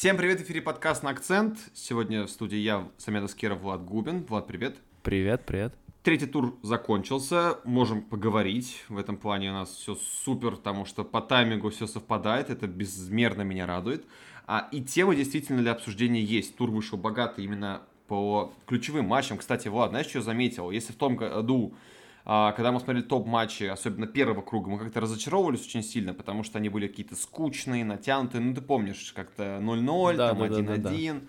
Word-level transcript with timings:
Всем 0.00 0.16
привет, 0.16 0.40
в 0.40 0.44
эфире 0.44 0.62
подкаст 0.62 1.02
на 1.02 1.10
акцент. 1.10 1.58
Сегодня 1.74 2.24
в 2.24 2.30
студии 2.30 2.56
я, 2.56 2.88
Самед 2.96 3.22
Аскеров, 3.22 3.60
Влад 3.60 3.84
Губин. 3.84 4.24
Влад, 4.24 4.46
привет. 4.46 4.76
Привет, 5.02 5.42
привет. 5.44 5.74
Третий 6.02 6.24
тур 6.24 6.58
закончился, 6.62 7.58
можем 7.64 8.00
поговорить. 8.00 8.82
В 8.88 8.96
этом 8.96 9.18
плане 9.18 9.50
у 9.50 9.52
нас 9.52 9.68
все 9.68 9.96
супер, 10.24 10.52
потому 10.52 10.86
что 10.86 11.04
по 11.04 11.20
таймингу 11.20 11.68
все 11.68 11.86
совпадает, 11.86 12.48
это 12.48 12.66
безмерно 12.66 13.42
меня 13.42 13.66
радует. 13.66 14.06
А, 14.46 14.70
и 14.72 14.80
тема 14.80 15.14
действительно 15.14 15.60
для 15.60 15.72
обсуждения 15.72 16.22
есть. 16.22 16.56
Тур 16.56 16.70
вышел 16.70 16.96
богатый 16.96 17.44
именно 17.44 17.82
по 18.08 18.54
ключевым 18.66 19.04
матчам. 19.04 19.36
Кстати, 19.36 19.68
Влад, 19.68 19.90
знаешь, 19.90 20.06
что 20.06 20.20
я 20.20 20.24
заметил? 20.24 20.70
Если 20.70 20.94
в 20.94 20.96
том 20.96 21.16
году 21.16 21.74
когда 22.52 22.70
мы 22.70 22.78
смотрели 22.78 23.02
топ-матчи, 23.02 23.64
особенно 23.64 24.06
первого 24.06 24.42
круга, 24.42 24.70
мы 24.70 24.78
как-то 24.78 25.00
разочаровывались 25.00 25.66
очень 25.66 25.82
сильно, 25.82 26.14
потому 26.14 26.44
что 26.44 26.58
они 26.58 26.68
были 26.68 26.86
какие-то 26.86 27.16
скучные, 27.16 27.84
натянутые. 27.84 28.40
Ну, 28.40 28.54
ты 28.54 28.60
помнишь, 28.60 29.12
как-то 29.16 29.58
0-0, 29.60 30.16
да, 30.16 30.28
там 30.28 30.42
1-1. 30.42 30.62
Да, 30.62 30.76
да, 30.76 30.90
да, 30.90 31.20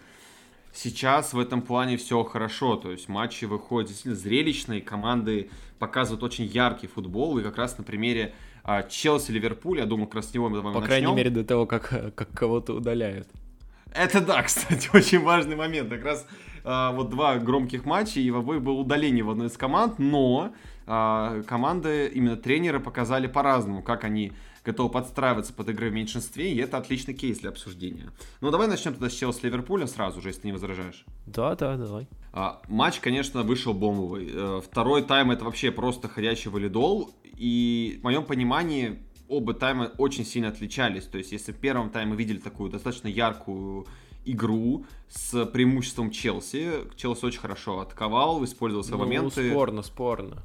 Сейчас 0.74 1.34
в 1.34 1.40
этом 1.40 1.62
плане 1.64 1.98
все 1.98 2.24
хорошо, 2.24 2.78
то 2.78 2.92
есть 2.92 3.10
матчи 3.10 3.44
выходят 3.44 3.90
действительно 3.90 4.16
зрелищные, 4.16 4.82
команды 4.82 5.50
показывают 5.80 6.24
очень 6.24 6.46
яркий 6.46 6.88
футбол, 6.88 7.38
и 7.40 7.44
как 7.44 7.58
раз 7.58 7.78
на 7.78 7.84
примере 7.84 8.34
а, 8.64 8.84
Челси-Ливерпуль, 8.84 9.80
я 9.80 9.86
думаю, 9.86 10.08
как 10.08 10.18
раз 10.18 10.30
с 10.30 10.34
него 10.34 10.48
мы 10.48 10.62
По 10.62 10.70
начнем. 10.70 10.86
крайней 10.86 11.14
мере, 11.14 11.30
до 11.30 11.44
того, 11.44 11.66
как, 11.66 12.16
как 12.16 12.30
кого-то 12.32 12.74
удаляют. 12.74 13.28
Это 13.94 14.22
да, 14.22 14.42
кстати, 14.44 14.90
очень 14.94 15.20
важный 15.20 15.58
момент. 15.58 15.90
Как 15.90 16.06
раз 16.06 16.26
а, 16.64 16.92
вот 16.92 17.10
два 17.10 17.36
громких 17.38 17.84
матча, 17.84 18.20
и 18.20 18.32
в 18.32 18.38
обоих 18.38 18.62
было 18.62 18.80
удаление 18.80 19.24
в 19.24 19.30
одной 19.30 19.48
из 19.48 19.58
команд, 19.58 20.00
но 20.00 20.54
а, 20.94 21.42
команды, 21.44 22.12
именно 22.14 22.36
тренеры 22.36 22.82
показали 22.82 23.28
по-разному, 23.28 23.82
как 23.82 24.04
они 24.04 24.34
готовы 24.66 24.90
подстраиваться 24.90 25.54
под 25.54 25.70
игры 25.70 25.90
в 25.90 25.94
меньшинстве, 25.94 26.52
и 26.52 26.58
это 26.58 26.78
отличный 26.78 27.14
кейс 27.14 27.40
для 27.40 27.50
обсуждения. 27.50 28.12
Ну, 28.42 28.52
давай 28.52 28.68
начнем 28.68 28.92
тогда 28.92 29.10
с 29.10 29.14
Челси 29.14 29.46
Ливерпуля 29.46 29.88
сразу 29.88 30.20
же, 30.20 30.28
если 30.28 30.42
ты 30.42 30.48
не 30.48 30.52
возражаешь. 30.52 31.06
Да, 31.26 31.56
да, 31.56 31.78
давай. 31.78 32.10
А, 32.34 32.62
матч, 32.68 33.00
конечно, 33.00 33.44
вышел 33.44 33.74
бомбовый. 33.74 34.32
Э, 34.34 34.62
второй 34.62 35.04
тайм 35.04 35.32
это 35.32 35.46
вообще 35.46 35.72
просто 35.72 36.10
ходячий 36.10 36.52
валидол, 36.52 37.10
и 37.38 37.98
в 38.02 38.04
моем 38.04 38.26
понимании 38.26 39.00
оба 39.30 39.54
тайма 39.54 39.94
очень 39.98 40.26
сильно 40.26 40.50
отличались. 40.50 41.06
То 41.06 41.18
есть, 41.18 41.32
если 41.32 41.54
в 41.54 41.58
первом 41.58 41.90
тайме 41.90 42.18
видели 42.18 42.40
такую 42.40 42.70
достаточно 42.70 43.08
яркую 43.08 43.88
игру 44.26 44.86
с 45.08 45.46
преимуществом 45.46 46.12
Челси. 46.12 46.96
Челси 46.98 47.26
очень 47.26 47.40
хорошо 47.40 47.80
атаковал, 47.80 48.44
использовал 48.44 48.84
свои 48.84 49.00
ну, 49.00 49.06
моменты. 49.06 49.50
спорно, 49.50 49.82
спорно. 49.84 50.44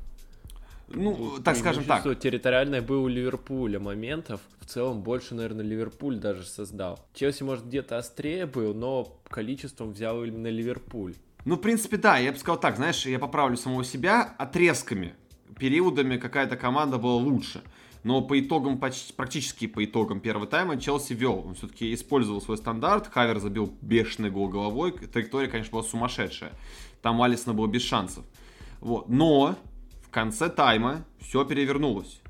Ну, 0.89 1.39
так 1.43 1.57
скажем 1.57 1.85
так. 1.85 2.03
Территориальное 2.19 2.83
было 2.83 3.01
у 3.01 3.09
Ливерпуля 3.09 3.81
моментов. 3.81 4.41
В 4.61 4.67
целом 4.67 5.03
больше, 5.03 5.35
наверное, 5.35 5.65
Ливерпуль 5.65 6.17
даже 6.19 6.45
создал. 6.45 7.01
Челси, 7.15 7.43
может, 7.43 7.67
где-то 7.67 7.99
острее 7.99 8.47
был, 8.47 8.75
но 8.75 9.21
количеством 9.29 9.93
взял 9.93 10.23
именно 10.25 10.49
Ливерпуль. 10.49 11.15
Ну, 11.45 11.57
в 11.57 11.61
принципе, 11.61 11.97
да, 11.97 12.19
я 12.19 12.33
бы 12.33 12.39
сказал 12.39 12.59
так, 12.59 12.77
знаешь, 12.77 13.07
я 13.07 13.19
поправлю 13.19 13.57
самого 13.57 13.85
себя 13.85 14.35
отрезками, 14.39 15.15
периодами 15.59 16.17
какая-то 16.17 16.57
команда 16.57 16.99
была 16.99 17.15
лучше. 17.15 17.63
Но 18.03 18.21
по 18.21 18.39
итогам, 18.39 18.79
почти, 18.79 19.13
практически 19.13 19.67
по 19.67 19.85
итогам 19.85 20.21
первого 20.21 20.47
тайма 20.47 20.77
Челси 20.77 21.15
вел. 21.15 21.45
Он 21.45 21.55
все-таки 21.55 21.93
использовал 21.93 22.41
свой 22.41 22.57
стандарт. 22.57 23.09
Хавер 23.09 23.41
забил 23.41 23.73
бешеный 23.81 24.31
гол 24.31 24.49
головой. 24.49 24.93
Траектория, 24.93 25.49
конечно, 25.49 25.73
была 25.73 25.83
сумасшедшая. 25.83 26.53
Там 27.03 27.21
Алисона 27.21 27.55
было 27.55 27.67
без 27.67 27.83
шансов. 27.83 28.25
Вот. 28.81 29.09
Но 29.09 29.57
конце 30.17 30.49
тайма 30.49 31.05
все 31.21 31.45
перевернулось. 31.45 32.23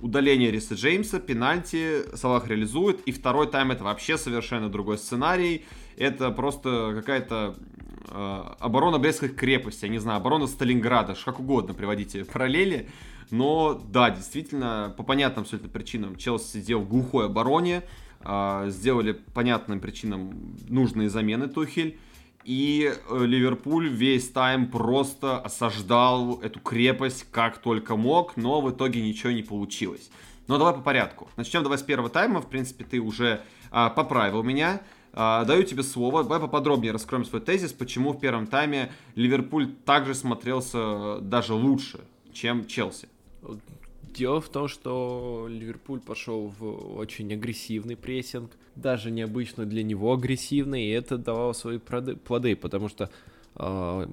Удаление 0.00 0.50
Риса 0.50 0.74
Джеймса, 0.74 1.20
пенальти, 1.20 2.16
Салах 2.16 2.48
реализует. 2.48 3.00
И 3.00 3.12
второй 3.12 3.46
тайм 3.46 3.72
это 3.72 3.84
вообще 3.84 4.16
совершенно 4.16 4.70
другой 4.70 4.96
сценарий. 4.96 5.66
Это 5.98 6.30
просто 6.30 6.94
какая-то 6.96 7.54
э, 8.08 8.42
оборона 8.58 8.98
Брестской 8.98 9.28
крепости, 9.28 9.84
я 9.84 9.90
не 9.90 9.98
знаю, 9.98 10.16
оборона 10.16 10.46
Сталинграда, 10.46 11.14
как 11.22 11.38
угодно 11.38 11.74
приводите 11.74 12.24
параллели. 12.24 12.88
Но 13.30 13.82
да, 13.86 14.08
действительно, 14.08 14.94
по 14.96 15.02
понятным 15.02 15.44
это 15.44 15.68
причинам 15.68 16.16
Челси 16.16 16.60
сделал 16.60 16.84
в 16.84 16.88
глухой 16.88 17.26
обороне, 17.26 17.82
э, 18.20 18.66
сделали 18.70 19.12
понятным 19.12 19.80
причинам 19.80 20.56
нужные 20.70 21.10
замены 21.10 21.48
Тухель. 21.48 21.98
И 22.46 22.94
э, 22.94 23.26
Ливерпуль 23.26 23.88
весь 23.88 24.30
тайм 24.30 24.70
просто 24.70 25.40
осаждал 25.40 26.38
эту 26.42 26.60
крепость 26.60 27.26
как 27.32 27.58
только 27.58 27.96
мог, 27.96 28.36
но 28.36 28.60
в 28.60 28.70
итоге 28.70 29.02
ничего 29.02 29.32
не 29.32 29.42
получилось. 29.42 30.10
Но 30.46 30.56
давай 30.56 30.72
по 30.72 30.80
порядку. 30.80 31.28
Начнем 31.36 31.64
давай 31.64 31.76
с 31.76 31.82
первого 31.82 32.08
тайма. 32.08 32.40
В 32.40 32.46
принципе, 32.46 32.84
ты 32.84 33.00
уже 33.00 33.42
а, 33.72 33.90
поправил 33.90 34.44
меня. 34.44 34.80
А, 35.12 35.44
даю 35.44 35.64
тебе 35.64 35.82
слово. 35.82 36.22
Давай 36.22 36.38
поподробнее 36.38 36.92
раскроем 36.92 37.24
свой 37.24 37.40
тезис, 37.40 37.72
почему 37.72 38.12
в 38.12 38.20
первом 38.20 38.46
тайме 38.46 38.92
Ливерпуль 39.16 39.66
также 39.84 40.14
смотрелся 40.14 41.18
даже 41.20 41.52
лучше, 41.52 41.98
чем 42.32 42.64
Челси. 42.68 43.08
Дело 44.16 44.40
в 44.40 44.48
том, 44.48 44.66
что 44.66 45.46
Ливерпуль 45.46 46.00
пошел 46.00 46.50
в 46.58 46.96
очень 46.96 47.30
агрессивный 47.34 47.96
прессинг, 47.96 48.50
даже 48.74 49.10
необычно 49.10 49.66
для 49.66 49.82
него 49.82 50.10
агрессивный, 50.14 50.86
и 50.86 50.90
это 50.90 51.18
давало 51.18 51.52
свои 51.52 51.78
плоды, 51.78 52.56
потому 52.56 52.88
что 52.88 53.10
э, 53.56 54.06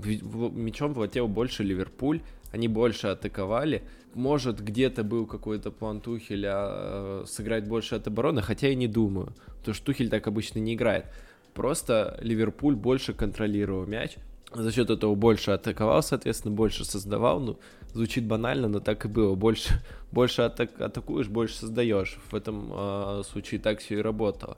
мячом 0.53 0.93
владел 0.93 1.29
больше 1.29 1.63
Ливерпуль, 1.63 2.19
они 2.51 2.67
больше 2.67 3.07
атаковали. 3.07 3.83
Может, 4.13 4.61
где-то 4.61 5.05
был 5.05 5.25
какой-то 5.25 5.71
план 5.71 6.01
Тухеля 6.01 6.53
э, 6.57 7.23
сыграть 7.25 7.65
больше 7.65 7.95
от 7.95 8.05
обороны, 8.05 8.41
хотя 8.41 8.67
я 8.67 8.75
не 8.75 8.89
думаю, 8.89 9.33
потому 9.59 9.73
что 9.73 9.85
Тухель 9.85 10.09
так 10.09 10.27
обычно 10.27 10.59
не 10.59 10.73
играет. 10.73 11.05
Просто 11.53 12.19
Ливерпуль 12.21 12.75
больше 12.75 13.13
контролировал 13.13 13.85
мяч, 13.85 14.17
за 14.53 14.71
счет 14.71 14.89
этого 14.89 15.15
больше 15.15 15.51
атаковал, 15.51 16.03
соответственно, 16.03 16.53
больше 16.53 16.85
создавал. 16.85 17.39
Ну, 17.39 17.57
звучит 17.93 18.25
банально, 18.25 18.67
но 18.67 18.79
так 18.79 19.05
и 19.05 19.07
было. 19.07 19.35
Больше, 19.35 19.81
больше 20.11 20.41
атак, 20.43 20.79
атакуешь, 20.81 21.27
больше 21.27 21.55
создаешь. 21.55 22.17
В 22.31 22.35
этом 22.35 22.71
э, 22.73 23.23
случае 23.29 23.59
так 23.59 23.79
все 23.79 23.99
и 23.99 24.01
работало. 24.01 24.57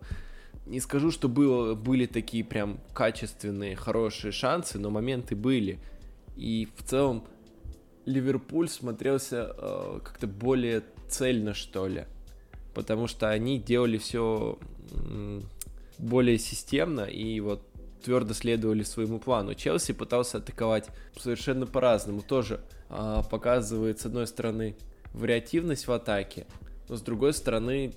Не 0.66 0.80
скажу, 0.80 1.12
что 1.12 1.30
было, 1.30 1.76
были 1.76 2.08
такие 2.08 2.44
прям 2.44 2.80
качественные, 2.94 3.76
хорошие 3.76 4.32
шансы, 4.32 4.80
но 4.80 4.90
моменты 4.90 5.36
были. 5.36 5.80
И 6.36 6.68
в 6.76 6.84
целом 6.84 7.26
Ливерпуль 8.06 8.68
смотрелся 8.68 9.54
э, 9.56 10.00
как-то 10.04 10.28
более 10.28 10.84
цельно, 11.08 11.54
что 11.54 11.88
ли. 11.88 12.06
Потому 12.74 13.08
что 13.08 13.30
они 13.30 13.60
делали 13.60 13.98
все 13.98 14.58
э, 14.92 15.42
более 16.00 16.40
системно, 16.40 17.02
и 17.02 17.40
вот 17.40 17.62
твердо 18.04 18.34
следовали 18.34 18.84
своему 18.84 19.20
плану. 19.20 19.56
Челси 19.56 19.94
пытался 19.94 20.38
атаковать 20.38 20.90
совершенно 21.18 21.66
по-разному. 21.66 22.22
Тоже 22.22 22.62
показывает, 22.90 24.00
с 24.00 24.06
одной 24.06 24.28
стороны, 24.28 24.76
вариативность 25.14 25.88
в 25.88 25.92
атаке, 25.92 26.46
но 26.90 26.98
с 26.98 27.02
другой 27.02 27.34
стороны, 27.34 27.94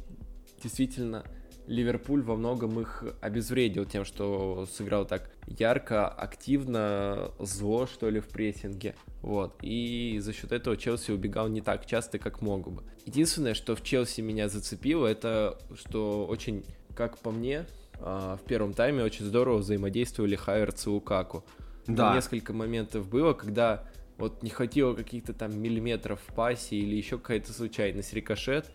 действительно, 0.63 1.25
Ливерпуль 1.69 2.23
во 2.23 2.35
многом 2.35 2.81
их 2.81 3.05
обезвредил 3.21 3.85
тем, 3.85 4.07
что 4.07 4.67
сыграл 4.73 5.05
так 5.05 5.31
ярко, 5.47 6.09
активно, 6.09 7.31
зло, 7.39 7.87
что 7.87 8.09
ли, 8.09 8.21
в 8.21 8.29
прессинге. 8.29 8.95
Вот. 9.21 9.55
И 9.61 10.19
за 10.21 10.33
счет 10.33 10.53
этого 10.53 10.79
Челси 10.79 11.11
убегал 11.11 11.49
не 11.49 11.61
так 11.61 11.85
часто, 11.85 12.19
как 12.19 12.41
мог 12.41 12.73
бы. 12.73 12.83
Единственное, 13.05 13.53
что 13.53 13.77
в 13.77 13.83
Челси 13.83 14.23
меня 14.23 14.49
зацепило, 14.49 15.07
это 15.07 15.59
что 15.75 16.27
очень, 16.27 16.65
как 16.97 17.19
по 17.19 17.31
мне, 17.31 17.67
а, 18.01 18.39
в 18.39 18.43
первом 18.45 18.73
тайме 18.73 19.05
очень 19.05 19.27
здорово 19.27 19.59
взаимодействовали 19.59 20.37
Хайерц 20.37 20.87
и 20.87 20.91
Лукаку. 20.91 21.45
Да. 21.87 22.15
несколько 22.15 22.53
моментов 22.53 23.09
было, 23.09 23.33
когда 23.33 23.83
вот 24.19 24.43
не 24.43 24.51
хватило 24.51 24.95
каких-то 24.95 25.33
там 25.33 25.59
миллиметров 25.59 26.21
в 26.27 26.35
пасе 26.35 26.77
или 26.77 26.97
еще 26.97 27.19
какая-то 27.19 27.53
случайность, 27.53 28.13
рикошет, 28.13 28.71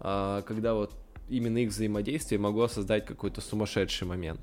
а, 0.00 0.42
когда 0.42 0.74
вот 0.74 0.92
именно 1.28 1.58
их 1.58 1.70
взаимодействие 1.70 2.38
могло 2.38 2.68
создать 2.68 3.06
какой-то 3.06 3.40
сумасшедший 3.40 4.06
момент. 4.06 4.40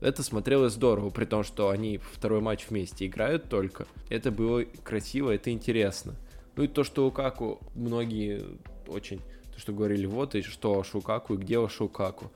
Это 0.00 0.22
смотрелось 0.22 0.74
здорово, 0.74 1.10
при 1.10 1.24
том, 1.24 1.42
что 1.42 1.70
они 1.70 1.98
второй 1.98 2.40
матч 2.40 2.66
вместе 2.68 3.06
играют 3.06 3.48
только. 3.48 3.86
Это 4.10 4.30
было 4.30 4.64
красиво, 4.84 5.30
это 5.30 5.50
интересно. 5.50 6.14
Ну 6.56 6.64
и 6.64 6.68
то, 6.68 6.84
что 6.84 7.04
Лукаку 7.04 7.60
многие 7.74 8.42
очень, 8.88 9.20
то, 9.54 9.58
что 9.58 9.72
говорили, 9.72 10.04
вот 10.04 10.34
и 10.34 10.42
что 10.42 10.82
Шукаку 10.82 11.34
и 11.34 11.36
где 11.38 11.66
Шукаку 11.68 12.30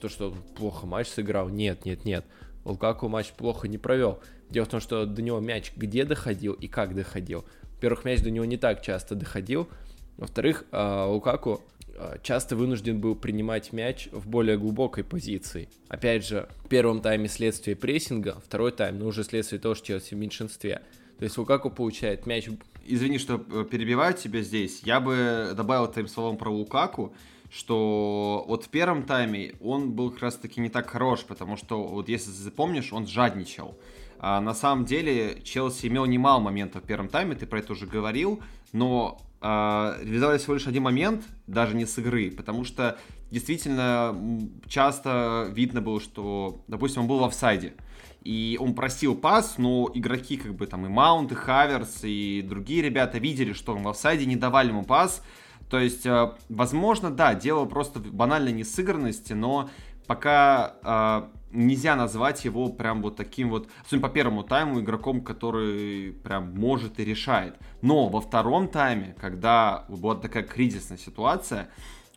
то, 0.00 0.08
что 0.08 0.30
он 0.30 0.36
плохо 0.56 0.86
матч 0.86 1.08
сыграл. 1.08 1.48
Нет, 1.48 1.84
нет, 1.84 2.04
нет. 2.04 2.24
Лукаку 2.64 3.08
матч 3.08 3.32
плохо 3.32 3.68
не 3.68 3.78
провел. 3.78 4.20
Дело 4.50 4.64
в 4.64 4.68
том, 4.68 4.80
что 4.80 5.06
до 5.06 5.22
него 5.22 5.40
мяч 5.40 5.72
где 5.76 6.04
доходил 6.04 6.52
и 6.52 6.68
как 6.68 6.94
доходил. 6.94 7.44
Во-первых, 7.74 8.04
мяч 8.04 8.20
до 8.20 8.30
него 8.30 8.44
не 8.44 8.56
так 8.56 8.82
часто 8.82 9.14
доходил. 9.14 9.68
Во-вторых, 10.16 10.64
а, 10.70 11.06
Лукаку 11.06 11.60
а, 11.96 12.18
часто 12.22 12.56
вынужден 12.56 13.00
был 13.00 13.14
принимать 13.14 13.72
мяч 13.72 14.08
в 14.12 14.28
более 14.28 14.56
глубокой 14.56 15.04
позиции. 15.04 15.68
Опять 15.88 16.26
же, 16.26 16.48
в 16.64 16.68
первом 16.68 17.00
тайме 17.00 17.28
следствие 17.28 17.76
прессинга, 17.76 18.40
второй 18.44 18.72
тайм, 18.72 18.98
ну 18.98 19.06
уже 19.06 19.24
следствие 19.24 19.60
того, 19.60 19.74
что 19.74 19.88
Челси 19.88 20.14
в 20.14 20.18
меньшинстве. 20.18 20.82
То 21.18 21.24
есть 21.24 21.38
Лукаку 21.38 21.70
получает 21.70 22.26
мяч... 22.26 22.48
Извини, 22.86 23.18
что 23.18 23.34
э, 23.34 23.64
перебиваю 23.70 24.14
тебя 24.14 24.42
здесь. 24.42 24.82
Я 24.84 25.00
бы 25.00 25.52
добавил 25.56 25.86
твоим 25.88 26.08
словам 26.08 26.36
про 26.36 26.50
Лукаку, 26.50 27.14
что 27.50 28.44
вот 28.48 28.64
в 28.64 28.68
первом 28.68 29.04
тайме 29.04 29.54
он 29.60 29.92
был 29.92 30.10
как 30.10 30.22
раз-таки 30.22 30.60
не 30.60 30.68
так 30.68 30.90
хорош, 30.90 31.22
потому 31.24 31.56
что, 31.56 31.84
вот 31.84 32.08
если 32.08 32.30
запомнишь, 32.30 32.92
он 32.92 33.06
жадничал. 33.06 33.78
А 34.18 34.40
на 34.40 34.54
самом 34.54 34.84
деле 34.84 35.40
Челси 35.42 35.86
имел 35.86 36.06
немало 36.06 36.40
моментов 36.40 36.82
в 36.82 36.86
первом 36.86 37.08
тайме, 37.08 37.34
ты 37.34 37.46
про 37.46 37.58
это 37.58 37.72
уже 37.72 37.86
говорил, 37.86 38.42
но 38.72 39.20
а, 39.40 39.98
реализовали 40.00 40.38
всего 40.38 40.54
лишь 40.54 40.66
один 40.66 40.84
момент, 40.84 41.24
даже 41.46 41.76
не 41.76 41.84
с 41.84 41.98
игры, 41.98 42.30
потому 42.30 42.64
что 42.64 42.98
действительно 43.30 44.18
часто 44.66 45.48
видно 45.52 45.82
было, 45.82 46.00
что, 46.00 46.62
допустим, 46.66 47.02
он 47.02 47.08
был 47.08 47.18
в 47.18 47.24
офсайде, 47.24 47.74
и 48.22 48.56
он 48.58 48.74
просил 48.74 49.14
пас, 49.14 49.58
но 49.58 49.90
игроки, 49.92 50.38
как 50.38 50.54
бы 50.54 50.66
там 50.66 50.86
и 50.86 50.88
Маунт, 50.88 51.30
и 51.30 51.34
Хаверс, 51.34 52.04
и 52.04 52.42
другие 52.42 52.80
ребята 52.80 53.18
видели, 53.18 53.52
что 53.52 53.74
он 53.74 53.82
в 53.82 53.88
офсайде, 53.88 54.24
не 54.24 54.36
давали 54.36 54.68
ему 54.68 54.82
пас, 54.82 55.22
то 55.68 55.78
есть, 55.78 56.06
э, 56.06 56.32
возможно, 56.48 57.10
да, 57.10 57.34
дело 57.34 57.66
просто 57.66 57.98
в 57.98 58.14
банальной 58.14 58.52
несыгранности, 58.52 59.34
но 59.34 59.68
пока 60.06 60.76
э, 60.82 61.22
нельзя 61.54 61.96
назвать 61.96 62.44
его 62.44 62.68
прям 62.68 63.00
вот 63.02 63.16
таким 63.16 63.50
вот, 63.50 63.68
особенно 63.84 64.08
по 64.08 64.12
первому 64.12 64.42
тайму, 64.42 64.80
игроком, 64.80 65.22
который 65.22 66.12
прям 66.12 66.54
может 66.54 67.00
и 67.00 67.04
решает. 67.04 67.56
Но 67.80 68.08
во 68.08 68.20
втором 68.20 68.68
тайме, 68.68 69.16
когда 69.20 69.84
была 69.88 70.16
такая 70.16 70.42
кризисная 70.42 70.98
ситуация, 70.98 71.70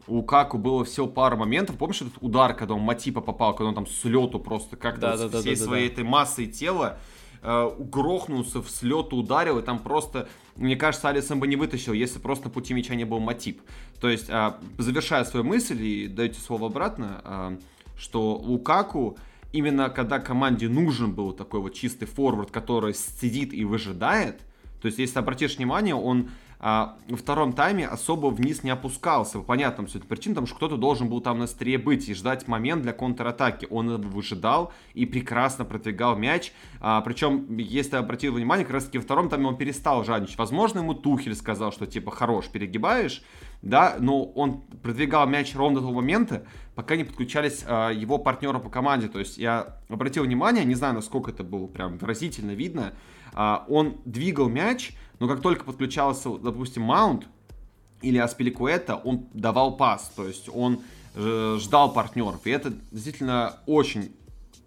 у 0.08 0.24
Каку 0.24 0.58
было 0.58 0.86
всего 0.86 1.08
пару 1.08 1.38
моментов. 1.38 1.78
Помнишь 1.78 2.02
этот 2.02 2.16
удар, 2.22 2.56
когда 2.56 2.76
он 2.76 2.82
Матипа 2.82 3.22
попал, 3.22 3.54
когда 3.54 3.70
он 3.70 3.76
там 3.76 3.88
с 3.88 4.04
лету 4.06 4.40
просто 4.40 4.78
как-то 4.78 5.02
да, 5.02 5.18
вот 5.18 5.32
да, 5.32 5.40
всей 5.42 5.56
да, 5.56 5.64
своей 5.64 5.88
да. 5.88 5.94
этой 5.94 6.04
массой 6.06 6.48
тела 6.48 6.98
э, 7.42 7.72
грохнулся, 7.78 8.62
в 8.62 8.70
слет 8.70 9.12
ударил, 9.14 9.60
и 9.60 9.62
там 9.62 9.80
просто, 9.80 10.30
мне 10.56 10.78
кажется, 10.78 11.10
Алисон 11.10 11.40
бы 11.40 11.48
не 11.48 11.58
вытащил, 11.58 11.94
если 11.94 12.20
просто 12.20 12.46
на 12.46 12.52
пути 12.52 12.74
мяча 12.74 12.96
не 12.96 13.04
был 13.04 13.20
мотив. 13.20 13.58
То 14.00 14.10
есть, 14.10 14.30
э, 14.30 14.54
завершая 14.78 15.26
свою 15.26 15.46
мысль 15.46 15.84
и 15.84 16.08
даете 16.08 16.40
слово 16.40 16.68
обратно, 16.68 17.22
э, 17.24 17.58
что 17.98 18.36
Лукаку 18.36 19.18
именно 19.52 19.90
когда 19.90 20.20
команде 20.20 20.70
нужен 20.70 21.14
был 21.14 21.32
такой 21.32 21.62
вот 21.62 21.74
чистый 21.74 22.06
форвард, 22.06 22.52
который 22.52 22.94
сидит 22.94 23.54
и 23.54 23.66
выжидает, 23.66 24.42
то 24.82 24.86
есть, 24.88 25.00
если 25.00 25.20
обратишь 25.20 25.58
внимание, 25.58 25.96
он 25.96 26.30
а, 26.60 26.98
во 27.08 27.18
втором 27.18 27.54
тайме 27.54 27.88
особо 27.88 28.28
вниз 28.28 28.64
не 28.64 28.70
опускался. 28.70 29.40
Понятно, 29.40 29.86
все 29.86 30.00
это 30.00 30.08
причина, 30.08 30.36
потому 30.36 30.48
что 30.48 30.56
кто-то 30.56 30.78
должен 30.78 31.10
был 31.10 31.22
там 31.22 31.40
на 31.40 31.46
острие 31.46 31.78
быть 31.78 32.08
и 32.10 32.14
ждать 32.14 32.48
момент 32.48 32.84
для 32.84 32.94
контратаки. 32.94 33.68
Он 33.70 34.00
выжидал 34.02 34.72
и 34.94 35.06
прекрасно 35.06 35.66
продвигал 35.66 36.16
мяч. 36.16 36.52
А, 36.80 37.02
причем, 37.02 37.58
если 37.58 37.96
обратил 37.96 38.34
внимание, 38.34 38.66
как 38.66 38.76
раз 38.76 38.86
таки 38.86 38.98
во 38.98 39.04
втором 39.04 39.30
тайме 39.30 39.48
он 39.48 39.58
перестал 39.58 40.04
жадничать. 40.04 40.38
Возможно, 40.38 40.80
ему 40.80 40.94
Тухель 40.94 41.36
сказал, 41.36 41.72
что 41.72 41.86
типа 41.86 42.12
хорош, 42.12 42.48
перегибаешь, 42.48 43.24
да, 43.62 43.98
но 44.00 44.24
он 44.24 44.62
продвигал 44.84 45.28
мяч 45.28 45.56
ровно 45.56 45.80
до 45.80 45.82
того 45.82 45.96
момента, 45.96 46.44
пока 46.76 46.96
не 46.96 47.04
подключались 47.04 47.64
а, 47.66 47.90
его 47.90 48.18
партнеры 48.18 48.60
по 48.60 48.70
команде. 48.70 49.08
То 49.08 49.20
есть 49.20 49.38
я 49.38 49.78
обратил 49.90 50.24
внимание, 50.24 50.64
не 50.64 50.76
знаю, 50.76 50.94
насколько 50.94 51.32
это 51.32 51.44
было 51.44 51.68
прям 51.68 51.98
выразительно 51.98 52.52
видно, 52.52 52.94
а, 53.34 53.66
он 53.68 53.98
двигал 54.06 54.48
мяч, 54.48 54.94
но 55.20 55.28
как 55.28 55.42
только 55.42 55.64
подключался, 55.64 56.38
допустим, 56.38 56.84
маунт 56.84 57.28
или 58.02 58.18
Аспиликуэта, 58.18 58.96
он 58.96 59.28
давал 59.34 59.76
пас, 59.76 60.12
то 60.16 60.28
есть 60.28 60.50
он 60.54 60.82
э, 61.16 61.58
ждал 61.60 61.94
партнеров. 61.94 62.46
И 62.46 62.52
это 62.52 62.74
действительно 62.92 63.58
очень, 63.66 64.16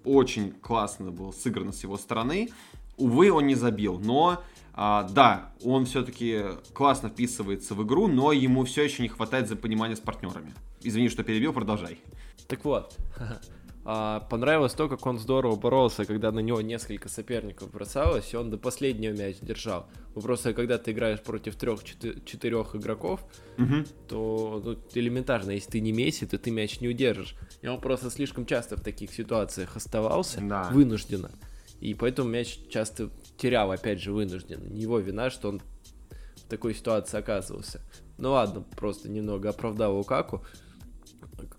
очень 0.04 0.52
классно 0.52 1.12
было 1.12 1.30
сыграно 1.30 1.72
с 1.72 1.82
его 1.82 1.96
стороны. 1.96 2.50
Увы, 2.96 3.30
он 3.30 3.46
не 3.46 3.54
забил, 3.54 3.98
но 3.98 4.42
а, 4.82 5.02
да, 5.02 5.52
он 5.62 5.84
все-таки 5.84 6.42
классно 6.72 7.10
вписывается 7.10 7.74
в 7.74 7.84
игру, 7.84 8.08
но 8.08 8.32
ему 8.32 8.64
все 8.64 8.82
еще 8.82 9.02
не 9.02 9.08
хватает 9.08 9.46
за 9.46 9.56
понимание 9.56 9.94
с 9.94 10.00
партнерами. 10.00 10.54
Извини, 10.82 11.10
что 11.10 11.22
перебил, 11.22 11.52
продолжай. 11.52 12.00
Так 12.48 12.64
вот, 12.64 12.96
А, 13.84 14.20
понравилось 14.20 14.74
то, 14.74 14.88
как 14.88 15.06
он 15.06 15.18
здорово 15.18 15.56
боролся, 15.56 16.04
когда 16.04 16.30
на 16.32 16.40
него 16.40 16.60
несколько 16.60 17.08
соперников 17.08 17.70
бросалось, 17.70 18.32
и 18.32 18.36
он 18.36 18.50
до 18.50 18.58
последнего 18.58 19.12
мяч 19.12 19.38
держал. 19.40 19.86
Ну, 20.14 20.20
просто 20.20 20.52
когда 20.52 20.76
ты 20.76 20.92
играешь 20.92 21.20
против 21.20 21.56
трех-четырех 21.56 22.76
игроков, 22.76 23.20
угу. 23.58 23.84
то 24.06 24.62
ну, 24.64 24.78
элементарно, 24.94 25.52
если 25.52 25.70
ты 25.70 25.80
не 25.80 25.92
Месси, 25.92 26.26
то 26.26 26.38
ты 26.38 26.50
мяч 26.50 26.80
не 26.80 26.88
удержишь. 26.88 27.34
И 27.62 27.68
он 27.68 27.80
просто 27.80 28.10
слишком 28.10 28.44
часто 28.44 28.76
в 28.76 28.80
таких 28.82 29.12
ситуациях 29.12 29.76
оставался, 29.76 30.40
да. 30.42 30.68
вынужденно. 30.70 31.30
И 31.80 31.94
поэтому 31.94 32.28
мяч 32.28 32.58
часто 32.68 33.10
терял, 33.36 33.70
опять 33.70 34.00
же, 34.00 34.12
вынужденно. 34.12 34.64
Не 34.64 34.82
его 34.82 34.98
вина, 34.98 35.30
что 35.30 35.48
он 35.48 35.62
в 36.36 36.42
такой 36.48 36.74
ситуации 36.74 37.18
оказывался. 37.18 37.80
Ну 38.18 38.32
ладно, 38.32 38.62
просто 38.76 39.08
немного 39.08 39.48
оправдал 39.48 39.96
Лукаку 39.96 40.44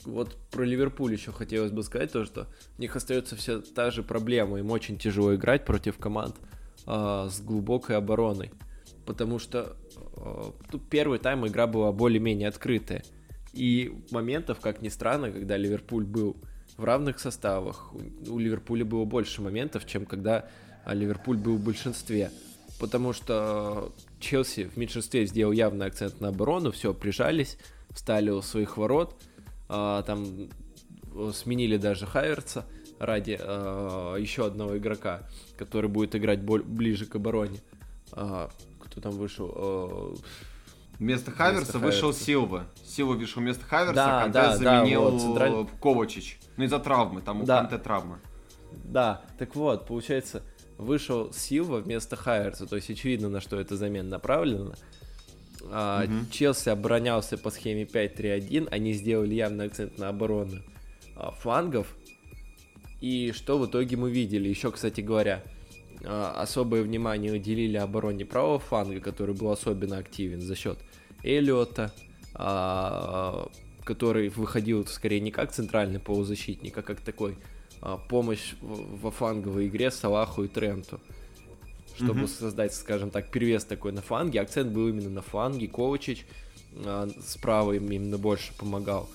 вот 0.06 0.38
про 0.50 0.63
Ливерпуль 0.63 1.13
еще 1.13 1.31
хотелось 1.31 1.71
бы 1.71 1.83
сказать 1.83 2.12
то, 2.12 2.25
что 2.25 2.47
у 2.77 2.81
них 2.81 2.95
остается 2.95 3.35
все 3.35 3.62
та 3.62 3.91
же 3.91 4.03
проблема. 4.03 4.59
Им 4.59 4.71
очень 4.71 4.97
тяжело 4.97 5.35
играть 5.35 5.65
против 5.65 5.97
команд 5.97 6.35
э, 6.85 7.27
с 7.29 7.41
глубокой 7.41 7.97
обороной. 7.97 8.51
Потому 9.06 9.39
что 9.39 9.75
э, 10.15 10.77
первый 10.89 11.19
тайм 11.19 11.45
игра 11.47 11.68
была 11.68 11.91
более-менее 11.91 12.47
открытая. 12.47 13.03
И 13.53 13.94
моментов, 14.12 14.59
как 14.59 14.81
ни 14.81 14.89
странно, 14.89 15.31
когда 15.31 15.57
Ливерпуль 15.57 16.06
был 16.06 16.38
в 16.77 16.83
равных 16.83 17.19
составах, 17.19 17.91
у 18.27 18.38
Ливерпуля 18.39 18.85
было 18.85 19.06
больше 19.06 19.41
моментов, 19.41 19.85
чем 19.85 20.06
когда 20.06 20.45
Ливерпуль 20.85 21.38
был 21.38 21.57
в 21.57 21.63
большинстве. 21.63 22.31
Потому 22.79 23.13
что 23.13 23.94
Челси 24.19 24.65
в 24.65 24.77
меньшинстве 24.77 25.25
сделал 25.25 25.51
явный 25.51 25.85
акцент 25.85 26.19
на 26.19 26.29
оборону, 26.29 26.71
все, 26.71 26.94
прижались, 26.94 27.57
встали 27.91 28.29
у 28.29 28.41
своих 28.41 28.77
ворот– 28.77 29.15
а, 29.73 30.03
там 30.03 30.50
э, 31.15 31.31
сменили 31.33 31.77
даже 31.77 32.06
Хайверца 32.06 32.65
ради 33.00 33.38
а, 33.39 34.18
еще 34.18 34.45
одного 34.45 34.77
игрока, 34.77 35.21
который 35.57 35.89
будет 35.89 36.13
играть 36.13 36.41
ближе 36.41 37.06
к 37.06 37.15
обороне. 37.15 37.59
А, 38.12 38.50
кто 38.79 39.00
там 39.00 39.13
вышел? 39.13 39.50
А, 39.56 40.15
Вместо 41.00 41.31
Хаверса 41.31 41.79
вышел 41.79 42.13
Силва. 42.13 42.65
Силва 42.85 43.13
вышел 43.13 43.41
вместо 43.41 43.63
Хаверса, 43.63 43.95
да, 43.95 44.21
Канте 44.23 44.33
да, 44.33 44.57
заменил 44.57 45.06
да, 45.06 45.09
вот, 45.09 45.21
централь... 45.21 45.68
Ковачич. 45.81 46.39
Ну 46.62 46.66
из-за 46.66 46.78
травмы, 46.78 47.22
там 47.22 47.42
у 47.42 47.44
да. 47.44 47.62
Канте 47.62 47.80
травма. 47.80 48.19
Да, 48.84 49.25
так 49.40 49.56
вот, 49.56 49.88
получается, 49.88 50.44
вышел 50.78 51.34
Силва 51.34 51.78
вместо 51.78 52.16
Хайверса, 52.16 52.68
то 52.68 52.75
есть 52.75 52.88
очевидно, 52.88 53.30
на 53.30 53.42
что 53.42 53.60
эта 53.60 53.75
замена 53.75 54.08
направлена. 54.08 54.76
А, 55.71 56.04
угу. 56.04 56.30
Челси 56.30 56.69
оборонялся 56.69 57.40
по 57.40 57.50
схеме 57.50 57.85
5-3-1, 57.85 58.68
они 58.69 58.94
сделали 58.94 59.33
явный 59.33 59.66
акцент 59.66 59.97
на 59.97 60.09
оборону 60.09 60.62
а, 61.16 61.31
флангов. 61.31 61.95
И 63.00 63.31
что 63.31 63.57
в 63.57 63.66
итоге 63.66 63.97
мы 63.97 64.12
видели? 64.12 64.47
Еще, 64.47 64.71
кстати 64.71 65.02
говоря, 65.02 65.44
а, 66.06 66.40
особое 66.44 66.83
внимание 66.83 67.33
уделили 67.33 67.78
обороне 67.78 68.24
правого 68.24 68.59
фланга, 68.59 69.00
который 69.00 69.33
был 69.33 69.50
особенно 69.50 69.97
активен 69.97 70.42
за 70.42 70.56
счет 70.56 70.78
Эллиота, 71.24 71.92
а, 72.35 73.50
который 73.94 74.30
выходил 74.30 74.86
скорее 74.88 75.19
не 75.19 75.31
как 75.31 75.52
центральный 75.52 76.00
полузащитник, 76.00 76.78
а 76.78 76.81
как 76.81 77.02
такой 77.02 77.36
а, 77.81 77.98
помощь 77.98 78.54
во 78.62 79.12
фланговой 79.12 79.68
игре 79.68 79.92
Салаху 79.92 80.44
и 80.44 80.48
Тренту 80.48 81.00
чтобы 81.98 82.21
mm-hmm. 82.21 82.40
создать, 82.40 82.74
скажем 82.74 83.12
так, 83.12 83.30
перевес 83.30 83.64
такой 83.66 83.92
на 83.92 84.02
фланге. 84.02 84.42
Акцент 84.42 84.71
был 84.71 84.88
именно 84.88 85.10
на 85.10 85.21
фланге. 85.21 85.68
Ковачич 85.68 86.26
а, 86.86 87.10
справа 87.21 87.74
им 87.74 87.92
именно 87.92 88.18
больше 88.18 88.57
помогал. 88.57 89.10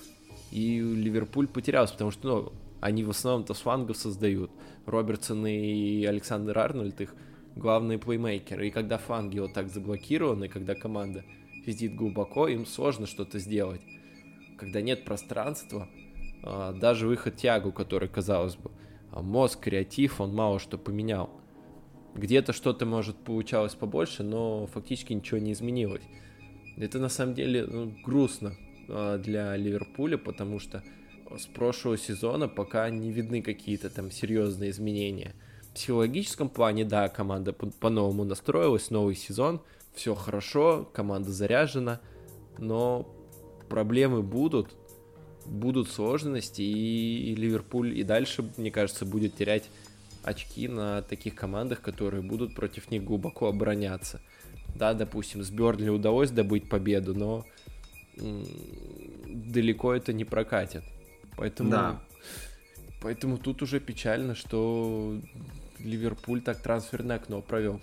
И 0.51 0.79
Ливерпуль 0.79 1.47
потерялся, 1.47 1.93
потому 1.93 2.11
что 2.11 2.27
ну, 2.27 2.53
они 2.79 3.03
в 3.03 3.09
основном-то 3.09 3.53
с 3.55 3.59
флангов 3.59 3.97
создают. 3.97 4.51
Робертсон 4.85 5.45
и 5.47 6.05
Александр 6.05 6.57
Арнольд 6.57 7.01
их 7.01 7.13
главные 7.55 7.97
плеймейкеры. 7.97 8.67
И 8.67 8.71
когда 8.71 8.97
фланги 8.97 9.39
вот 9.39 9.53
так 9.53 9.69
заблокированы, 9.69 10.47
когда 10.47 10.75
команда 10.75 11.25
сидит 11.65 11.95
глубоко, 11.95 12.47
им 12.47 12.65
сложно 12.65 13.07
что-то 13.07 13.39
сделать. 13.39 13.81
Когда 14.57 14.81
нет 14.81 15.05
пространства, 15.05 15.87
а, 16.43 16.73
даже 16.73 17.07
выход 17.07 17.35
тягу, 17.35 17.71
который, 17.71 18.09
казалось 18.09 18.55
бы, 18.55 18.71
а 19.11 19.21
мозг, 19.21 19.59
креатив, 19.61 20.19
он 20.21 20.33
мало 20.33 20.59
что 20.59 20.77
поменял. 20.77 21.29
Где-то 22.15 22.53
что-то, 22.53 22.85
может, 22.85 23.15
получалось 23.17 23.75
побольше, 23.75 24.23
но 24.23 24.67
фактически 24.67 25.13
ничего 25.13 25.39
не 25.39 25.53
изменилось. 25.53 26.03
Это 26.77 26.99
на 26.99 27.09
самом 27.09 27.35
деле 27.35 27.65
ну, 27.65 27.93
грустно 28.03 28.55
э, 28.87 29.19
для 29.23 29.55
Ливерпуля, 29.55 30.17
потому 30.17 30.59
что 30.59 30.83
с 31.35 31.45
прошлого 31.45 31.97
сезона 31.97 32.47
пока 32.47 32.89
не 32.89 33.11
видны 33.11 33.41
какие-то 33.41 33.89
там 33.89 34.11
серьезные 34.11 34.71
изменения. 34.71 35.35
В 35.63 35.73
психологическом 35.75 36.49
плане, 36.49 36.85
да, 36.85 37.09
команда 37.09 37.53
по-новому 37.53 38.23
настроилась, 38.23 38.89
новый 38.89 39.15
сезон, 39.15 39.61
все 39.93 40.15
хорошо, 40.15 40.89
команда 40.93 41.31
заряжена, 41.31 41.99
но 42.57 43.13
проблемы 43.69 44.23
будут, 44.23 44.69
будут 45.45 45.89
сложности, 45.89 46.61
и 46.61 47.35
Ливерпуль 47.35 47.97
и 47.97 48.03
дальше, 48.03 48.49
мне 48.57 48.71
кажется, 48.71 49.05
будет 49.05 49.35
терять 49.35 49.69
очки 50.23 50.67
на 50.67 51.01
таких 51.01 51.35
командах, 51.35 51.81
которые 51.81 52.21
будут 52.21 52.53
против 52.53 52.91
них 52.91 53.03
глубоко 53.03 53.47
обороняться. 53.47 54.21
Да, 54.75 54.93
допустим, 54.93 55.43
с 55.43 55.49
Бернли 55.49 55.89
удалось 55.89 56.29
добыть 56.29 56.69
победу, 56.69 57.15
но 57.15 57.45
далеко 59.25 59.93
это 59.93 60.13
не 60.13 60.25
прокатит. 60.25 60.83
Поэтому, 61.35 61.69
да. 61.69 62.01
поэтому 63.01 63.37
тут 63.37 63.61
уже 63.61 63.79
печально, 63.79 64.35
что 64.35 65.19
Ливерпуль 65.79 66.41
так 66.41 66.61
трансферное 66.61 67.17
окно 67.17 67.41
провел. 67.41 67.79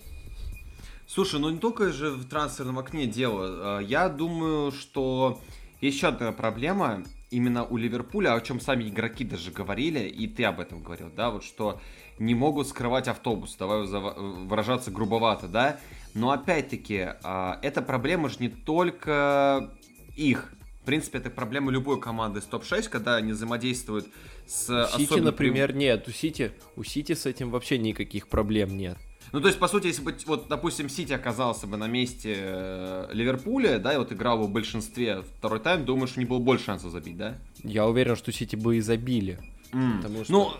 Слушай, 1.07 1.38
ну 1.41 1.50
не 1.50 1.59
только 1.59 1.93
же 1.93 2.11
в 2.11 2.29
трансферном 2.29 2.79
окне 2.79 3.07
дело. 3.07 3.79
А, 3.79 3.81
я 3.81 4.09
думаю, 4.09 4.73
что 4.73 5.41
еще 5.88 6.09
одна 6.09 6.33
проблема 6.33 7.05
именно 7.31 7.64
у 7.64 7.76
Ливерпуля, 7.76 8.35
о 8.35 8.41
чем 8.41 8.61
сами 8.61 8.88
игроки 8.88 9.25
даже 9.25 9.50
говорили, 9.50 10.00
и 10.00 10.26
ты 10.26 10.45
об 10.45 10.61
этом 10.61 10.83
говорил, 10.83 11.11
да, 11.14 11.31
вот 11.31 11.45
что 11.45 11.81
не 12.19 12.35
могут 12.35 12.69
скрывать 12.69 13.09
автобус, 13.09 13.57
давай 13.57 13.87
выражаться 13.87 14.91
грубовато, 14.91 15.49
да, 15.49 15.81
но 16.14 16.31
опять-таки, 16.31 17.09
а, 17.25 17.59
эта 17.62 17.83
проблема 17.83 18.29
же 18.29 18.37
не 18.38 18.49
только 18.49 19.71
их, 20.14 20.55
в 20.83 20.87
принципе, 20.87 21.19
это 21.19 21.31
проблема 21.31 21.73
любой 21.73 22.00
команды 22.00 22.41
с 22.41 22.45
топ-6, 22.45 22.88
когда 22.88 23.17
они 23.17 23.33
взаимодействуют 23.33 24.07
с 24.47 24.91
Сити, 24.97 25.19
например, 25.19 25.75
нет. 25.75 26.07
У 26.07 26.12
Сити, 26.12 26.53
у 26.76 26.85
Сити 26.85 27.14
с 27.14 27.26
этим 27.26 27.50
вообще 27.50 27.79
никаких 27.79 28.29
проблем 28.29 28.76
нет. 28.76 28.99
Ну, 29.35 29.41
то 29.41 29.49
есть, 29.49 29.59
по 29.59 29.67
сути, 29.67 29.88
если 29.88 30.00
бы, 30.00 30.14
вот, 30.26 30.47
допустим, 30.49 30.88
Сити 30.88 31.12
оказался 31.12 31.67
бы 31.67 31.76
на 31.76 31.88
месте 31.88 32.37
э, 32.37 33.09
Ливерпуля, 33.12 33.81
да, 33.81 33.93
и 33.93 33.97
вот 33.97 34.12
играл 34.12 34.38
бы 34.38 34.45
в 34.45 34.50
большинстве 34.50 35.25
второй 35.38 35.59
тайм, 35.59 35.85
думаешь, 35.85 36.12
у 36.17 36.21
них 36.21 36.29
было 36.29 36.38
больше 36.38 36.67
шансов 36.67 36.93
забить, 36.93 37.17
да? 37.17 37.35
Я 37.64 37.88
уверен, 37.88 38.14
что 38.14 38.31
Сити 38.31 38.55
бы 38.55 38.76
и 38.76 38.81
забили. 38.81 39.41
Mm. 39.73 39.97
Потому 39.97 40.23
что... 40.23 40.33
Ну, 40.33 40.53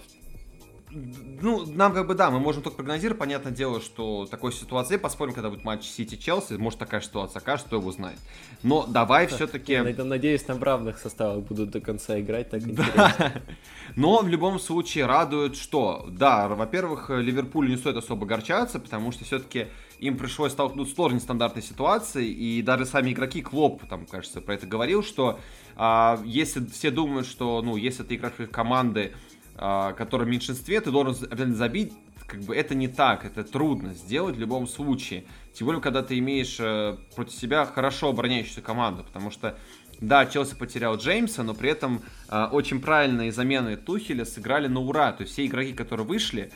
ну, 1.41 1.67
нам 1.67 1.93
как 1.93 2.07
бы 2.07 2.15
да, 2.15 2.31
мы 2.31 2.39
можем 2.39 2.63
только 2.63 2.77
прогнозировать. 2.77 3.19
Понятное 3.19 3.53
дело, 3.53 3.81
что 3.81 4.27
такой 4.27 4.53
ситуации, 4.53 4.97
посмотрим, 4.97 5.35
когда 5.35 5.51
будет 5.51 5.65
матч 5.65 5.85
Сити-Челси, 5.85 6.55
может 6.55 6.79
такая 6.79 7.01
ситуация 7.01 7.41
окажется, 7.41 7.67
кто 7.67 7.77
его 7.77 7.91
знает. 7.91 8.19
Но 8.63 8.87
давай 8.87 9.27
все-таки... 9.27 9.79
Надеюсь, 9.79 10.43
там 10.43 10.63
равных 10.63 10.99
составах 10.99 11.45
будут 11.45 11.71
до 11.71 11.81
конца 11.81 12.21
играть, 12.21 12.51
так 12.51 12.63
да. 12.75 13.43
Но 13.97 14.23
в 14.23 14.29
любом 14.29 14.61
случае 14.61 15.07
радует, 15.07 15.57
что, 15.57 16.07
да, 16.09 16.49
во-первых, 16.49 17.11
Ливерпуль 17.11 17.69
не 17.69 17.77
стоит 17.77 17.97
особо 17.97 18.25
огорчаться, 18.25 18.79
потому 18.79 19.11
что 19.13 19.25
все-таки 19.25 19.69
им 19.99 20.17
пришлось 20.17 20.53
столкнуться 20.53 20.93
с 20.93 20.97
сложной 20.97 21.21
стандартной 21.21 21.63
ситуацией, 21.63 22.33
и 22.33 22.63
даже 22.63 22.87
сами 22.87 23.13
игроки 23.13 23.43
Клоп, 23.43 23.83
там, 23.89 24.07
кажется, 24.07 24.41
про 24.41 24.55
это 24.55 24.67
говорил, 24.67 25.03
что 25.03 25.41
а, 25.77 26.21
если 26.25 26.65
все 26.67 26.91
думают, 26.91 27.27
что, 27.27 27.63
ну, 27.63 27.77
если 27.77 28.03
ты 28.03 28.17
игрок 28.17 28.35
команды, 28.51 29.13
а, 29.13 29.34
который 29.57 30.27
в 30.27 30.29
меньшинстве, 30.29 30.81
ты 30.81 30.91
должен 30.91 31.15
обязательно 31.25 31.57
забить. 31.57 31.93
Как 32.27 32.41
бы 32.41 32.57
это 32.57 32.75
не 32.75 32.89
так, 32.89 33.25
это 33.25 33.45
трудно 33.45 33.93
сделать 33.95 34.37
в 34.37 34.41
любом 34.41 34.67
случае. 34.67 35.25
Тем 35.53 35.67
более, 35.67 35.83
когда 35.83 36.03
ты 36.03 36.19
имеешь 36.19 36.57
э, 36.59 36.97
против 37.15 37.35
себя 37.35 37.67
хорошо 37.67 38.09
обороняющуюся 38.09 38.63
команду, 38.63 39.05
потому 39.05 39.31
что 39.31 39.57
да, 40.01 40.27
Челси 40.27 40.57
потерял 40.57 40.97
Джеймса, 40.97 41.43
но 41.43 41.55
при 41.55 41.71
этом 41.71 42.03
э, 42.29 42.47
очень 42.51 42.81
правильные 42.81 43.31
замены 43.31 43.77
Тухеля 43.77 44.25
сыграли 44.25 44.67
на 44.67 44.81
ура. 44.81 45.13
То 45.13 45.23
есть 45.23 45.33
все 45.33 45.47
игроки, 45.47 45.73
которые 45.73 46.07
вышли, 46.07 46.51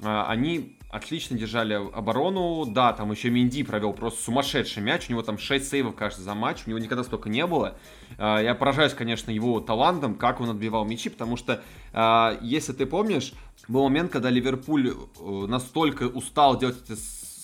э, 0.00 0.24
они 0.28 0.76
отлично 0.94 1.36
держали 1.36 1.74
оборону. 1.74 2.64
Да, 2.66 2.92
там 2.92 3.10
еще 3.10 3.28
Минди 3.28 3.64
провел 3.64 3.92
просто 3.92 4.22
сумасшедший 4.22 4.82
мяч. 4.82 5.08
У 5.08 5.12
него 5.12 5.22
там 5.22 5.38
6 5.38 5.68
сейвов, 5.68 5.96
кажется, 5.96 6.22
за 6.22 6.34
матч. 6.34 6.62
У 6.66 6.70
него 6.70 6.78
никогда 6.78 7.02
столько 7.02 7.28
не 7.28 7.44
было. 7.46 7.76
А, 8.16 8.40
я 8.40 8.54
поражаюсь, 8.54 8.94
конечно, 8.94 9.32
его 9.32 9.60
талантом, 9.60 10.14
как 10.14 10.40
он 10.40 10.50
отбивал 10.50 10.84
мячи, 10.84 11.10
потому 11.10 11.36
что, 11.36 11.62
а, 11.92 12.38
если 12.40 12.72
ты 12.72 12.86
помнишь, 12.86 13.32
был 13.66 13.82
момент, 13.82 14.12
когда 14.12 14.30
Ливерпуль 14.30 14.90
э, 14.90 15.46
настолько 15.48 16.04
устал 16.04 16.58
делать 16.58 16.76
эти 16.84 16.98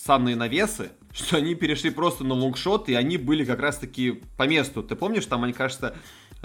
санные 0.04 0.36
навесы, 0.36 0.92
что 1.12 1.38
они 1.38 1.54
перешли 1.56 1.90
просто 1.90 2.22
на 2.24 2.34
лонгшот, 2.34 2.88
и 2.88 2.94
они 2.94 3.16
были 3.16 3.44
как 3.44 3.58
раз-таки 3.58 4.22
по 4.36 4.46
месту. 4.46 4.84
Ты 4.84 4.94
помнишь, 4.94 5.26
там 5.26 5.42
они, 5.42 5.52
кажется, 5.52 5.96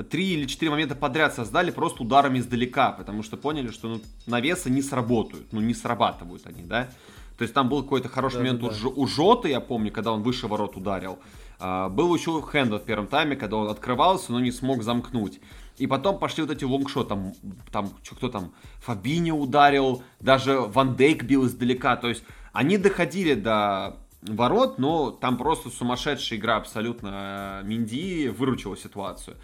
три 0.04 0.34
или 0.34 0.46
четыре 0.46 0.72
момента 0.72 0.96
подряд 0.96 1.34
создали 1.34 1.72
просто 1.72 2.04
ударами 2.04 2.40
издалека, 2.40 2.92
потому 2.92 3.24
что 3.24 3.38
поняли, 3.38 3.72
что 3.72 3.88
ну, 3.88 4.02
навесы 4.26 4.70
не 4.70 4.82
сработают, 4.82 5.52
ну 5.54 5.62
не 5.62 5.74
срабатывают 5.74 6.46
они, 6.46 6.64
да. 6.64 6.90
То 7.38 7.42
есть 7.42 7.54
там 7.54 7.70
был 7.70 7.84
какой-то 7.84 8.08
хороший 8.08 8.36
да, 8.36 8.40
момент 8.40 8.62
да, 8.62 8.70
да. 8.70 8.88
у 8.88 9.08
Жоты, 9.08 9.50
я 9.50 9.60
помню, 9.60 9.92
когда 9.92 10.12
он 10.12 10.24
выше 10.24 10.48
ворот 10.48 10.78
ударил. 10.78 11.20
А, 11.60 11.90
был 11.90 12.14
еще 12.16 12.42
Хендл 12.42 12.78
в 12.78 12.84
первом 12.84 13.08
тайме, 13.08 13.36
когда 13.36 13.58
он 13.58 13.70
открывался, 13.70 14.32
но 14.32 14.40
не 14.40 14.52
смог 14.52 14.84
замкнуть. 14.84 15.40
И 15.78 15.88
потом 15.88 16.20
пошли 16.20 16.44
вот 16.44 16.52
эти 16.52 16.64
лонгшоты, 16.64 17.10
там, 17.10 17.34
там 17.72 17.90
что, 18.04 18.16
кто 18.16 18.30
там, 18.30 18.54
Фабини 18.80 19.32
ударил, 19.32 20.04
даже 20.22 20.60
Ван 20.60 20.96
Дейк 20.96 21.24
бил 21.24 21.46
издалека. 21.46 21.98
То 21.98 22.08
есть 22.08 22.24
они 22.54 22.78
доходили 22.78 23.34
до 23.34 23.98
ворот, 24.22 24.80
но 24.80 25.12
там 25.12 25.38
просто 25.38 25.70
сумасшедшая 25.70 26.40
игра 26.40 26.56
абсолютно. 26.56 27.62
Минди 27.64 28.30
выручила 28.30 28.78
ситуацию. 28.78 29.36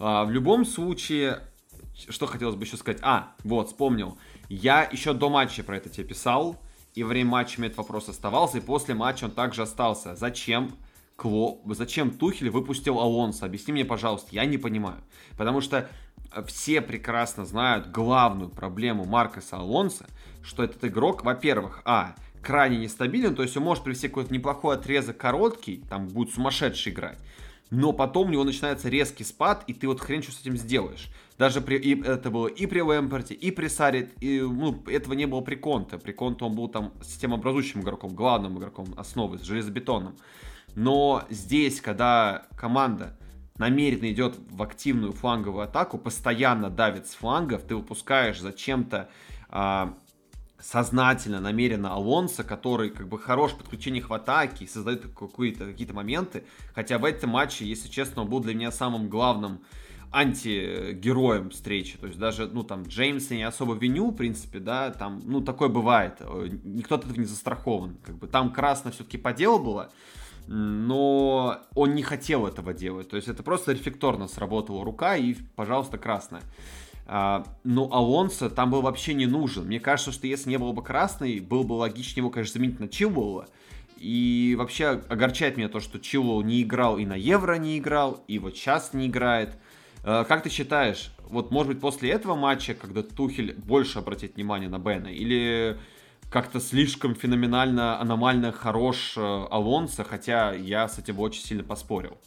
А, 0.00 0.24
в 0.24 0.30
любом 0.30 0.64
случае, 0.64 1.40
что 2.08 2.26
хотелось 2.26 2.56
бы 2.56 2.64
еще 2.64 2.76
сказать? 2.76 3.00
А, 3.02 3.34
вот, 3.44 3.68
вспомнил. 3.68 4.18
Я 4.48 4.82
еще 4.90 5.12
до 5.12 5.28
матча 5.28 5.62
про 5.62 5.76
это 5.76 5.88
тебе 5.88 6.08
писал, 6.08 6.60
и 6.94 7.04
время 7.04 7.30
матча 7.30 7.60
мне 7.60 7.68
этот 7.68 7.78
вопрос 7.78 8.08
оставался, 8.08 8.58
и 8.58 8.60
после 8.60 8.94
матча 8.94 9.26
он 9.26 9.30
также 9.30 9.62
остался. 9.62 10.16
Зачем 10.16 10.72
Кло... 11.16 11.60
Зачем 11.66 12.10
Тухель 12.10 12.48
выпустил 12.48 12.98
Алонса? 12.98 13.44
Объясни 13.44 13.72
мне, 13.72 13.84
пожалуйста, 13.84 14.28
я 14.32 14.46
не 14.46 14.56
понимаю. 14.56 15.00
Потому 15.36 15.60
что 15.60 15.88
все 16.46 16.80
прекрасно 16.80 17.44
знают 17.44 17.90
главную 17.90 18.48
проблему 18.48 19.04
Маркоса 19.04 19.58
Алонса, 19.58 20.06
что 20.42 20.62
этот 20.62 20.84
игрок, 20.84 21.22
во-первых, 21.24 21.82
а, 21.84 22.14
крайне 22.42 22.78
нестабилен, 22.78 23.34
то 23.34 23.42
есть 23.42 23.56
он 23.56 23.64
может 23.64 23.84
привести 23.84 24.08
какой-то 24.08 24.32
неплохой 24.32 24.76
отрезок 24.76 25.18
короткий, 25.18 25.84
там 25.88 26.06
будет 26.06 26.32
сумасшедший 26.32 26.92
играть, 26.92 27.18
но 27.70 27.92
потом 27.92 28.28
у 28.28 28.30
него 28.32 28.44
начинается 28.44 28.88
резкий 28.88 29.24
спад, 29.24 29.64
и 29.66 29.72
ты 29.72 29.86
вот 29.86 30.00
хрен 30.00 30.22
что 30.22 30.32
с 30.32 30.40
этим 30.40 30.56
сделаешь. 30.56 31.08
Даже 31.38 31.60
при, 31.60 31.76
и 31.76 32.02
это 32.02 32.30
было 32.30 32.48
и 32.48 32.66
при 32.66 32.80
Лэмпорте, 32.80 33.34
и 33.34 33.50
при 33.50 33.68
Саре, 33.68 34.10
и, 34.20 34.40
ну, 34.40 34.82
этого 34.86 35.14
не 35.14 35.26
было 35.26 35.40
при 35.40 35.54
Конте. 35.54 35.98
При 35.98 36.12
Конте 36.12 36.44
он 36.44 36.54
был 36.54 36.68
там 36.68 36.92
системообразующим 37.02 37.80
игроком, 37.80 38.14
главным 38.14 38.58
игроком 38.58 38.92
основы, 38.96 39.38
с 39.38 39.42
железобетоном. 39.42 40.16
Но 40.74 41.24
здесь, 41.30 41.80
когда 41.80 42.46
команда 42.56 43.16
намеренно 43.56 44.10
идет 44.10 44.36
в 44.50 44.62
активную 44.62 45.12
фланговую 45.12 45.64
атаку, 45.64 45.98
постоянно 45.98 46.70
давит 46.70 47.06
с 47.06 47.14
флангов, 47.14 47.62
ты 47.62 47.76
выпускаешь 47.76 48.40
зачем-то 48.40 49.08
а, 49.48 49.94
сознательно, 50.60 51.40
намеренно 51.40 51.92
Алонса, 51.92 52.44
который 52.44 52.90
как 52.90 53.08
бы 53.08 53.18
хорош 53.18 53.52
в 53.52 53.58
подключениях 53.58 54.10
в 54.10 54.14
атаке 54.14 54.64
и 54.64 54.68
создает 54.68 55.02
какие-то 55.02 55.66
какие 55.66 55.90
моменты. 55.92 56.44
Хотя 56.74 56.98
в 56.98 57.04
этом 57.04 57.30
матче, 57.30 57.64
если 57.64 57.88
честно, 57.88 58.22
он 58.22 58.30
был 58.30 58.40
для 58.40 58.54
меня 58.54 58.70
самым 58.70 59.08
главным 59.08 59.60
антигероем 60.12 61.50
встречи. 61.50 61.96
То 61.98 62.06
есть 62.06 62.18
даже, 62.18 62.48
ну, 62.48 62.64
там, 62.64 62.82
Джеймса 62.82 63.34
не 63.34 63.44
особо 63.44 63.74
виню, 63.74 64.10
в 64.10 64.16
принципе, 64.16 64.58
да, 64.58 64.90
там, 64.90 65.22
ну, 65.24 65.40
такое 65.40 65.68
бывает. 65.68 66.16
Э, 66.20 66.48
никто 66.64 66.96
от 66.96 67.04
этого 67.04 67.18
не 67.18 67.26
застрахован. 67.26 67.96
Как 68.02 68.16
бы 68.16 68.26
там 68.26 68.52
красно 68.52 68.90
все-таки 68.90 69.18
по 69.18 69.32
делу 69.32 69.60
было, 69.60 69.90
но 70.48 71.60
он 71.74 71.94
не 71.94 72.02
хотел 72.02 72.46
этого 72.46 72.74
делать. 72.74 73.08
То 73.08 73.16
есть 73.16 73.28
это 73.28 73.42
просто 73.42 73.72
рефлекторно 73.72 74.26
сработала 74.26 74.84
рука 74.84 75.16
и, 75.16 75.34
пожалуйста, 75.54 75.96
красная. 75.96 76.42
А, 77.12 77.44
но 77.64 77.92
Алонсо 77.92 78.48
там 78.48 78.70
был 78.70 78.82
вообще 78.82 79.14
не 79.14 79.26
нужен. 79.26 79.66
Мне 79.66 79.80
кажется, 79.80 80.12
что 80.12 80.28
если 80.28 80.48
не 80.48 80.58
было 80.58 80.70
бы 80.70 80.80
красный, 80.80 81.40
было 81.40 81.64
бы 81.64 81.72
логичнее 81.72 82.20
его, 82.20 82.30
конечно, 82.30 82.52
заменить 82.52 82.78
на 82.78 82.86
Чилуэлла. 82.88 83.48
И 83.96 84.54
вообще 84.56 84.86
огорчает 84.86 85.56
меня 85.56 85.68
то, 85.68 85.80
что 85.80 85.98
Чилуэлл 85.98 86.42
не 86.42 86.62
играл 86.62 86.98
и 86.98 87.04
на 87.04 87.16
Евро 87.16 87.54
не 87.54 87.78
играл, 87.78 88.22
и 88.28 88.38
вот 88.38 88.54
сейчас 88.54 88.92
не 88.92 89.08
играет. 89.08 89.56
А, 90.04 90.22
как 90.22 90.44
ты 90.44 90.50
считаешь, 90.50 91.10
вот 91.24 91.50
может 91.50 91.72
быть 91.72 91.80
после 91.80 92.10
этого 92.10 92.36
матча, 92.36 92.74
когда 92.74 93.02
Тухель 93.02 93.54
больше 93.54 93.98
обратит 93.98 94.36
внимание 94.36 94.68
на 94.68 94.78
Бена, 94.78 95.08
или 95.08 95.80
как-то 96.30 96.60
слишком 96.60 97.16
феноменально, 97.16 98.00
аномально 98.00 98.52
хорош 98.52 99.14
э, 99.16 99.20
Алонсо, 99.20 100.04
хотя 100.04 100.52
я 100.52 100.86
с 100.86 101.00
этим 101.00 101.18
очень 101.18 101.42
сильно 101.42 101.64
поспорил. 101.64 102.18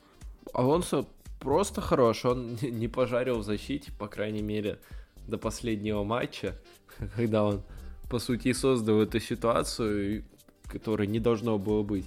Алонсо 0.54 1.06
просто 1.44 1.82
хорош, 1.82 2.26
он 2.26 2.56
не 2.62 2.88
пожарил 2.88 3.40
в 3.40 3.44
защите, 3.44 3.92
по 3.92 4.08
крайней 4.08 4.42
мере, 4.42 4.80
до 5.28 5.38
последнего 5.38 6.04
матча, 6.04 6.56
когда 7.16 7.44
он, 7.44 7.62
по 8.10 8.20
сути, 8.20 8.54
создал 8.54 9.02
эту 9.02 9.20
ситуацию, 9.20 10.24
которой 10.64 11.08
не 11.08 11.20
должно 11.20 11.60
было 11.60 11.84
быть, 11.84 12.06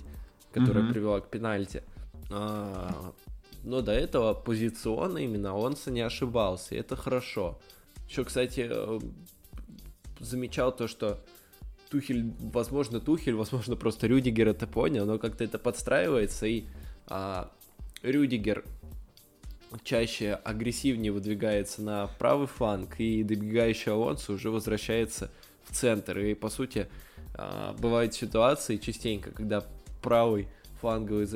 которая 0.52 0.84
mm-hmm. 0.84 0.92
привела 0.92 1.20
к 1.20 1.30
пенальти. 1.30 1.82
А, 2.30 3.12
но 3.62 3.82
до 3.82 3.92
этого 3.92 4.34
позиционно 4.34 5.18
именно 5.18 5.50
Алонсо 5.50 5.90
не 5.90 6.00
ошибался, 6.00 6.74
и 6.74 6.78
это 6.78 6.96
хорошо. 6.96 7.58
Еще, 8.08 8.24
кстати, 8.24 8.66
э, 8.70 9.00
замечал 10.20 10.74
то, 10.74 10.88
что 10.88 11.20
Тухель, 11.90 12.32
возможно, 12.38 13.00
Тухель, 13.00 13.34
возможно, 13.34 13.76
просто 13.76 14.06
Рюдигер 14.06 14.48
это 14.48 14.66
понял, 14.66 15.04
но 15.04 15.18
как-то 15.18 15.44
это 15.44 15.58
подстраивается, 15.58 16.46
и 16.46 16.64
а, 17.06 17.50
Рюдигер 18.02 18.64
чаще 19.84 20.34
агрессивнее 20.34 21.12
выдвигается 21.12 21.82
на 21.82 22.06
правый 22.18 22.46
фланг, 22.46 22.98
и 22.98 23.22
добегающий 23.22 23.92
Алонсо 23.92 24.32
уже 24.32 24.50
возвращается 24.50 25.30
в 25.64 25.74
центр. 25.74 26.18
И, 26.18 26.34
по 26.34 26.48
сути, 26.48 26.88
а, 27.34 27.74
бывают 27.78 28.14
ситуации 28.14 28.76
частенько, 28.76 29.30
когда 29.30 29.64
правый 30.02 30.48
фланговый, 30.80 31.26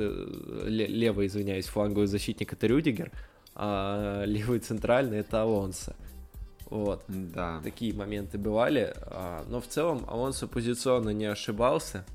левый, 0.67 1.27
извиняюсь, 1.27 1.65
фланговый 1.65 2.07
защитник 2.07 2.53
это 2.53 2.67
Рюдигер, 2.67 3.11
а 3.55 4.23
левый 4.25 4.59
центральный 4.59 5.19
это 5.19 5.41
Алонсо. 5.41 5.95
Вот. 6.71 7.03
Да. 7.09 7.59
Такие 7.63 7.93
моменты 7.93 8.37
бывали. 8.37 8.93
А, 8.95 9.43
но 9.49 9.59
в 9.59 9.67
целом 9.67 10.05
Алонсо 10.07 10.47
позиционно 10.47 11.09
не 11.09 11.25
ошибался. 11.25 12.05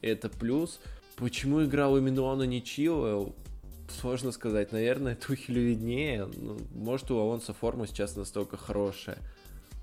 Это 0.00 0.30
плюс. 0.30 0.80
Почему 1.16 1.62
играл 1.62 1.96
именно 1.98 2.22
он, 2.22 2.40
а 2.40 2.46
не 2.46 2.62
Чилуэлл? 2.62 3.34
Сложно 4.00 4.32
сказать. 4.32 4.72
Наверное, 4.72 5.14
Тухелю 5.14 5.62
виднее. 5.68 6.28
Ну, 6.36 6.58
может, 6.74 7.10
у 7.10 7.18
Алонсо 7.18 7.52
форма 7.52 7.86
сейчас 7.86 8.16
настолько 8.16 8.56
хорошая. 8.56 9.18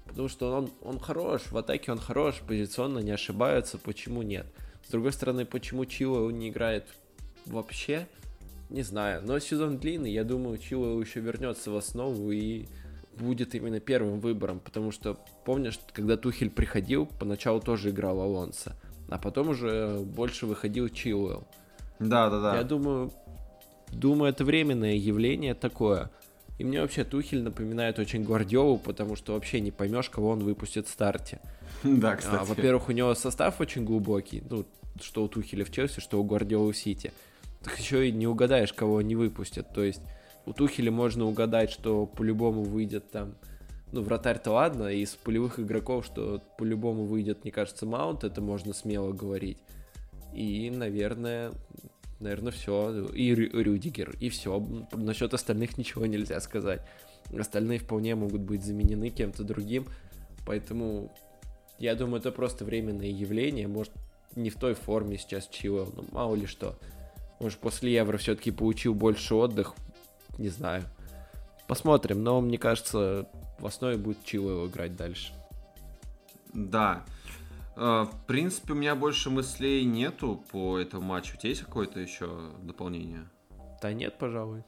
Потому 0.05 0.27
что 0.27 0.51
он, 0.51 0.71
он 0.81 0.99
хорош, 0.99 1.43
в 1.51 1.57
атаке 1.57 1.91
он 1.91 1.99
хорош, 1.99 2.41
позиционно 2.45 2.99
не 2.99 3.11
ошибается, 3.11 3.77
почему 3.77 4.23
нет? 4.23 4.47
С 4.85 4.89
другой 4.89 5.13
стороны, 5.13 5.45
почему 5.45 5.85
Чилуэлл 5.85 6.31
не 6.31 6.49
играет 6.49 6.87
вообще? 7.45 8.07
Не 8.71 8.81
знаю, 8.81 9.21
но 9.23 9.37
сезон 9.37 9.77
длинный, 9.77 10.11
я 10.11 10.23
думаю, 10.23 10.57
Чилуэлл 10.57 10.99
еще 10.99 11.19
вернется 11.19 11.69
в 11.69 11.77
основу 11.77 12.31
и 12.31 12.65
будет 13.17 13.53
именно 13.53 13.79
первым 13.79 14.19
выбором, 14.19 14.59
потому 14.59 14.91
что, 14.91 15.17
помнишь, 15.45 15.79
когда 15.93 16.17
Тухель 16.17 16.49
приходил, 16.49 17.07
поначалу 17.19 17.59
тоже 17.59 17.89
играл 17.89 18.19
Алонсо, 18.19 18.75
а 19.09 19.19
потом 19.19 19.49
уже 19.49 19.99
больше 19.99 20.47
выходил 20.47 20.89
Чилуэлл. 20.89 21.47
Да, 21.99 22.29
да, 22.29 22.41
да. 22.41 22.57
Я 22.57 22.63
думаю, 22.63 23.11
думаю, 23.91 24.31
это 24.31 24.45
временное 24.45 24.95
явление 24.95 25.53
такое. 25.53 26.09
И 26.57 26.63
мне 26.65 26.81
вообще 26.81 27.05
Тухель 27.05 27.41
напоминает 27.41 27.99
очень 27.99 28.23
Гвардиолу, 28.23 28.77
потому 28.77 29.15
что 29.15 29.33
вообще 29.33 29.61
не 29.61 29.71
поймешь, 29.71 30.09
кого 30.09 30.29
он 30.29 30.39
выпустит 30.39 30.87
в 30.87 30.91
старте. 30.91 31.39
Да, 31.83 32.17
кстати. 32.17 32.41
А, 32.41 32.43
во-первых, 32.43 32.89
у 32.89 32.91
него 32.91 33.15
состав 33.15 33.61
очень 33.61 33.85
глубокий, 33.85 34.43
ну, 34.49 34.65
что 35.01 35.23
у 35.23 35.29
Тухеля 35.29 35.63
в 35.63 35.71
Челси, 35.71 36.01
что 36.01 36.19
у 36.19 36.25
Гвардиолы 36.25 36.73
в 36.73 36.77
Сити. 36.77 37.13
Так 37.63 37.79
еще 37.79 38.09
и 38.09 38.11
не 38.11 38.27
угадаешь, 38.27 38.73
кого 38.73 38.97
они 38.97 39.15
выпустят. 39.15 39.73
То 39.73 39.83
есть 39.83 40.01
у 40.45 40.51
Тухеля 40.51 40.91
можно 40.91 41.25
угадать, 41.25 41.71
что 41.71 42.05
по-любому 42.05 42.63
выйдет 42.63 43.09
там, 43.11 43.35
ну, 43.93 44.01
вратарь-то 44.01 44.51
ладно, 44.51 44.87
из 44.87 45.11
полевых 45.15 45.59
игроков, 45.59 46.05
что 46.05 46.41
по-любому 46.57 47.05
выйдет, 47.05 47.43
мне 47.43 47.51
кажется, 47.51 47.85
Маунт, 47.85 48.25
это 48.25 48.41
можно 48.41 48.73
смело 48.73 49.13
говорить. 49.13 49.59
И, 50.33 50.69
наверное, 50.69 51.51
наверное, 52.19 52.51
все. 52.51 53.07
И 53.13 53.33
Рю 53.33 53.61
Рюдигер, 53.61 54.15
и 54.19 54.29
все. 54.29 54.65
Насчет 54.91 55.33
остальных 55.33 55.77
ничего 55.77 56.05
нельзя 56.05 56.39
сказать. 56.39 56.81
Остальные 57.37 57.79
вполне 57.79 58.15
могут 58.15 58.41
быть 58.41 58.63
заменены 58.63 59.09
кем-то 59.09 59.43
другим. 59.43 59.85
Поэтому 60.45 61.11
я 61.77 61.95
думаю, 61.95 62.19
это 62.19 62.31
просто 62.31 62.65
временное 62.65 63.07
явление. 63.07 63.67
Может, 63.67 63.93
не 64.35 64.49
в 64.49 64.55
той 64.55 64.73
форме 64.73 65.17
сейчас 65.17 65.47
Чилвелл, 65.47 65.91
но 65.95 66.05
мало 66.11 66.35
ли 66.35 66.45
что. 66.45 66.77
Может, 67.39 67.59
после 67.59 67.93
Евро 67.93 68.17
все-таки 68.17 68.51
получил 68.51 68.93
больше 68.93 69.35
отдых, 69.35 69.73
не 70.37 70.49
знаю. 70.49 70.83
Посмотрим, 71.67 72.23
но 72.23 72.41
мне 72.41 72.57
кажется, 72.57 73.29
в 73.59 73.65
основе 73.65 73.97
будет 73.97 74.23
Чилуэлл 74.25 74.67
играть 74.67 74.95
дальше. 74.95 75.33
Да. 76.53 77.05
А, 77.81 78.03
в 78.03 78.25
принципе, 78.25 78.73
у 78.73 78.75
меня 78.75 78.93
больше 78.93 79.29
мыслей 79.29 79.85
нету 79.85 80.43
по 80.51 80.77
этому 80.77 81.03
матчу. 81.03 81.35
У 81.35 81.37
тебя 81.37 81.49
есть 81.49 81.63
какое-то 81.63 81.99
еще 82.01 82.51
дополнение? 82.61 83.29
Да 83.81 83.93
нет, 83.93 84.17
пожалуй. 84.17 84.63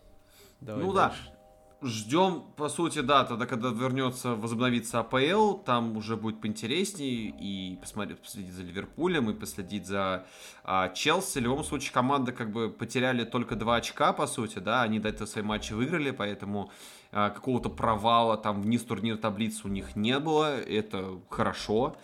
Давай 0.62 0.86
ну 0.86 0.94
дальше. 0.94 1.20
да. 1.26 1.88
Ждем, 1.88 2.44
по 2.56 2.70
сути, 2.70 3.00
да, 3.00 3.26
тогда, 3.26 3.48
когда 3.48 3.70
вернется, 3.70 4.36
возобновится 4.36 5.00
АПЛ, 5.00 5.56
там 5.66 5.98
уже 5.98 6.16
будет 6.16 6.40
поинтереснее 6.40 7.34
и 7.38 7.76
посмотреть, 7.82 8.20
последить 8.20 8.54
за 8.54 8.62
Ливерпулем, 8.62 9.32
и 9.32 9.34
последить 9.34 9.88
за 9.88 10.26
а, 10.64 10.90
Челси. 10.90 11.40
В 11.40 11.42
любом 11.42 11.64
случае, 11.64 11.92
команда 11.92 12.32
как 12.32 12.52
бы 12.52 12.70
потеряли 12.70 13.26
только 13.26 13.56
два 13.56 13.78
очка, 13.78 14.14
по 14.14 14.28
сути, 14.28 14.60
да, 14.60 14.84
они 14.84 15.00
до 15.00 15.10
этого 15.10 15.28
свои 15.28 15.44
матчи 15.44 15.74
выиграли, 15.74 16.12
поэтому 16.12 16.72
а, 17.12 17.32
какого-то 17.32 17.70
провала 17.70 18.38
там 18.38 18.62
вниз 18.62 18.84
турнир 18.84 19.18
таблицы 19.18 19.62
у 19.66 19.70
них 19.70 19.96
не 19.96 20.18
было, 20.20 20.62
это 20.62 21.20
хорошо. 21.30 21.98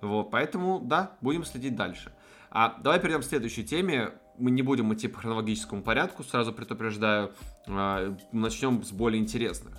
Вот, 0.00 0.30
поэтому, 0.30 0.80
да, 0.80 1.16
будем 1.20 1.44
следить 1.44 1.76
дальше. 1.76 2.12
А 2.50 2.76
давай 2.80 3.00
перейдем 3.00 3.20
к 3.20 3.24
следующей 3.24 3.64
теме 3.64 4.12
мы 4.38 4.50
не 4.50 4.62
будем 4.62 4.92
идти 4.94 5.08
по 5.08 5.18
хронологическому 5.18 5.82
порядку, 5.82 6.22
сразу 6.22 6.52
предупреждаю. 6.52 7.32
А, 7.66 8.16
начнем 8.32 8.84
с 8.84 8.92
более 8.92 9.20
интересных. 9.20 9.78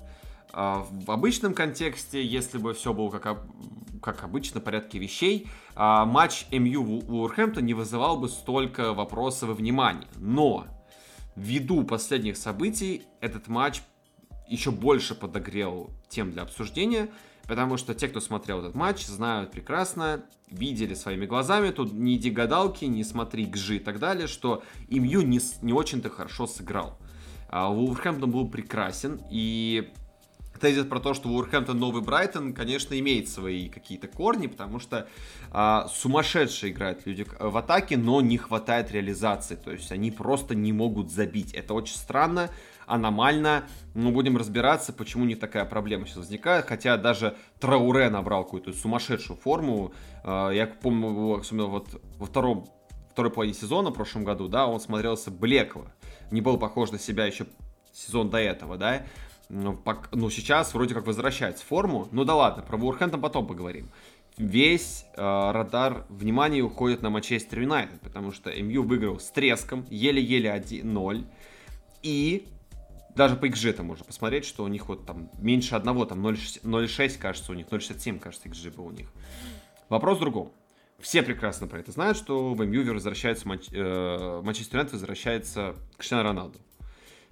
А, 0.52 0.86
в 0.90 1.10
обычном 1.12 1.54
контексте, 1.54 2.24
если 2.24 2.58
бы 2.58 2.74
все 2.74 2.94
было 2.94 3.10
как, 3.10 3.40
как 4.02 4.24
обычно, 4.24 4.60
порядке 4.60 5.00
вещей, 5.00 5.48
а, 5.76 6.06
матч 6.06 6.46
МЮ 6.52 7.02
Уорхэмптон 7.08 7.66
не 7.66 7.74
вызывал 7.74 8.18
бы 8.18 8.28
столько 8.28 8.94
вопросов 8.94 9.50
и 9.52 9.54
внимания. 9.54 10.08
Но 10.18 10.68
ввиду 11.36 11.84
последних 11.84 12.38
событий 12.38 13.04
этот 13.22 13.48
матч 13.48 13.82
еще 14.48 14.72
больше 14.72 15.16
подогрел 15.16 15.90
тем 16.10 16.32
для 16.32 16.44
обсуждения– 16.44 17.10
Потому 17.50 17.78
что 17.78 17.96
те, 17.96 18.08
кто 18.08 18.22
смотрел 18.22 18.60
этот 18.60 18.76
матч, 18.76 19.08
знают 19.08 19.50
прекрасно, 19.50 20.24
видели 20.52 20.94
своими 20.94 21.26
глазами, 21.26 21.72
тут 21.72 21.92
не 21.92 22.16
иди 22.16 22.30
гадалки, 22.30 22.86
не 22.86 23.04
смотри 23.04 23.46
гжи 23.46 23.78
и 23.78 23.80
так 23.80 23.98
далее, 23.98 24.28
что 24.28 24.62
Имью 24.88 25.24
не, 25.24 25.40
не 25.64 25.74
очень-то 25.74 26.12
хорошо 26.12 26.46
сыграл. 26.46 27.00
А 27.50 27.70
Вулверхэмптон 27.70 28.30
был 28.30 28.48
прекрасен, 28.48 29.20
и 29.32 29.92
тезис 30.62 30.86
про 30.86 31.00
то, 31.00 31.16
что 31.16 31.28
Вулверхэмптон 31.30 31.80
новый 31.80 32.04
Брайтон, 32.04 32.54
конечно, 32.54 32.98
имеет 33.00 33.28
свои 33.30 33.68
какие-то 33.68 34.08
корни, 34.08 34.46
потому 34.46 34.80
что 34.80 35.08
а, 35.50 35.88
сумасшедшие 35.88 36.72
играют 36.72 37.08
люди 37.08 37.26
в 37.40 37.58
атаке, 37.58 37.98
но 37.98 38.22
не 38.22 38.38
хватает 38.38 38.92
реализации, 38.92 39.56
то 39.56 39.72
есть 39.72 39.92
они 39.92 40.12
просто 40.12 40.54
не 40.54 40.72
могут 40.72 41.10
забить. 41.10 41.54
Это 41.54 41.74
очень 41.74 41.96
странно, 41.96 42.52
аномально. 42.90 43.64
Мы 43.94 44.12
будем 44.12 44.36
разбираться, 44.36 44.92
почему 44.92 45.26
не 45.26 45.36
такая 45.36 45.66
проблема 45.66 46.06
сейчас 46.06 46.18
возникает. 46.18 46.66
Хотя 46.66 46.98
даже 46.98 47.38
Трауре 47.60 48.10
набрал 48.10 48.44
какую-то 48.44 48.74
сумасшедшую 48.74 49.38
форму. 49.38 49.94
А, 50.24 50.50
я 50.50 50.68
помню, 50.68 51.40
особенно 51.40 51.68
вот 51.68 52.02
во 52.18 52.26
втором 52.26 52.68
второй 53.12 53.32
половине 53.32 53.56
сезона 53.56 53.90
в 53.90 53.94
прошлом 53.94 54.24
году, 54.24 54.48
да, 54.48 54.68
он 54.68 54.80
смотрелся 54.80 55.32
блекло. 55.32 55.88
Не 56.32 56.42
был 56.42 56.58
похож 56.58 56.92
на 56.92 57.00
себя 57.00 57.26
еще 57.26 57.46
сезон 57.92 58.30
до 58.30 58.38
этого, 58.38 58.78
да. 58.78 59.04
Но, 59.50 59.78
ну, 60.12 60.30
сейчас 60.30 60.74
вроде 60.74 60.94
как 60.94 61.08
возвращается 61.08 61.66
форму. 61.66 62.08
Ну 62.12 62.24
да 62.24 62.36
ладно, 62.36 62.64
про 62.64 62.78
Вулверхэмптон 62.78 63.20
потом 63.20 63.48
поговорим. 63.48 63.90
Весь 64.38 65.06
э, 65.18 65.22
радар 65.52 66.06
внимания 66.08 66.62
уходит 66.62 67.02
на 67.02 67.10
Манчестер 67.10 67.60
Юнайтед, 67.60 68.00
потому 68.00 68.32
что 68.32 68.52
МЮ 68.52 68.84
выиграл 68.84 69.20
с 69.20 69.30
треском, 69.32 69.86
еле-еле 69.90 70.50
1-0. 70.50 71.26
И 72.04 72.48
даже 73.20 73.36
по 73.36 73.48
XG 73.48 73.72
это 73.72 73.84
можно 73.84 74.06
посмотреть, 74.06 74.46
что 74.46 74.64
у 74.64 74.70
них 74.70 74.88
вот 74.88 75.06
там 75.06 75.30
меньше 75.40 75.76
одного, 75.76 76.06
там 76.06 76.26
0,6 76.26 77.20
кажется 77.20 77.52
у 77.52 77.56
них, 77.56 77.68
0,67 77.68 78.18
кажется 78.18 78.48
XG 78.48 78.74
был 78.74 78.86
у 78.86 78.92
них. 78.92 79.12
Вопрос 79.90 80.20
в 80.20 80.22
другом. 80.22 80.54
Все 81.00 81.22
прекрасно 81.22 81.68
про 81.68 81.80
это 81.80 81.92
знают, 81.92 82.18
что 82.18 82.54
в 82.54 82.66
МЮ 82.66 82.94
возвращается, 82.94 83.46
э, 83.74 84.42
Манчестер 84.42 84.78
Юнайтед 84.78 84.94
возвращается 84.94 85.76
Криштиану 85.98 86.24
Роналду. 86.24 86.60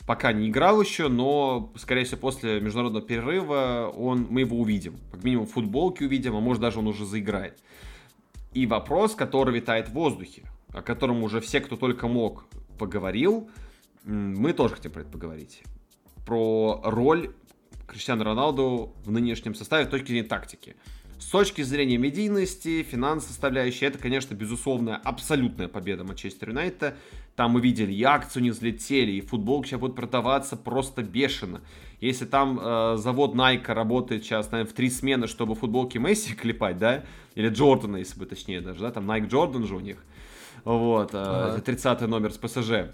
Пока 0.06 0.34
не 0.34 0.50
играл 0.50 0.82
еще, 0.82 1.08
но, 1.08 1.72
скорее 1.78 2.04
всего, 2.04 2.20
после 2.20 2.60
международного 2.60 3.06
перерыва 3.06 3.90
он, 3.96 4.28
мы 4.30 4.42
его 4.42 4.60
увидим. 4.60 5.00
Как 5.14 5.24
минимум 5.24 5.48
в 5.48 5.52
футболке 5.52 6.04
увидим, 6.04 6.36
а 6.36 6.42
может 6.42 6.62
даже 6.62 6.80
он 6.80 6.88
уже 6.88 7.06
заиграет. 7.06 7.60
И 8.54 8.66
вопрос, 8.66 9.16
который 9.16 9.56
витает 9.56 9.88
в 9.88 9.94
воздухе, 9.94 10.44
о 10.74 10.82
котором 10.82 11.24
уже 11.24 11.40
все, 11.40 11.62
кто 11.62 11.78
только 11.78 12.10
мог, 12.10 12.46
поговорил, 12.78 13.50
мы 14.04 14.52
тоже 14.52 14.76
хотим 14.76 14.92
про 14.92 15.02
это 15.04 15.12
поговорить. 15.12 15.64
Про 16.28 16.82
роль 16.84 17.32
Криштиану 17.88 18.26
Роналду 18.26 18.94
в 19.06 19.12
нынешнем 19.12 19.56
составе 19.56 19.86
с 19.86 19.88
точки 19.88 20.08
зрения 20.08 20.28
тактики. 20.28 20.76
С 21.20 21.28
точки 21.28 21.62
зрения 21.62 21.98
медийности, 21.98 22.84
финансовой 22.84 23.32
составляющей, 23.32 23.86
это, 23.86 23.98
конечно, 23.98 24.36
безусловная 24.36 24.98
абсолютная 24.98 25.70
победа 25.70 26.04
Манчестер 26.04 26.50
Юнайтед. 26.50 26.96
Там 27.38 27.52
мы 27.52 27.62
видели, 27.62 27.94
и 27.94 28.04
акции 28.04 28.42
не 28.42 28.52
взлетели, 28.52 29.14
и 29.14 29.22
футболки 29.22 29.70
сейчас 29.70 29.80
будут 29.80 29.96
продаваться 29.96 30.58
просто 30.58 31.02
бешено. 31.02 31.62
Если 32.02 32.26
там 32.26 32.60
э, 32.62 32.98
завод 32.98 33.34
Nike 33.34 33.72
работает 33.74 34.26
сейчас, 34.26 34.52
наверное, 34.52 34.70
в 34.70 34.76
три 34.76 34.90
смены, 34.90 35.28
чтобы 35.28 35.56
футболки 35.56 35.98
Месси 35.98 36.34
клепать, 36.34 36.78
да, 36.78 37.06
или 37.36 37.48
Джордана, 37.48 37.96
если 37.98 38.20
бы 38.20 38.26
точнее 38.26 38.60
даже, 38.60 38.82
да, 38.82 38.92
там 38.92 39.10
Nike 39.10 39.30
Jordan 39.30 39.66
же 39.66 39.78
у 39.78 39.80
них, 39.80 40.04
вот, 40.66 41.14
э, 41.14 41.18
ага. 41.18 41.62
30 41.62 42.02
номер 42.02 42.34
с 42.34 42.38
ПСЖ. 42.38 42.92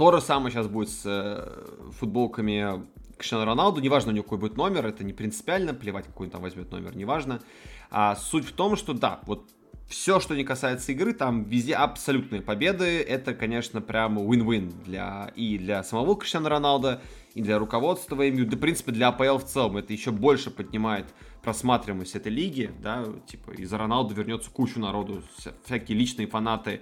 То 0.00 0.12
же 0.12 0.22
самое 0.22 0.50
сейчас 0.50 0.66
будет 0.66 0.88
с 0.88 1.02
э, 1.04 1.90
футболками 1.98 2.86
Криштиану 3.18 3.44
Роналду. 3.44 3.82
Неважно, 3.82 4.12
у 4.12 4.14
него 4.14 4.22
какой 4.22 4.38
будет 4.38 4.56
номер, 4.56 4.86
это 4.86 5.04
не 5.04 5.12
принципиально, 5.12 5.74
плевать, 5.74 6.06
какой 6.06 6.28
он 6.28 6.30
там 6.30 6.40
возьмет 6.40 6.72
номер, 6.72 6.96
неважно. 6.96 7.42
А 7.90 8.16
суть 8.16 8.46
в 8.46 8.52
том, 8.52 8.76
что 8.76 8.94
да, 8.94 9.20
вот 9.26 9.50
все, 9.90 10.18
что 10.18 10.34
не 10.34 10.42
касается 10.42 10.92
игры, 10.92 11.12
там 11.12 11.44
везде 11.44 11.74
абсолютные 11.74 12.40
победы. 12.40 13.02
Это, 13.02 13.34
конечно, 13.34 13.82
прямо 13.82 14.22
win-win 14.22 14.72
для, 14.86 15.34
и 15.36 15.58
для 15.58 15.84
самого 15.84 16.16
Криштиану 16.16 16.48
Роналда, 16.48 17.02
и 17.34 17.42
для 17.42 17.58
руководства 17.58 18.26
МЮ, 18.26 18.46
да, 18.46 18.56
в 18.56 18.60
принципе, 18.60 18.92
для 18.92 19.08
АПЛ 19.08 19.36
в 19.36 19.44
целом. 19.44 19.76
Это 19.76 19.92
еще 19.92 20.12
больше 20.12 20.50
поднимает 20.50 21.12
просматриваемость 21.42 22.16
этой 22.16 22.32
лиги, 22.32 22.70
да, 22.82 23.04
типа 23.26 23.50
из-за 23.50 23.76
Роналду 23.76 24.14
вернется 24.14 24.50
кучу 24.50 24.80
народу, 24.80 25.22
всякие 25.66 25.98
личные 25.98 26.26
фанаты 26.26 26.80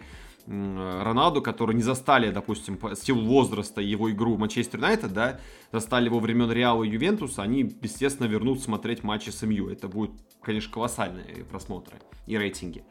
Роналду, 0.49 1.43
которые 1.43 1.77
не 1.77 1.83
застали, 1.83 2.31
допустим, 2.31 2.79
по 2.79 2.97
силу 2.97 3.23
возраста 3.27 3.83
его 3.83 4.11
игру 4.11 4.35
в 4.35 4.39
Манчестер 4.39 4.79
Юнайтед, 4.79 5.13
да, 5.13 5.41
застали 5.73 6.07
его 6.07 6.21
времен 6.21 6.51
Реала 6.51 6.85
и 6.85 6.89
Ювентуса, 6.89 7.43
они, 7.43 7.71
естественно, 7.83 8.27
вернут 8.27 8.63
смотреть 8.63 9.03
матчи 9.03 9.29
с 9.29 9.43
МЮ. 9.43 9.69
Это 9.69 9.89
будет, 9.89 10.13
конечно, 10.41 10.73
колоссальные 10.73 11.45
просмотры 11.51 11.99
и 12.27 12.39
рейтинги. 12.39 12.83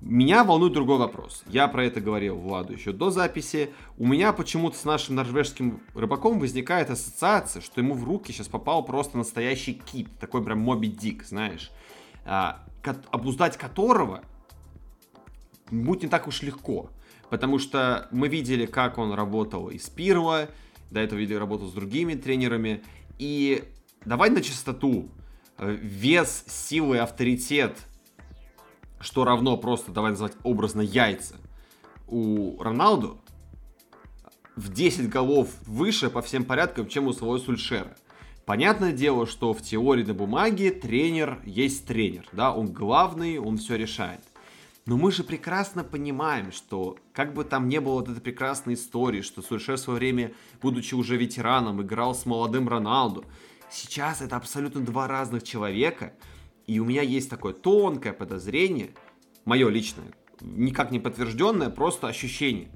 Меня 0.00 0.44
волнует 0.44 0.74
другой 0.74 0.98
вопрос. 0.98 1.42
Я 1.48 1.66
про 1.66 1.84
это 1.84 2.00
говорил 2.00 2.36
Владу 2.36 2.74
еще 2.74 2.92
до 2.92 3.10
записи. 3.10 3.70
У 3.98 4.06
меня 4.06 4.32
почему-то 4.32 4.76
с 4.76 4.84
нашим 4.84 5.16
норвежским 5.16 5.80
рыбаком 5.94 6.38
возникает 6.38 6.90
ассоциация, 6.90 7.60
что 7.60 7.80
ему 7.80 7.94
в 7.94 8.04
руки 8.04 8.30
сейчас 8.30 8.46
попал 8.46 8.84
просто 8.84 9.18
настоящий 9.18 9.72
кит, 9.72 10.08
такой 10.20 10.44
прям 10.44 10.60
Моби 10.60 10.88
Дик, 10.88 11.24
знаешь, 11.24 11.70
а, 12.24 12.64
обуздать 13.10 13.56
которого 13.56 14.22
будет 15.70 16.02
не 16.02 16.08
так 16.08 16.26
уж 16.26 16.42
легко. 16.42 16.90
Потому 17.30 17.58
что 17.58 18.08
мы 18.10 18.28
видели, 18.28 18.66
как 18.66 18.98
он 18.98 19.12
работал 19.12 19.70
и 19.70 19.78
с 19.78 19.88
Пирло, 19.88 20.48
до 20.90 21.00
этого 21.00 21.18
видели, 21.18 21.36
работал 21.36 21.68
с 21.68 21.72
другими 21.72 22.14
тренерами. 22.14 22.82
И 23.18 23.64
давай 24.04 24.30
на 24.30 24.40
чистоту. 24.42 25.08
Э, 25.58 25.70
вес, 25.80 26.44
силы, 26.48 26.98
авторитет, 26.98 27.78
что 29.00 29.24
равно 29.24 29.56
просто, 29.56 29.92
давай 29.92 30.10
называть 30.10 30.34
образно, 30.42 30.80
яйца, 30.80 31.36
у 32.08 32.60
Роналду 32.60 33.20
в 34.56 34.72
10 34.72 35.08
голов 35.08 35.48
выше 35.66 36.10
по 36.10 36.22
всем 36.22 36.44
порядкам, 36.44 36.88
чем 36.88 37.06
у 37.06 37.12
своего 37.12 37.38
Сульшера. 37.38 37.96
Понятное 38.46 38.92
дело, 38.92 39.26
что 39.26 39.52
в 39.54 39.62
теории 39.62 40.04
на 40.04 40.12
бумаге 40.12 40.70
тренер 40.70 41.40
есть 41.44 41.86
тренер, 41.86 42.26
да, 42.32 42.52
он 42.52 42.72
главный, 42.72 43.38
он 43.38 43.56
все 43.56 43.76
решает. 43.76 44.20
Но 44.86 44.98
мы 44.98 45.12
же 45.12 45.24
прекрасно 45.24 45.82
понимаем, 45.82 46.52
что 46.52 46.98
как 47.12 47.32
бы 47.32 47.44
там 47.44 47.68
не 47.68 47.80
было 47.80 47.94
вот 47.94 48.08
этой 48.10 48.20
прекрасной 48.20 48.74
истории, 48.74 49.22
что 49.22 49.40
Сульшер 49.40 49.76
в 49.76 49.80
свое 49.80 49.98
время, 49.98 50.34
будучи 50.60 50.94
уже 50.94 51.16
ветераном, 51.16 51.80
играл 51.80 52.14
с 52.14 52.26
молодым 52.26 52.68
Роналду, 52.68 53.24
сейчас 53.70 54.20
это 54.20 54.36
абсолютно 54.36 54.82
два 54.82 55.08
разных 55.08 55.42
человека, 55.42 56.12
и 56.66 56.80
у 56.80 56.84
меня 56.84 57.00
есть 57.00 57.30
такое 57.30 57.54
тонкое 57.54 58.12
подозрение, 58.12 58.90
мое 59.46 59.70
личное, 59.70 60.12
никак 60.42 60.90
не 60.90 61.00
подтвержденное, 61.00 61.70
просто 61.70 62.08
ощущение, 62.08 62.68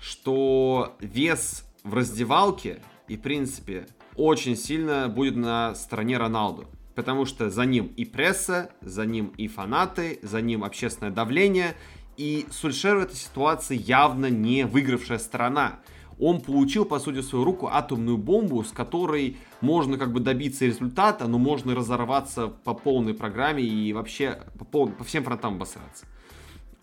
что 0.00 0.96
вес 0.98 1.64
в 1.84 1.94
раздевалке 1.94 2.82
и, 3.06 3.16
в 3.16 3.20
принципе, 3.20 3.86
очень 4.16 4.56
сильно 4.56 5.08
будет 5.08 5.36
на 5.36 5.76
стороне 5.76 6.18
Роналду 6.18 6.66
потому 6.94 7.26
что 7.26 7.50
за 7.50 7.64
ним 7.64 7.86
и 7.96 8.04
пресса, 8.04 8.70
за 8.80 9.06
ним 9.06 9.32
и 9.36 9.48
фанаты, 9.48 10.18
за 10.22 10.40
ним 10.40 10.64
общественное 10.64 11.12
давление, 11.12 11.74
и 12.16 12.46
Сульшер 12.50 12.96
в 12.96 13.02
этой 13.02 13.16
ситуации 13.16 13.76
явно 13.76 14.26
не 14.26 14.66
выигравшая 14.66 15.18
сторона. 15.18 15.80
Он 16.20 16.40
получил, 16.40 16.84
по 16.84 17.00
сути, 17.00 17.18
в 17.18 17.24
свою 17.24 17.44
руку 17.44 17.68
атомную 17.72 18.16
бомбу, 18.16 18.62
с 18.62 18.70
которой 18.70 19.36
можно 19.60 19.98
как 19.98 20.12
бы 20.12 20.20
добиться 20.20 20.64
результата, 20.64 21.26
но 21.26 21.38
можно 21.38 21.74
разорваться 21.74 22.46
по 22.48 22.72
полной 22.72 23.14
программе 23.14 23.64
и 23.64 23.92
вообще 23.92 24.42
по, 24.56 24.64
пол... 24.64 24.90
по 24.90 25.02
всем 25.02 25.24
фронтам 25.24 25.56
обосраться. 25.56 26.06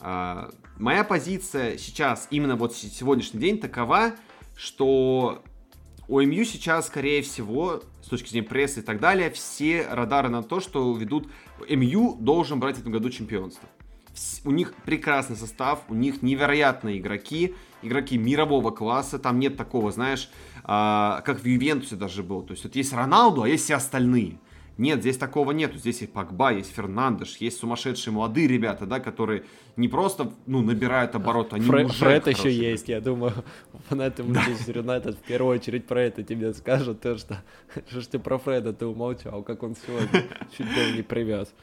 А, 0.01 0.49
моя 0.77 1.05
позиция 1.05 1.77
сейчас, 1.77 2.27
именно 2.29 2.57
вот 2.57 2.75
сегодняшний 2.75 3.39
день, 3.39 3.57
такова, 3.57 4.11
что 4.55 5.41
у 6.11 6.19
МЮ 6.19 6.43
сейчас, 6.43 6.87
скорее 6.87 7.21
всего, 7.21 7.81
с 8.01 8.07
точки 8.07 8.29
зрения 8.29 8.47
прессы 8.47 8.81
и 8.81 8.83
так 8.83 8.99
далее, 8.99 9.31
все 9.31 9.87
радары 9.89 10.27
на 10.27 10.43
то, 10.43 10.59
что 10.59 10.93
ведут... 10.93 11.29
МЮ 11.69 12.17
должен 12.19 12.59
брать 12.59 12.75
в 12.75 12.81
этом 12.81 12.91
году 12.91 13.09
чемпионство. 13.09 13.69
У 14.43 14.51
них 14.51 14.73
прекрасный 14.83 15.37
состав, 15.37 15.85
у 15.87 15.93
них 15.93 16.21
невероятные 16.21 16.97
игроки, 16.97 17.55
игроки 17.81 18.17
мирового 18.17 18.71
класса, 18.71 19.19
там 19.19 19.39
нет 19.39 19.55
такого, 19.55 19.93
знаешь, 19.93 20.29
а, 20.65 21.21
как 21.21 21.39
в 21.39 21.45
Ювентусе 21.45 21.95
даже 21.95 22.23
был. 22.23 22.41
То 22.41 22.51
есть 22.51 22.65
вот 22.65 22.75
есть 22.75 22.91
Роналду, 22.91 23.43
а 23.43 23.47
есть 23.47 23.63
все 23.63 23.75
остальные. 23.75 24.37
Нет, 24.81 25.01
здесь 25.01 25.17
такого 25.17 25.51
нету. 25.51 25.77
Здесь 25.77 26.01
есть 26.01 26.11
Пакба, 26.11 26.51
есть 26.51 26.73
Фернандеш, 26.73 27.37
есть 27.37 27.59
сумасшедшие 27.59 28.11
молодые 28.11 28.47
ребята, 28.47 28.87
да, 28.87 28.99
которые 28.99 29.45
не 29.75 29.87
просто, 29.87 30.33
ну, 30.47 30.63
набирают 30.63 31.13
обороты, 31.13 31.57
они 31.57 31.65
Фред, 31.65 31.85
уже 31.85 31.97
Фред 31.99 32.27
еще 32.27 32.51
есть, 32.51 32.89
я 32.89 32.99
думаю, 32.99 33.31
фанаты 33.89 34.23
Манчестер 34.23 34.79
Юнайтед 34.79 35.17
в 35.17 35.21
первую 35.21 35.53
очередь 35.59 35.85
про 35.85 36.01
это 36.01 36.23
тебе 36.23 36.51
скажут, 36.55 36.99
то, 36.99 37.15
что, 37.15 37.43
что 37.89 38.01
ж 38.01 38.07
ты 38.07 38.17
про 38.17 38.39
Фреда 38.39 38.73
ты 38.73 38.87
умолчал, 38.87 39.43
как 39.43 39.61
он 39.61 39.75
сегодня 39.75 40.23
чуть 40.57 40.65
было 40.65 40.95
не 40.95 41.03
привез. 41.03 41.53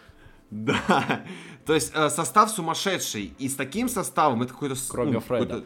Да, 0.53 1.25
то 1.67 1.75
есть 1.75 1.91
э, 1.97 2.11
состав 2.11 2.53
сумасшедший, 2.53 3.35
и 3.37 3.49
с 3.49 3.57
таким 3.57 3.89
составом 3.89 4.43
это 4.43 4.53
какой-то... 4.53 4.77
Кроме 4.89 5.15
ну, 5.15 5.21
Фреда. 5.21 5.65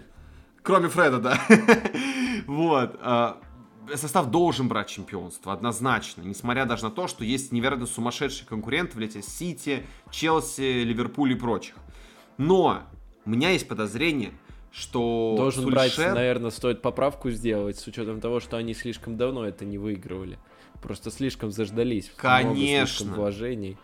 Кроме 0.63 0.89
Фреда, 0.89 1.19
да. 1.19 1.41
вот. 2.47 2.99
Э, 3.03 3.35
состав 3.95 4.31
должен 4.31 4.69
брать 4.69 4.89
чемпионство, 4.89 5.53
однозначно. 5.53 6.23
Несмотря 6.23 6.65
даже 6.67 6.85
на 6.85 6.91
то, 6.91 7.09
что 7.09 7.25
есть 7.25 7.53
невероятно 7.53 7.87
сумасшедшие 7.87 8.47
конкуренты 8.47 8.97
в 8.97 9.01
лете 9.01 9.23
Сити, 9.23 9.87
Челси, 10.11 10.85
Ливерпуль 10.85 11.33
и 11.33 11.35
прочих. 11.35 11.75
Но 12.39 12.83
у 13.25 13.31
меня 13.31 13.51
есть 13.51 13.69
подозрение, 13.69 14.33
что 14.73 15.35
Должен 15.37 15.65
Сульшер... 15.65 15.75
брать, 15.75 16.15
наверное, 16.15 16.51
стоит 16.51 16.83
поправку 16.83 17.31
сделать, 17.31 17.79
с 17.79 17.87
учетом 17.87 18.21
того, 18.21 18.41
что 18.41 18.57
они 18.57 18.75
слишком 18.75 19.17
давно 19.17 19.45
это 19.47 19.65
не 19.65 19.79
выигрывали. 19.79 20.39
Просто 20.83 21.11
слишком 21.11 21.53
заждались. 21.53 22.11
Конечно. 22.17 23.07
Много 23.07 23.21
вложений. 23.21 23.77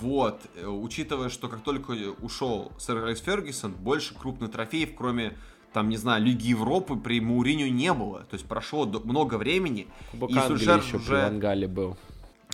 Вот, 0.00 0.40
э, 0.56 0.66
учитывая, 0.66 1.28
что 1.28 1.48
как 1.48 1.62
только 1.62 1.92
ушел 2.20 2.72
сэр 2.78 3.04
Алекс 3.04 3.20
Фергюсон, 3.20 3.72
больше 3.72 4.14
крупных 4.14 4.50
трофеев, 4.50 4.96
кроме 4.96 5.34
там, 5.72 5.88
не 5.88 5.96
знаю, 5.96 6.22
Лиги 6.22 6.48
Европы 6.48 6.96
при 6.96 7.20
Мауриню 7.20 7.70
не 7.70 7.92
было. 7.92 8.20
То 8.20 8.34
есть 8.34 8.46
прошло 8.46 8.86
много 8.86 9.36
времени. 9.36 9.86
Кубок 10.10 10.30
и 10.30 10.38
Англии 10.38 10.62
еще 10.62 10.96
уже... 10.96 11.06
при 11.06 11.14
Вангале 11.14 11.68
был. 11.68 11.96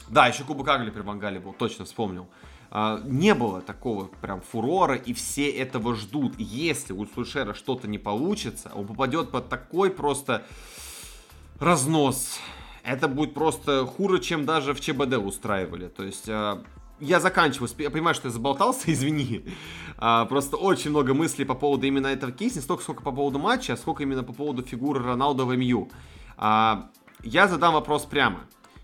Да, 0.08 0.26
еще 0.26 0.44
Кубок 0.44 0.68
Англии 0.68 0.90
при 0.90 1.02
Вангале 1.02 1.40
был, 1.40 1.52
точно 1.52 1.84
вспомнил. 1.84 2.26
А, 2.70 3.00
не 3.04 3.34
было 3.34 3.60
такого 3.60 4.06
прям 4.20 4.40
фурора, 4.40 4.94
и 4.94 5.12
все 5.12 5.50
этого 5.50 5.94
ждут. 5.94 6.34
Если 6.38 6.92
у 6.92 7.06
Сульшера 7.06 7.54
что-то 7.54 7.88
не 7.88 7.98
получится, 7.98 8.70
он 8.74 8.86
попадет 8.86 9.30
под 9.30 9.48
такой 9.48 9.90
просто 9.90 10.44
разнос. 11.58 12.38
Это 12.84 13.08
будет 13.08 13.34
просто 13.34 13.84
хуже, 13.86 14.20
чем 14.20 14.46
даже 14.46 14.74
в 14.74 14.80
ЧБД 14.80 15.14
устраивали. 15.16 15.88
То 15.88 16.04
есть 16.04 16.28
а, 16.28 16.62
я 17.00 17.20
заканчиваю. 17.20 17.70
Я 17.78 17.90
понимаю, 17.90 18.14
что 18.14 18.28
я 18.28 18.32
заболтался, 18.32 18.92
извини. 18.92 19.44
А, 19.96 20.24
просто 20.26 20.56
очень 20.56 20.90
много 20.90 21.14
мыслей 21.14 21.44
по 21.44 21.54
поводу 21.54 21.86
именно 21.86 22.06
этого 22.06 22.32
кейса. 22.32 22.56
Не 22.56 22.62
столько, 22.62 22.82
сколько 22.82 23.02
по 23.02 23.12
поводу 23.12 23.38
матча, 23.38 23.72
а 23.72 23.76
сколько 23.76 24.02
именно 24.02 24.24
по 24.24 24.32
поводу 24.32 24.62
фигуры 24.62 25.02
Роналду 25.02 25.46
в 25.46 25.56
МЮ. 25.56 25.90
А, 26.36 26.90
я 27.22 27.48
задам 27.48 27.74
вопрос 27.74 28.04
прямо. 28.04 28.40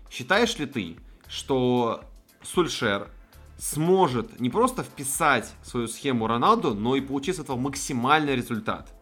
Считаешь 0.09 0.57
ли 0.57 0.65
ты, 0.65 0.97
что 1.27 2.01
Сульшер 2.41 3.09
сможет 3.57 4.39
не 4.39 4.49
просто 4.49 4.83
вписать 4.83 5.53
свою 5.63 5.87
схему 5.87 6.27
Роналду, 6.27 6.73
но 6.73 6.95
и 6.95 7.01
получить 7.01 7.37
с 7.37 7.39
этого 7.39 7.57
максимальный 7.57 8.35
результат? 8.35 8.93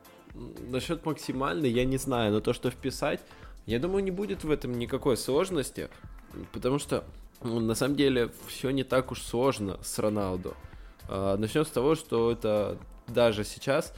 Насчет 0.70 1.06
максимальный 1.06 1.70
я 1.70 1.86
не 1.86 1.98
знаю, 1.98 2.34
но 2.34 2.40
то, 2.40 2.54
что 2.54 2.72
вписать, 2.72 3.22
я 3.66 3.80
думаю, 3.80 4.04
не 4.04 4.12
будет 4.12 4.44
в 4.44 4.52
этом 4.52 4.78
никакой 4.78 5.18
сложности, 5.18 5.90
потому 6.52 6.80
что 6.80 7.04
на 7.44 7.76
самом 7.76 7.96
деле 7.96 8.32
все 8.48 8.72
не 8.72 8.84
так 8.84 9.12
уж 9.12 9.22
сложно 9.22 9.80
с 9.84 10.00
Роналду. 10.00 10.56
А, 11.08 11.38
начнем 11.38 11.66
с 11.66 11.70
того, 11.70 11.96
что 11.96 12.32
это 12.32 12.78
даже 13.08 13.44
сейчас 13.44 13.94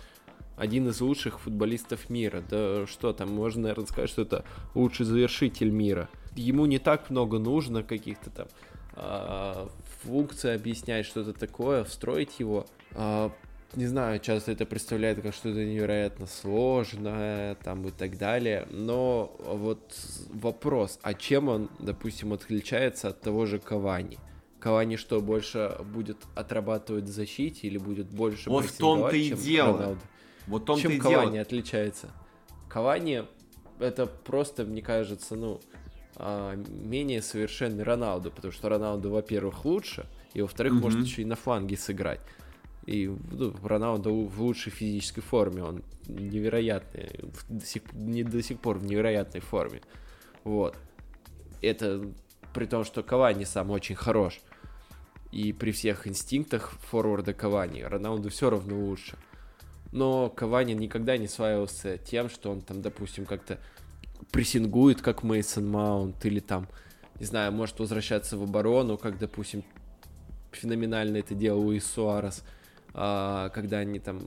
один 0.58 0.88
из 0.88 1.02
лучших 1.02 1.40
футболистов 1.40 2.10
мира. 2.10 2.44
Да 2.50 2.88
что 2.88 3.14
там, 3.14 3.32
можно, 3.34 3.64
наверное, 3.64 3.86
сказать, 3.86 4.10
что 4.10 4.22
это 4.22 4.46
лучший 4.74 5.06
завершитель 5.06 5.70
мира. 5.70 6.10
Ему 6.36 6.66
не 6.66 6.80
так 6.80 7.10
много 7.10 7.40
нужно 7.40 7.84
каких-то 7.84 8.30
там 8.30 8.48
э, 8.96 9.68
функций 10.04 10.56
объяснять, 10.56 11.06
что-то 11.06 11.34
такое, 11.34 11.84
встроить 11.84 12.40
его. 12.40 12.66
Э, 12.92 13.30
не 13.76 13.88
знаю, 13.88 14.20
часто 14.20 14.52
это 14.52 14.66
представляет 14.66 15.22
как 15.22 15.34
что-то 15.34 15.64
невероятно 15.66 16.28
сложное, 16.28 17.56
там 17.56 17.88
и 17.88 17.92
так 17.92 18.18
далее, 18.18 18.68
но 18.72 19.36
вот 19.40 19.96
вопрос, 20.30 21.00
а 21.02 21.14
чем 21.14 21.50
он, 21.50 21.70
допустим, 21.80 22.34
отличается 22.34 23.10
от 23.10 23.22
того 23.22 23.46
же 23.46 23.60
Кавани? 23.60 24.18
Кавани 24.60 24.96
что, 24.96 25.22
больше 25.22 25.78
будет 25.94 26.18
отрабатывать 26.34 27.06
в 27.06 27.12
защите 27.12 27.68
или 27.68 27.78
будет 27.78 28.08
больше 28.08 28.50
Вот 28.50 28.66
в 28.66 28.78
том-то 28.78 29.16
и 29.16 29.32
дело. 29.32 29.74
Роналду? 29.74 30.02
Вот 30.48 30.62
в 30.64 30.66
том 30.66 30.80
чем 30.80 31.00
Кавани 31.00 31.32
дело. 31.34 31.42
отличается? 31.42 32.10
Кавани 32.68 33.24
это 33.80 34.06
просто, 34.08 34.64
мне 34.64 34.82
кажется, 34.82 35.36
ну, 35.36 35.62
а, 36.16 36.56
менее 36.56 37.22
совершенный 37.22 37.84
Роналду, 37.84 38.32
потому 38.32 38.52
что 38.52 38.70
Роналду, 38.70 39.12
во-первых, 39.12 39.66
лучше, 39.66 40.06
и 40.34 40.42
во-вторых, 40.42 40.74
mm-hmm. 40.74 40.82
может 40.82 41.02
еще 41.02 41.22
и 41.22 41.26
на 41.26 41.36
фланге 41.36 41.78
сыграть. 41.78 42.22
И 42.86 43.08
ну, 43.08 43.54
Роналдо 43.64 44.12
в 44.12 44.42
лучшей 44.42 44.72
физической 44.72 45.22
форме, 45.22 45.64
он 45.64 45.84
невероятный, 46.08 47.10
до 47.50 47.66
сих, 47.66 47.82
не 47.94 48.24
до 48.24 48.44
сих 48.44 48.60
пор 48.60 48.78
в 48.78 48.86
невероятной 48.86 49.42
форме. 49.42 49.82
Вот. 50.44 50.78
Это 51.62 52.06
при 52.54 52.66
том, 52.66 52.84
что 52.86 53.02
Кавани 53.02 53.44
сам 53.44 53.72
очень 53.72 53.96
хорош. 53.96 54.40
И 55.32 55.52
при 55.52 55.72
всех 55.72 56.08
инстинктах 56.08 56.72
форварда 56.90 57.34
Кавани 57.34 57.82
Роналду 57.82 58.30
все 58.30 58.50
равно 58.50 58.80
лучше. 58.80 59.18
но 59.92 60.30
Кавани 60.30 60.74
никогда 60.74 61.18
не 61.18 61.28
славился 61.28 61.98
тем, 61.98 62.30
что 62.30 62.52
он 62.52 62.62
там, 62.62 62.82
допустим, 62.82 63.26
как-то 63.26 63.60
прессингует, 64.32 65.02
как 65.02 65.24
Мейсон 65.24 65.70
Маунт, 65.70 66.26
или 66.26 66.40
там, 66.40 66.68
не 67.20 67.26
знаю, 67.26 67.52
может 67.52 67.80
возвращаться 67.80 68.38
в 68.38 68.44
оборону, 68.44 68.98
как, 68.98 69.18
допустим, 69.18 69.64
феноменально 70.52 71.18
это 71.18 71.34
делал 71.34 71.62
Луис 71.62 71.86
Суарес, 71.86 72.44
когда 72.96 73.80
они 73.80 74.00
там 74.00 74.22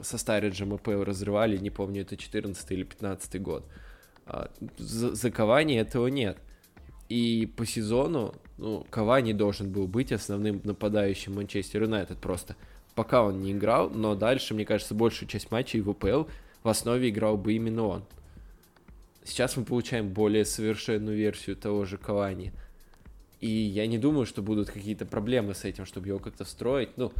со 0.00 0.16
Стариджем 0.16 0.72
АПЛ 0.72 1.02
разрывали, 1.02 1.58
не 1.58 1.70
помню, 1.70 2.02
это 2.02 2.16
14 2.16 2.70
или 2.72 2.84
15 2.84 3.42
год. 3.42 3.64
А, 4.26 4.50
за 4.78 5.30
Кавани 5.30 5.76
этого 5.76 6.06
нет. 6.06 6.38
И 7.08 7.50
по 7.56 7.66
сезону, 7.66 8.34
ну, 8.56 8.86
Кавани 8.90 9.32
должен 9.32 9.70
был 9.70 9.86
быть 9.86 10.12
основным 10.12 10.60
нападающим 10.64 11.34
Манчестер 11.34 11.82
Юнайтед 11.82 12.18
просто 12.18 12.56
пока 12.98 13.22
он 13.22 13.42
не 13.42 13.52
играл, 13.52 13.90
но 13.90 14.16
дальше, 14.16 14.54
мне 14.54 14.64
кажется, 14.64 14.92
большую 14.92 15.28
часть 15.28 15.52
матчей 15.52 15.80
в 15.80 15.88
УПЛ 15.88 16.24
в 16.64 16.68
основе 16.68 17.10
играл 17.10 17.36
бы 17.36 17.52
именно 17.52 17.86
он. 17.86 18.04
Сейчас 19.22 19.56
мы 19.56 19.64
получаем 19.64 20.08
более 20.08 20.44
совершенную 20.44 21.16
версию 21.16 21.54
того 21.54 21.84
же 21.84 21.96
Кавани. 21.96 22.52
И 23.40 23.48
я 23.48 23.86
не 23.86 23.98
думаю, 23.98 24.26
что 24.26 24.42
будут 24.42 24.70
какие-то 24.70 25.06
проблемы 25.06 25.54
с 25.54 25.64
этим, 25.64 25.86
чтобы 25.86 26.08
его 26.08 26.18
как-то 26.18 26.44
встроить. 26.44 26.96
Ну, 26.96 27.12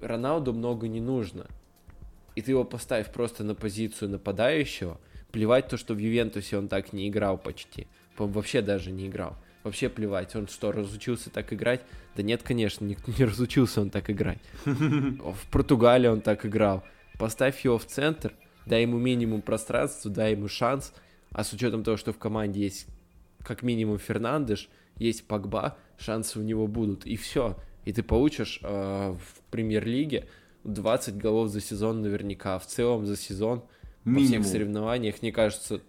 Роналду 0.00 0.52
много 0.52 0.88
не 0.88 1.00
нужно. 1.00 1.46
И 2.34 2.42
ты 2.42 2.50
его 2.50 2.64
поставь 2.64 3.12
просто 3.12 3.44
на 3.44 3.54
позицию 3.54 4.10
нападающего. 4.10 5.00
Плевать 5.32 5.68
то, 5.68 5.76
что 5.76 5.94
в 5.94 5.98
Ювентусе 5.98 6.58
он 6.58 6.68
так 6.68 6.92
не 6.92 7.08
играл 7.08 7.38
почти. 7.38 7.86
Вообще 8.18 8.62
даже 8.62 8.90
не 8.90 9.08
играл. 9.08 9.36
Вообще 9.64 9.88
плевать. 9.88 10.34
Он 10.36 10.46
что, 10.46 10.70
разучился 10.70 11.30
так 11.30 11.52
играть? 11.52 11.80
Да 12.14 12.22
нет, 12.22 12.42
конечно, 12.42 12.84
не, 12.84 12.96
не 13.18 13.24
разучился 13.24 13.80
он 13.80 13.90
так 13.90 14.10
играть. 14.10 14.38
В 14.64 15.50
Португалии 15.50 16.08
он 16.08 16.20
так 16.20 16.46
играл. 16.46 16.84
Поставь 17.18 17.64
его 17.64 17.78
в 17.78 17.86
центр, 17.86 18.32
дай 18.66 18.82
ему 18.82 18.98
минимум 18.98 19.42
пространства, 19.42 20.10
дай 20.10 20.32
ему 20.32 20.48
шанс. 20.48 20.92
А 21.30 21.42
с 21.42 21.52
учетом 21.52 21.82
того, 21.84 21.96
что 21.96 22.12
в 22.12 22.18
команде 22.18 22.60
есть 22.60 22.86
как 23.42 23.62
минимум 23.62 23.98
Фернандеш, 23.98 24.68
есть 24.96 25.26
Погба, 25.26 25.76
шансы 25.98 26.38
у 26.38 26.42
него 26.42 26.66
будут. 26.66 27.06
И 27.06 27.16
все. 27.16 27.56
И 27.86 27.92
ты 27.92 28.02
получишь 28.02 28.60
э, 28.62 28.68
в 28.68 29.40
премьер-лиге 29.50 30.26
20 30.64 31.16
голов 31.16 31.48
за 31.48 31.60
сезон 31.60 32.02
наверняка. 32.02 32.58
В 32.58 32.66
целом 32.66 33.06
за 33.06 33.16
сезон 33.16 33.62
Минимум. 34.04 34.22
во 34.22 34.26
всех 34.26 34.52
соревнованиях, 34.52 35.22
мне 35.22 35.32
кажется, 35.32 35.80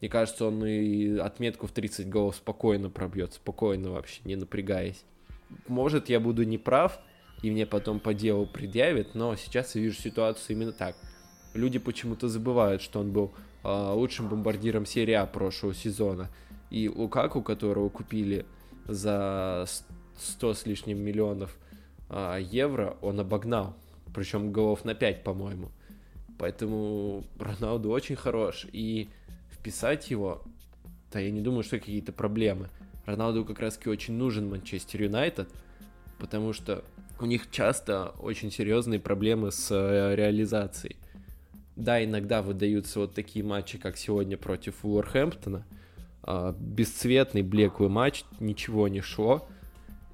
мне 0.00 0.08
кажется, 0.08 0.46
он 0.46 0.64
и 0.64 1.18
отметку 1.18 1.66
в 1.66 1.72
30 1.72 2.08
голов 2.08 2.36
спокойно 2.36 2.88
пробьет, 2.88 3.34
спокойно 3.34 3.90
вообще, 3.90 4.20
не 4.24 4.36
напрягаясь. 4.36 5.04
Может, 5.66 6.08
я 6.08 6.20
буду 6.20 6.44
неправ, 6.44 7.00
и 7.42 7.50
мне 7.50 7.66
потом 7.66 7.98
по 7.98 8.14
делу 8.14 8.46
предъявят, 8.46 9.16
но 9.16 9.34
сейчас 9.34 9.74
я 9.74 9.82
вижу 9.82 10.00
ситуацию 10.00 10.56
именно 10.56 10.72
так. 10.72 10.94
Люди 11.52 11.80
почему-то 11.80 12.28
забывают, 12.28 12.80
что 12.80 13.00
он 13.00 13.10
был 13.10 13.32
э, 13.64 13.92
лучшим 13.92 14.28
бомбардиром 14.28 14.86
серии 14.86 15.14
А 15.14 15.26
прошлого 15.26 15.74
сезона. 15.74 16.28
И 16.70 16.88
Лукаку, 16.88 17.42
которого 17.42 17.88
купили 17.88 18.46
за 18.86 19.66
100 20.20 20.54
с 20.54 20.66
лишним 20.66 20.98
миллионов 20.98 21.56
э, 22.08 22.38
евро, 22.42 22.96
он 23.00 23.20
обогнал. 23.20 23.76
Причем 24.14 24.52
голов 24.52 24.84
на 24.84 24.94
5, 24.94 25.22
по-моему. 25.22 25.70
Поэтому 26.38 27.24
Роналду 27.38 27.90
очень 27.90 28.16
хорош. 28.16 28.66
И 28.72 29.08
вписать 29.50 30.10
его, 30.10 30.42
да 31.12 31.20
я 31.20 31.30
не 31.30 31.40
думаю, 31.40 31.62
что 31.62 31.78
какие-то 31.78 32.12
проблемы. 32.12 32.68
Роналду 33.06 33.44
как 33.44 33.60
раз 33.60 33.76
таки 33.76 33.88
очень 33.88 34.14
нужен 34.14 34.48
Манчестер 34.48 35.02
Юнайтед, 35.02 35.48
потому 36.18 36.52
что 36.52 36.84
у 37.20 37.26
них 37.26 37.50
часто 37.50 38.14
очень 38.20 38.50
серьезные 38.50 39.00
проблемы 39.00 39.52
с 39.52 39.70
э, 39.70 40.14
реализацией. 40.14 40.96
Да, 41.76 42.02
иногда 42.04 42.42
выдаются 42.42 43.00
вот 43.00 43.14
такие 43.14 43.44
матчи, 43.44 43.78
как 43.78 43.96
сегодня 43.96 44.36
против 44.36 44.84
Уорхэмптона. 44.84 45.64
А, 46.22 46.54
бесцветный, 46.58 47.42
блеклый 47.42 47.88
матч, 47.88 48.24
ничего 48.38 48.88
не 48.88 49.00
шло. 49.00 49.48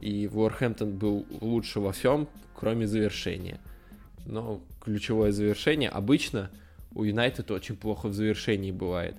И 0.01 0.29
Уорхэмптон 0.33 0.97
был 0.97 1.27
лучше 1.41 1.81
во 1.81 1.93
всем, 1.93 2.29
кроме 2.55 2.87
завершения. 2.87 3.61
Но 4.27 4.61
ключевое 4.81 5.33
завершение 5.33 5.89
обычно 5.89 6.51
у 6.95 7.05
Юнайтед 7.05 7.51
очень 7.51 7.77
плохо 7.77 8.09
в 8.09 8.15
завершении 8.15 8.73
бывает. 8.73 9.17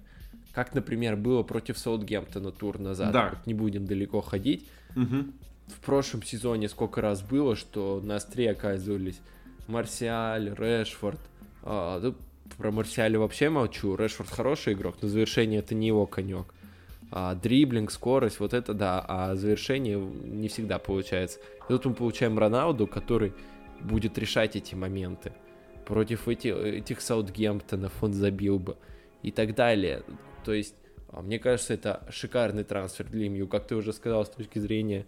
Как, 0.52 0.74
например, 0.74 1.16
было 1.16 1.44
против 1.44 1.78
Саутгемптона 1.78 2.52
тур 2.52 2.80
назад. 2.80 3.12
Да. 3.14 3.30
Вот 3.30 3.46
не 3.46 3.54
будем 3.54 3.86
далеко 3.86 4.22
ходить. 4.22 4.68
Угу. 4.96 5.26
В 5.68 5.80
прошлом 5.86 6.24
сезоне 6.24 6.70
сколько 6.70 7.02
раз 7.02 7.22
было, 7.22 7.56
что 7.56 8.02
на 8.04 8.16
острие 8.16 8.52
оказывались 8.52 9.20
Марсиаль, 9.68 10.56
Решфорд. 10.58 11.20
А, 11.64 12.00
да, 12.00 12.14
про 12.58 12.72
Марсиаля 12.72 13.20
вообще 13.20 13.50
молчу. 13.50 13.96
Решфорд 13.96 14.30
хороший 14.30 14.74
игрок, 14.74 14.96
но 15.02 15.08
завершение 15.08 15.60
это 15.60 15.76
не 15.76 15.88
его 15.88 16.06
конек. 16.06 16.54
А, 17.10 17.36
дриблинг, 17.36 17.92
скорость, 17.92 18.40
вот 18.40 18.54
это 18.54 18.74
да, 18.74 19.04
а 19.08 19.36
завершение 19.36 19.98
не 19.98 20.50
всегда 20.50 20.78
получается. 20.78 21.40
И 21.40 21.70
тут 21.70 21.86
мы 21.86 21.94
получаем 21.94 22.38
Роналду, 22.38 22.86
который 22.86 23.34
будет 23.80 24.18
решать 24.18 24.56
эти 24.56 24.76
моменты. 24.76 25.32
Против 25.86 26.28
эти, 26.28 26.48
этих 26.48 27.00
Саутгемптонов 27.00 28.04
он 28.04 28.14
забил 28.14 28.60
бы 28.60 28.78
и 29.24 29.32
так 29.32 29.56
далее. 29.56 30.04
То 30.44 30.54
есть, 30.54 30.76
а, 31.10 31.22
мне 31.22 31.40
кажется, 31.40 31.74
это 31.74 32.06
шикарный 32.10 32.66
трансфер 32.66 33.08
для 33.08 33.30
МЮ, 33.30 33.48
как 33.48 33.68
ты 33.68 33.76
уже 33.76 33.94
сказал, 33.94 34.26
с 34.26 34.30
точки 34.30 34.60
зрения 34.60 35.06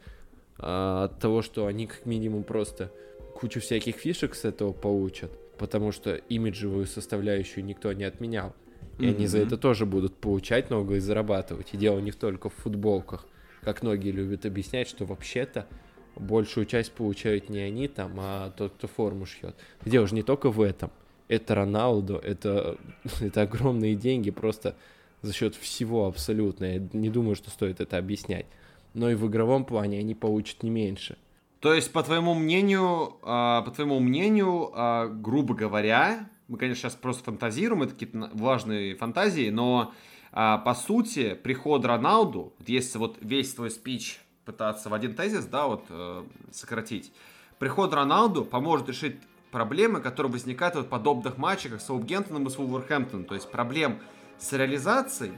а, 0.58 1.10
того, 1.20 1.42
что 1.42 1.66
они 1.66 1.88
как 1.88 2.06
минимум 2.06 2.44
просто 2.44 2.92
кучу 3.36 3.60
всяких 3.60 3.96
фишек 3.96 4.36
с 4.36 4.46
этого 4.46 4.72
получат, 4.72 5.32
потому 5.58 5.92
что 5.92 6.16
имиджевую 6.16 6.86
составляющую 6.86 7.66
никто 7.66 7.92
не 7.92 8.06
отменял. 8.06 8.56
И 9.00 9.04
mm-hmm. 9.04 9.16
они 9.16 9.28
за 9.28 9.40
это 9.40 9.58
тоже 9.58 9.86
будут 9.86 10.16
получать 10.18 10.70
много 10.70 10.96
и 10.96 11.00
зарабатывать. 11.00 11.70
И 11.74 11.78
дело 11.78 12.00
не 12.00 12.12
только 12.12 12.50
в 12.50 12.54
футболках, 12.54 13.26
как 13.62 13.82
многие 13.82 14.12
любят 14.12 14.46
объяснять, 14.46 14.88
что 14.88 15.06
вообще-то 15.06 15.68
большую 16.16 16.66
часть 16.66 16.92
получают 16.92 17.50
не 17.50 17.60
они 17.60 17.88
там, 17.88 18.14
а 18.18 18.52
тот, 18.52 18.74
кто 18.74 18.88
форму 18.88 19.26
шьет. 19.26 19.56
Дело 19.86 20.06
же 20.06 20.16
не 20.16 20.24
только 20.24 20.50
в 20.50 20.62
этом. 20.62 20.92
Это 21.28 21.56
Роналду, 21.56 22.18
это, 22.18 22.78
это 23.22 23.44
огромные 23.44 23.96
деньги, 23.96 24.32
просто 24.32 24.76
за 25.22 25.34
счет 25.34 25.56
всего 25.56 26.08
абсолютно. 26.08 26.66
Я 26.66 26.88
не 26.94 27.10
думаю, 27.10 27.36
что 27.36 27.50
стоит 27.50 27.82
это 27.82 27.98
объяснять. 27.98 28.46
Но 28.94 29.10
и 29.10 29.16
в 29.16 29.28
игровом 29.28 29.66
плане 29.66 30.00
они 30.00 30.16
получат 30.16 30.64
не 30.64 30.70
меньше. 30.70 31.18
То 31.60 31.74
есть, 31.74 31.92
по 31.92 32.02
твоему 32.04 32.34
мнению, 32.34 33.18
э, 33.22 33.62
по 33.66 33.72
твоему 33.76 34.00
мнению, 34.00 34.72
э, 34.74 35.10
грубо 35.10 35.54
говоря, 35.54 36.30
мы, 36.50 36.58
конечно, 36.58 36.82
сейчас 36.82 36.96
просто 36.96 37.24
фантазируем, 37.24 37.84
это 37.84 37.94
какие-то 37.94 38.30
важные 38.34 38.96
фантазии, 38.96 39.50
но 39.50 39.94
э, 40.32 40.58
по 40.66 40.74
сути, 40.74 41.36
приход 41.36 41.86
Роналду, 41.86 42.54
вот 42.58 42.68
если 42.68 42.98
вот 42.98 43.18
весь 43.22 43.54
твой 43.54 43.72
спич 43.72 44.20
пытаться 44.44 44.90
в 44.90 44.94
один 44.94 45.16
тезис, 45.16 45.46
да, 45.46 45.68
вот 45.68 45.86
э, 45.90 46.24
сократить, 46.52 47.14
приход 47.60 47.94
Роналду 47.94 48.44
поможет 48.44 48.90
решить 48.90 49.16
проблемы, 49.52 50.02
которые 50.02 50.32
возникают 50.32 50.76
в 50.76 50.84
подобных 50.86 51.38
матчах, 51.38 51.74
как 51.74 51.82
с 51.82 51.86
Саутгемптоном 51.86 52.48
и 52.48 52.50
с 52.50 52.58
Вулверхэмптоном. 52.58 53.26
То 53.26 53.36
есть 53.36 53.50
проблем 53.50 54.00
с 54.38 54.54
реализацией. 54.54 55.34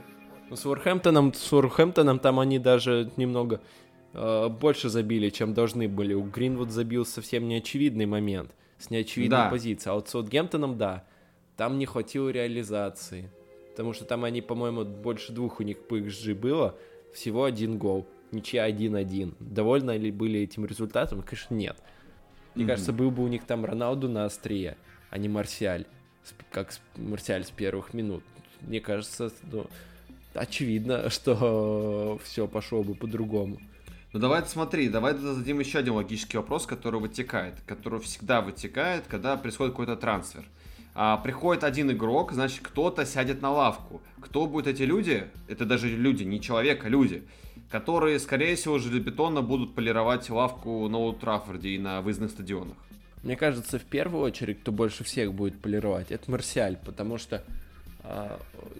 Ну, 0.48 0.56
с 0.56 0.66
Уорхэмптоном, 0.66 1.32
с 1.34 1.52
Уорхэмптоном 1.52 2.18
там 2.18 2.38
они 2.38 2.58
даже 2.58 3.10
немного 3.16 3.60
э, 4.12 4.48
больше 4.48 4.88
забили, 4.88 5.30
чем 5.30 5.54
должны 5.54 5.88
были. 5.88 6.14
У 6.14 6.24
Гринвуд 6.24 6.70
забил 6.70 7.06
совсем 7.06 7.48
неочевидный 7.48 8.06
момент, 8.06 8.54
с 8.82 8.90
неочевидной 8.90 9.38
да. 9.38 9.50
позиции. 9.50 9.90
А 9.90 9.94
вот 9.94 10.08
с 10.08 10.12
Саутгемптоном, 10.12 10.76
да, 10.78 11.04
там 11.56 11.78
не 11.78 11.86
хватило 11.86 12.28
реализации. 12.28 13.30
Потому 13.70 13.92
что 13.92 14.04
там 14.04 14.24
они, 14.24 14.42
по-моему, 14.42 14.84
больше 14.84 15.32
двух 15.32 15.60
у 15.60 15.62
них 15.62 15.78
по 15.86 15.98
XG 15.98 16.34
было, 16.34 16.76
всего 17.14 17.44
один 17.44 17.78
гол. 17.78 18.06
Ничья 18.30 18.68
1-1. 18.68 19.34
Довольны 19.40 19.96
ли 19.98 20.10
были 20.10 20.40
этим 20.40 20.64
результатом? 20.64 21.22
Конечно, 21.22 21.54
нет. 21.54 21.76
Мне 22.54 22.64
mm-hmm. 22.64 22.68
кажется, 22.68 22.92
был 22.92 23.10
бы 23.10 23.22
у 23.24 23.28
них 23.28 23.44
там 23.44 23.64
Роналду 23.64 24.08
на 24.08 24.24
острие, 24.24 24.76
а 25.10 25.18
не 25.18 25.28
Марсиаль, 25.28 25.86
как 26.50 26.74
Марсиаль 26.96 27.44
с 27.44 27.50
первых 27.50 27.94
минут 27.94 28.22
мне 28.66 28.80
кажется, 28.80 29.30
ну, 29.50 29.66
очевидно, 30.34 31.10
что 31.10 32.18
все 32.24 32.46
пошло 32.46 32.82
бы 32.82 32.94
по-другому. 32.94 33.60
Ну 34.12 34.20
давай 34.20 34.44
смотри, 34.44 34.90
давай 34.90 35.14
зададим 35.14 35.58
еще 35.60 35.78
один 35.78 35.94
логический 35.94 36.36
вопрос, 36.36 36.66
который 36.66 37.00
вытекает, 37.00 37.54
который 37.66 37.98
всегда 38.00 38.42
вытекает, 38.42 39.04
когда 39.08 39.38
происходит 39.38 39.72
какой-то 39.72 39.96
трансфер. 39.96 40.44
А, 40.94 41.16
приходит 41.16 41.64
один 41.64 41.90
игрок, 41.90 42.32
значит 42.32 42.60
кто-то 42.62 43.06
сядет 43.06 43.40
на 43.40 43.50
лавку. 43.50 44.02
Кто 44.20 44.46
будут 44.46 44.66
эти 44.66 44.82
люди? 44.82 45.28
Это 45.48 45.64
даже 45.64 45.88
люди, 45.88 46.24
не 46.24 46.42
человек, 46.42 46.84
а 46.84 46.90
люди, 46.90 47.22
которые, 47.70 48.18
скорее 48.18 48.54
всего, 48.56 48.78
железобетонно 48.78 49.40
будут 49.40 49.74
полировать 49.74 50.28
лавку 50.28 50.86
на 50.88 50.98
Ултрафорде 50.98 51.70
и 51.70 51.78
на 51.78 52.02
выездных 52.02 52.32
стадионах. 52.32 52.76
Мне 53.22 53.36
кажется, 53.36 53.78
в 53.78 53.84
первую 53.84 54.22
очередь, 54.24 54.60
кто 54.60 54.72
больше 54.72 55.04
всех 55.04 55.32
будет 55.32 55.58
полировать, 55.58 56.10
это 56.10 56.30
Марсиаль, 56.30 56.76
потому 56.84 57.16
что 57.16 57.42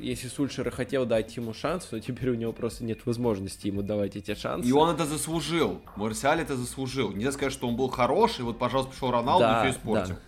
если 0.01 0.29
Сульшер 0.29 0.71
хотел 0.71 1.07
дать 1.07 1.37
ему 1.37 1.55
шанс, 1.55 1.85
то 1.87 2.01
теперь 2.01 2.31
у 2.31 2.35
него 2.35 2.53
просто 2.53 2.85
нет 2.85 3.07
возможности 3.07 3.69
ему 3.69 3.83
давать 3.83 4.17
эти 4.17 4.35
шансы. 4.35 4.69
И 4.69 4.73
он 4.73 4.95
это 4.95 5.05
заслужил. 5.05 5.81
Марсиаль 5.97 6.41
это 6.41 6.57
заслужил. 6.57 7.13
Нельзя 7.13 7.33
сказать, 7.33 7.53
что 7.53 7.69
он 7.69 7.77
был 7.77 7.89
хороший, 7.89 8.45
вот, 8.45 8.59
пожалуйста, 8.59 8.93
пришел 8.93 9.11
Роналду 9.11 9.45
да, 9.45 9.61
и 9.61 9.71
все 9.71 9.79
испортил. 9.79 10.15
Да. 10.15 10.21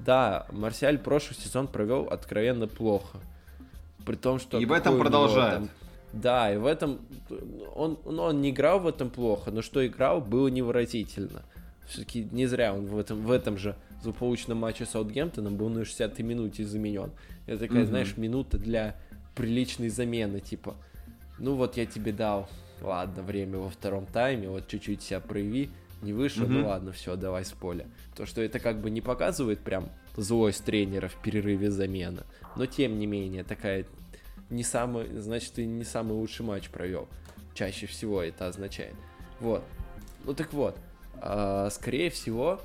Да, 0.00 0.46
Марсиаль 0.52 0.98
прошлый 0.98 1.38
сезон 1.38 1.66
провел 1.66 2.08
откровенно 2.10 2.66
плохо. 2.66 3.18
При 4.04 4.16
том, 4.16 4.38
что... 4.38 4.58
И 4.58 4.66
в 4.66 4.72
этом 4.72 4.98
продолжает. 4.98 5.60
Там... 5.60 5.70
Да, 6.12 6.52
и 6.52 6.56
в 6.56 6.66
этом... 6.66 7.00
Он, 7.74 7.98
ну, 8.04 8.22
он 8.22 8.40
не 8.40 8.50
играл 8.50 8.80
в 8.80 8.86
этом 8.86 9.10
плохо, 9.10 9.50
но 9.50 9.62
что 9.62 9.86
играл, 9.86 10.20
было 10.20 10.48
невыразительно. 10.48 11.42
Все-таки 11.86 12.26
не 12.30 12.46
зря 12.46 12.74
он 12.74 12.86
в 12.86 12.98
этом, 12.98 13.22
в 13.22 13.30
этом 13.30 13.58
же 13.58 13.76
злополучном 14.02 14.58
матче 14.58 14.86
с 14.86 14.90
Саутгемптоном 14.90 15.56
был 15.56 15.68
на 15.68 15.80
60-й 15.80 16.22
минуте 16.22 16.64
заменен. 16.64 17.10
Это 17.46 17.60
такая, 17.66 17.82
угу. 17.82 17.88
знаешь, 17.88 18.16
минута 18.16 18.58
для 18.58 18.96
приличной 19.34 19.88
замены, 19.88 20.40
типа, 20.40 20.76
ну 21.38 21.54
вот 21.54 21.76
я 21.76 21.86
тебе 21.86 22.12
дал, 22.12 22.48
ладно, 22.80 23.22
время 23.22 23.58
во 23.58 23.68
втором 23.68 24.06
тайме, 24.06 24.48
вот 24.48 24.68
чуть-чуть 24.68 25.02
себя 25.02 25.20
прояви, 25.20 25.70
не 26.02 26.12
вышел, 26.12 26.44
угу. 26.44 26.52
ну 26.52 26.68
ладно, 26.68 26.92
все, 26.92 27.16
давай 27.16 27.44
с 27.44 27.52
поля. 27.52 27.86
То, 28.16 28.26
что 28.26 28.42
это 28.42 28.60
как 28.60 28.80
бы 28.80 28.90
не 28.90 29.00
показывает 29.00 29.60
прям 29.60 29.90
злость 30.16 30.64
тренера 30.64 31.08
в 31.08 31.20
перерыве 31.22 31.70
замены, 31.70 32.22
но 32.56 32.66
тем 32.66 32.98
не 32.98 33.06
менее, 33.06 33.44
такая 33.44 33.86
не 34.50 34.62
самый, 34.62 35.08
значит, 35.18 35.54
ты 35.54 35.64
не 35.64 35.84
самый 35.84 36.12
лучший 36.12 36.44
матч 36.44 36.68
провел. 36.68 37.08
Чаще 37.54 37.86
всего 37.86 38.22
это 38.22 38.46
означает. 38.48 38.94
Вот. 39.40 39.64
Ну 40.24 40.34
так 40.34 40.52
вот, 40.52 40.76
а, 41.16 41.70
скорее 41.70 42.10
всего, 42.10 42.60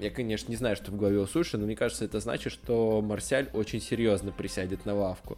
я, 0.00 0.10
конечно, 0.10 0.50
не 0.50 0.56
знаю, 0.56 0.76
что 0.76 0.90
в 0.90 0.96
голове 0.96 1.18
у 1.18 1.26
Суши, 1.26 1.58
но 1.58 1.66
мне 1.66 1.76
кажется, 1.76 2.04
это 2.06 2.20
значит, 2.20 2.52
что 2.52 3.02
Марсиаль 3.02 3.50
очень 3.52 3.80
серьезно 3.80 4.32
присядет 4.32 4.86
на 4.86 4.94
лавку. 4.94 5.36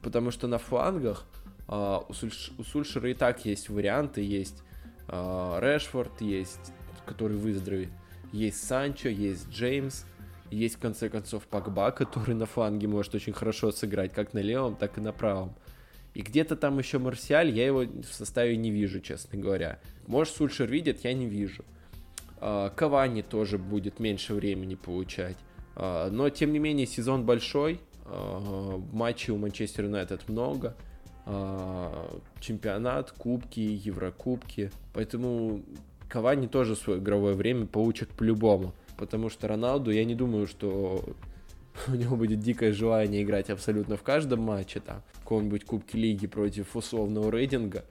Потому 0.00 0.30
что 0.30 0.46
на 0.46 0.58
флангах 0.58 1.26
а, 1.66 2.04
у, 2.08 2.12
Сульш, 2.12 2.52
у 2.56 2.62
Сульшера 2.62 3.10
и 3.10 3.14
так 3.14 3.44
есть 3.44 3.68
варианты, 3.68 4.22
есть 4.22 4.62
а, 5.08 5.58
Решфорд, 5.60 6.20
есть, 6.20 6.72
который 7.04 7.36
выздоровеет, 7.36 7.90
есть 8.32 8.64
Санчо, 8.64 9.08
есть 9.08 9.48
Джеймс, 9.50 10.04
есть, 10.50 10.76
в 10.76 10.78
конце 10.78 11.08
концов, 11.08 11.44
Пакба, 11.48 11.90
который 11.90 12.36
на 12.36 12.46
фланге 12.46 12.86
может 12.86 13.14
очень 13.14 13.32
хорошо 13.32 13.72
сыграть, 13.72 14.12
как 14.12 14.34
на 14.34 14.38
левом, 14.38 14.76
так 14.76 14.98
и 14.98 15.00
на 15.00 15.12
правом. 15.12 15.56
И 16.12 16.22
где-то 16.22 16.54
там 16.54 16.78
еще 16.78 16.98
Марсиаль, 16.98 17.50
я 17.50 17.66
его 17.66 17.80
в 17.80 18.12
составе 18.12 18.56
не 18.56 18.70
вижу, 18.70 19.00
честно 19.00 19.36
говоря. 19.36 19.80
Может, 20.06 20.34
Сульшер 20.36 20.70
видит, 20.70 21.02
я 21.02 21.12
не 21.12 21.26
вижу. 21.26 21.64
А, 22.46 22.68
Кавани 22.68 23.22
тоже 23.22 23.56
будет 23.56 24.00
меньше 24.00 24.34
времени 24.34 24.74
получать. 24.74 25.36
А, 25.76 26.10
но, 26.10 26.28
тем 26.28 26.52
не 26.52 26.58
менее, 26.58 26.86
сезон 26.86 27.24
большой. 27.24 27.80
А, 28.04 28.78
матчей 28.92 29.32
у 29.32 29.38
Манчестер 29.38 29.84
Юнайтед 29.84 30.28
много. 30.28 30.76
Чемпионат, 32.38 33.12
кубки, 33.12 33.60
еврокубки. 33.60 34.70
Поэтому 34.92 35.62
Кавани 36.06 36.48
тоже 36.48 36.76
свое 36.76 37.00
игровое 37.00 37.34
время 37.34 37.64
получит 37.64 38.10
по-любому. 38.10 38.74
Потому 38.98 39.30
что 39.30 39.48
Роналду, 39.48 39.90
я 39.90 40.04
не 40.04 40.14
думаю, 40.14 40.46
что 40.46 41.02
у 41.88 41.92
него 41.92 42.14
будет 42.16 42.40
дикое 42.40 42.74
желание 42.74 43.22
играть 43.22 43.48
абсолютно 43.48 43.96
в 43.96 44.02
каждом 44.02 44.40
матче, 44.40 44.80
там, 44.80 45.02
в 45.14 45.20
каком-нибудь 45.20 45.64
Кубке 45.64 45.96
Лиги 45.96 46.26
против 46.26 46.76
условного 46.76 47.30
рейтинга. 47.30 47.86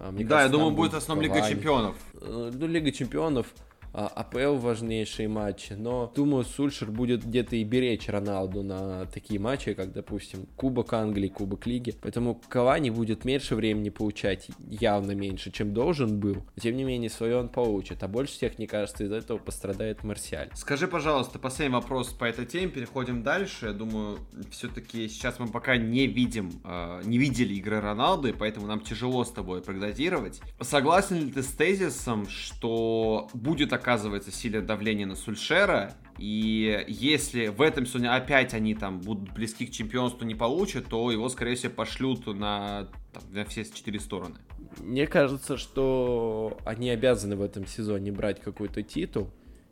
Мне 0.00 0.24
да, 0.24 0.36
кажется, 0.36 0.46
я 0.46 0.48
думаю, 0.48 0.70
будет 0.74 0.94
основном 0.94 1.24
Лига 1.24 1.46
Чемпионов. 1.46 1.96
Э, 2.22 2.52
ну, 2.54 2.66
Лига 2.66 2.90
Чемпионов, 2.90 3.52
АПЛ 3.92 4.56
важнейшие 4.56 5.28
матчи, 5.28 5.72
но 5.72 6.12
думаю, 6.14 6.44
Сульшер 6.44 6.90
будет 6.90 7.24
где-то 7.24 7.56
и 7.56 7.64
беречь 7.64 8.08
Роналду 8.08 8.62
на 8.62 9.06
такие 9.06 9.40
матчи, 9.40 9.74
как, 9.74 9.92
допустим, 9.92 10.46
Кубок 10.56 10.92
Англии, 10.92 11.28
Кубок 11.28 11.66
Лиги. 11.66 11.94
Поэтому 12.00 12.40
Кавани 12.48 12.90
будет 12.90 13.24
меньше 13.24 13.54
времени 13.54 13.90
получать, 13.90 14.48
явно 14.58 15.12
меньше, 15.12 15.50
чем 15.50 15.72
должен 15.72 16.20
был. 16.20 16.44
Тем 16.60 16.76
не 16.76 16.84
менее, 16.84 17.10
свое 17.10 17.36
он 17.36 17.48
получит. 17.48 18.02
А 18.02 18.08
больше 18.08 18.34
всех, 18.34 18.58
мне 18.58 18.66
кажется, 18.66 19.04
из 19.04 19.12
этого 19.12 19.38
пострадает 19.38 20.04
Марсиаль. 20.04 20.50
Скажи, 20.54 20.86
пожалуйста, 20.88 21.38
последний 21.38 21.74
вопрос 21.74 22.08
по 22.08 22.24
этой 22.24 22.46
теме, 22.46 22.68
переходим 22.68 23.22
дальше. 23.22 23.66
Я 23.66 23.72
думаю, 23.72 24.18
все-таки 24.50 25.08
сейчас 25.08 25.38
мы 25.38 25.48
пока 25.48 25.76
не 25.76 26.06
видим, 26.06 26.52
э, 26.64 27.02
не 27.04 27.18
видели 27.18 27.54
игры 27.54 27.80
Роналду, 27.80 28.28
и 28.28 28.32
поэтому 28.32 28.66
нам 28.66 28.80
тяжело 28.80 29.24
с 29.24 29.30
тобой 29.30 29.62
прогнозировать. 29.62 30.40
Согласен 30.60 31.26
ли 31.26 31.32
ты 31.32 31.42
с 31.42 31.48
тезисом, 31.48 32.28
что 32.28 33.28
будет 33.34 33.72
оказывается 33.78 34.30
сильное 34.30 34.60
давление 34.60 35.06
на 35.06 35.16
Сульшера, 35.16 35.94
и 36.18 36.84
если 36.88 37.46
в 37.46 37.62
этом 37.62 37.86
сезоне 37.86 38.10
опять 38.10 38.54
они 38.54 38.74
там 38.74 39.00
будут 39.00 39.32
близки 39.32 39.66
к 39.66 39.70
чемпионству 39.70 40.26
не 40.26 40.34
получат, 40.34 40.86
то 40.86 41.10
его, 41.10 41.28
скорее 41.28 41.54
всего, 41.54 41.72
пошлют 41.72 42.26
на, 42.26 42.88
там, 43.12 43.22
на 43.32 43.44
все 43.44 43.64
четыре 43.64 44.00
стороны. 44.00 44.36
Мне 44.78 45.06
кажется, 45.06 45.56
что 45.56 46.58
они 46.64 46.90
обязаны 46.90 47.36
в 47.36 47.42
этом 47.42 47.66
сезоне 47.66 48.12
брать 48.12 48.40
какой-то 48.40 48.82
титул, 48.82 49.30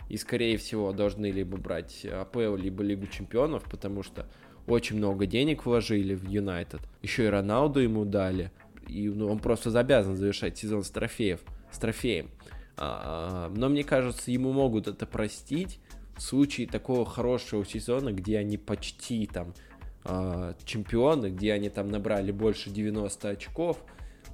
и, 0.09 0.17
скорее 0.17 0.57
всего, 0.57 0.93
должны 0.93 1.31
либо 1.31 1.57
брать 1.57 2.05
АПЛ, 2.05 2.57
либо 2.57 2.83
Лигу 2.83 3.07
Чемпионов, 3.07 3.65
потому 3.65 4.03
что 4.03 4.29
очень 4.67 4.97
много 4.97 5.27
денег 5.27 5.67
вложили 5.67 6.15
в 6.15 6.29
Юнайтед. 6.29 6.81
Еще 7.03 7.25
и 7.25 7.29
Роналду 7.29 7.81
ему 7.81 8.05
дали. 8.05 8.53
И 8.89 9.09
ну, 9.09 9.31
он 9.31 9.39
просто 9.39 9.77
обязан 9.79 10.17
завершать 10.17 10.57
сезон 10.59 10.85
с 10.85 10.91
трофеев, 10.91 11.41
с 11.73 11.79
трофеем. 11.79 12.31
А, 12.77 13.51
но 13.55 13.69
мне 13.69 13.85
кажется, 13.85 14.31
ему 14.31 14.53
могут 14.53 14.89
это 14.89 15.07
простить 15.07 15.81
в 16.17 16.23
случае 16.23 16.67
такого 16.67 17.05
хорошего 17.05 17.65
сезона, 17.65 18.13
где 18.13 18.39
они 18.39 18.59
почти 18.59 19.27
там 19.27 19.55
а, 20.05 20.55
чемпионы, 20.65 21.29
где 21.29 21.53
они 21.53 21.69
там 21.69 21.89
набрали 21.89 22.33
больше 22.33 22.71
90 22.71 23.29
очков, 23.29 23.83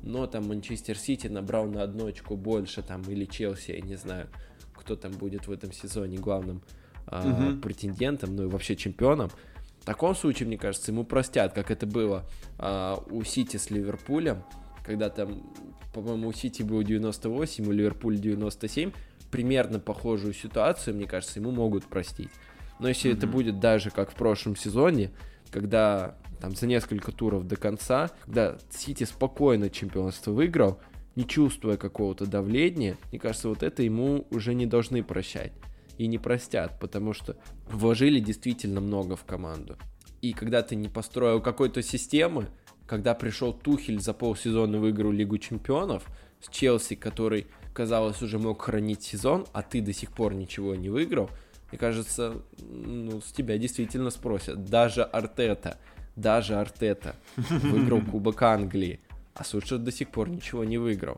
но 0.03 0.27
там 0.27 0.49
Манчестер 0.49 0.99
Сити 0.99 1.29
набрал 1.29 1.67
на 1.67 1.83
одно 1.83 2.07
очко 2.07 2.37
больше, 2.37 2.83
там, 2.83 3.03
или 3.03 3.25
Челси, 3.25 3.73
я 3.73 3.81
не 3.81 3.97
знаю, 3.97 4.29
кто 4.75 4.97
там 4.97 5.13
будет 5.13 5.47
в 5.47 5.53
этом 5.53 5.73
сезоне 5.73 6.19
главным 6.19 6.63
угу. 7.07 7.59
претендентом, 7.63 8.37
ну 8.37 8.45
и 8.45 8.47
вообще 8.47 8.77
чемпионом. 8.77 9.31
В 9.81 9.85
таком 9.85 10.15
случае, 10.15 10.47
мне 10.47 10.59
кажется, 10.59 10.93
ему 10.93 11.05
простят, 11.05 11.55
как 11.55 11.71
это 11.71 11.87
было 11.87 12.25
а, 12.59 13.03
у 13.11 13.25
Сити 13.25 13.57
с 13.57 13.71
Ливерпулем, 13.71 14.45
когда 14.85 15.11
там 15.11 15.43
по-моему, 15.93 16.29
у 16.29 16.33
Сити 16.33 16.63
было 16.63 16.83
98, 16.83 17.67
у 17.67 17.73
Ливерпуля 17.73 18.19
97, 18.19 18.93
примерно 19.31 19.79
похожую 19.79 20.35
ситуацию, 20.35 20.95
мне 20.95 21.07
кажется, 21.07 21.41
ему 21.41 21.51
могут 21.51 21.85
простить. 21.85 22.31
Но 22.79 22.89
если 22.89 23.11
mm-hmm. 23.11 23.17
это 23.17 23.27
будет 23.27 23.61
даже 23.61 23.91
как 23.91 24.11
в 24.11 24.15
прошлом 24.15 24.57
сезоне, 24.57 25.11
когда 25.51 26.17
там 26.41 26.57
за 26.57 26.67
несколько 26.67 27.13
туров 27.13 27.47
до 27.47 27.57
конца, 27.57 28.11
когда 28.25 28.59
Сити 28.71 29.05
спокойно 29.05 29.71
чемпионство 29.71 30.33
выиграл, 30.33 30.81
не 31.15 31.27
чувствуя 31.27 31.77
какого-то 31.77 32.27
давления, 32.27 32.97
мне 33.11 33.21
кажется, 33.21 33.49
вот 33.49 33.63
это 33.63 33.83
ему 33.83 34.27
уже 34.31 34.55
не 34.55 34.67
должны 34.67 35.03
прощать. 35.03 35.53
И 35.99 36.07
не 36.07 36.19
простят, 36.19 36.81
потому 36.81 37.13
что 37.13 37.37
вложили 37.69 38.19
действительно 38.19 38.81
много 38.81 39.15
в 39.15 39.25
команду. 39.25 39.77
И 40.21 40.33
когда 40.33 40.63
ты 40.63 40.75
не 40.75 40.89
построил 40.89 41.41
какой-то 41.41 41.83
системы, 41.83 42.49
когда 42.93 43.15
пришел 43.15 43.55
Тухель 43.55 44.01
за 44.01 44.13
полсезона 44.13 44.77
выиграл 44.77 45.13
Лигу 45.13 45.39
Чемпионов 45.39 46.05
с 46.43 46.51
Челси, 46.51 46.95
который, 46.95 47.47
казалось, 47.73 48.21
уже 48.21 48.39
мог 48.39 48.61
хранить 48.61 49.03
сезон, 49.03 49.47
а 49.55 49.63
ты 49.63 49.81
до 49.81 49.95
сих 49.95 50.13
пор 50.13 50.35
ничего 50.35 50.75
не 50.75 50.91
выиграл, 50.91 51.31
мне 51.71 51.79
кажется, 51.79 52.43
ну, 52.59 53.23
с 53.23 53.33
тебя 53.33 53.57
действительно 53.57 54.11
спросят. 54.11 54.67
Даже 54.67 55.05
Артета, 55.05 55.79
даже 56.17 56.57
Артета 56.57 57.17
выиграл 57.39 58.03
Кубок 58.11 58.43
Англии, 58.43 59.01
а 59.33 59.43
Сульшер 59.43 59.79
до 59.79 59.91
сих 59.91 60.11
пор 60.11 60.29
ничего 60.29 60.63
не 60.63 60.77
выиграл. 60.77 61.17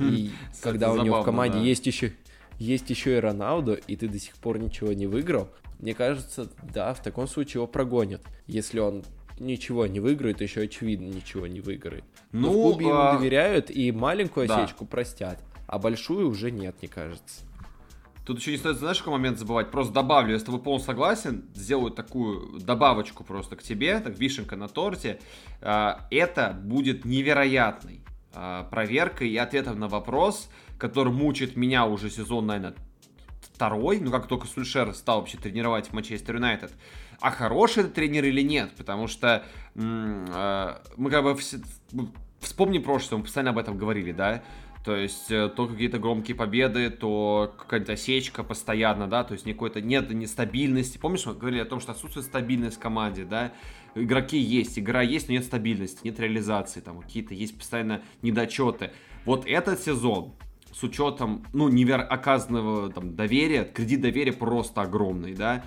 И 0.00 0.30
хм, 0.30 0.54
когда 0.62 0.92
у 0.92 1.02
него 1.02 1.20
в 1.20 1.26
команде 1.26 1.60
есть 1.60 1.86
еще 1.86 2.14
есть 2.58 2.88
еще 2.88 3.18
и 3.18 3.20
Роналдо, 3.20 3.74
и 3.74 3.96
ты 3.96 4.08
до 4.08 4.18
сих 4.18 4.34
пор 4.36 4.58
ничего 4.58 4.94
не 4.94 5.06
выиграл, 5.06 5.50
мне 5.78 5.92
кажется, 5.92 6.48
да, 6.62 6.94
в 6.94 7.02
таком 7.02 7.26
случае 7.26 7.58
его 7.58 7.66
прогонят, 7.66 8.22
если 8.46 8.78
он 8.78 9.04
ничего 9.42 9.86
не 9.86 10.00
выиграет, 10.00 10.40
еще 10.40 10.62
очевидно 10.62 11.06
ничего 11.06 11.46
не 11.46 11.60
выиграет. 11.60 12.04
Но 12.32 12.48
ну, 12.48 12.50
в 12.50 12.54
клубе 12.54 12.86
а... 12.86 12.88
ему 12.88 13.18
доверяют 13.18 13.70
и 13.70 13.92
маленькую 13.92 14.48
да. 14.48 14.62
осечку 14.62 14.86
простят, 14.86 15.42
а 15.66 15.78
большую 15.78 16.28
уже 16.28 16.50
нет, 16.50 16.76
мне 16.80 16.88
кажется. 16.88 17.44
Тут 18.24 18.38
еще 18.38 18.52
не 18.52 18.58
стоит, 18.58 18.76
знаешь, 18.76 18.98
какой 18.98 19.14
момент 19.14 19.38
забывать? 19.38 19.72
Просто 19.72 19.92
добавлю, 19.92 20.32
я 20.32 20.38
с 20.38 20.44
тобой 20.44 20.60
полностью 20.60 20.92
согласен, 20.92 21.44
сделаю 21.54 21.90
такую 21.90 22.60
добавочку 22.60 23.24
просто 23.24 23.56
к 23.56 23.62
тебе, 23.62 23.98
так 23.98 24.16
вишенка 24.16 24.54
на 24.54 24.68
торте. 24.68 25.18
А, 25.60 26.06
это 26.10 26.56
будет 26.62 27.04
невероятной 27.04 28.00
а, 28.32 28.62
проверкой 28.64 29.28
и 29.28 29.36
ответом 29.36 29.80
на 29.80 29.88
вопрос, 29.88 30.48
который 30.78 31.12
мучает 31.12 31.56
меня 31.56 31.84
уже 31.84 32.10
сезон, 32.10 32.46
наверное, 32.46 32.76
второй, 33.62 33.98
ну 33.98 34.12
как 34.12 34.28
только 34.28 34.46
Сульшер 34.46 34.94
стал 34.94 35.20
вообще 35.20 35.36
тренировать 35.36 35.88
в 35.88 35.92
Манчестер 35.92 36.36
Юнайтед 36.36 36.72
а 37.22 37.30
хороший 37.30 37.84
это 37.84 37.92
тренер 37.92 38.24
или 38.24 38.42
нет, 38.42 38.72
потому 38.76 39.06
что 39.06 39.44
э, 39.74 40.76
мы 40.96 41.10
как 41.10 41.22
бы 41.22 41.36
все, 41.36 41.58
вспомним 42.40 42.82
прошлое, 42.82 43.18
мы 43.18 43.24
постоянно 43.24 43.50
об 43.50 43.58
этом 43.58 43.78
говорили, 43.78 44.12
да, 44.12 44.42
то 44.84 44.96
есть 44.96 45.30
э, 45.30 45.48
то 45.48 45.68
какие-то 45.68 45.98
громкие 45.98 46.36
победы, 46.36 46.90
то 46.90 47.54
какая-то 47.56 47.92
осечка 47.92 48.42
постоянно, 48.42 49.06
да, 49.06 49.22
то 49.22 49.34
есть 49.34 49.46
никакой-то 49.46 49.80
нет 49.80 50.10
нестабильности. 50.10 50.98
Помнишь, 50.98 51.24
мы 51.24 51.34
говорили 51.34 51.60
о 51.60 51.64
том, 51.64 51.80
что 51.80 51.92
отсутствует 51.92 52.26
стабильность 52.26 52.76
в 52.76 52.80
команде, 52.80 53.24
да, 53.24 53.52
игроки 53.94 54.38
есть, 54.38 54.78
игра 54.78 55.02
есть, 55.02 55.28
но 55.28 55.34
нет 55.34 55.44
стабильности, 55.44 56.00
нет 56.02 56.18
реализации, 56.18 56.80
там 56.80 57.00
какие-то 57.00 57.34
есть 57.34 57.56
постоянно 57.56 58.02
недочеты. 58.22 58.90
Вот 59.24 59.46
этот 59.46 59.80
сезон, 59.80 60.34
с 60.72 60.82
учетом, 60.82 61.46
ну, 61.52 61.68
невер... 61.68 62.00
оказанного 62.00 62.90
там 62.90 63.14
доверия, 63.14 63.64
кредит 63.64 64.00
доверия 64.00 64.32
просто 64.32 64.82
огромный, 64.82 65.34
да, 65.34 65.62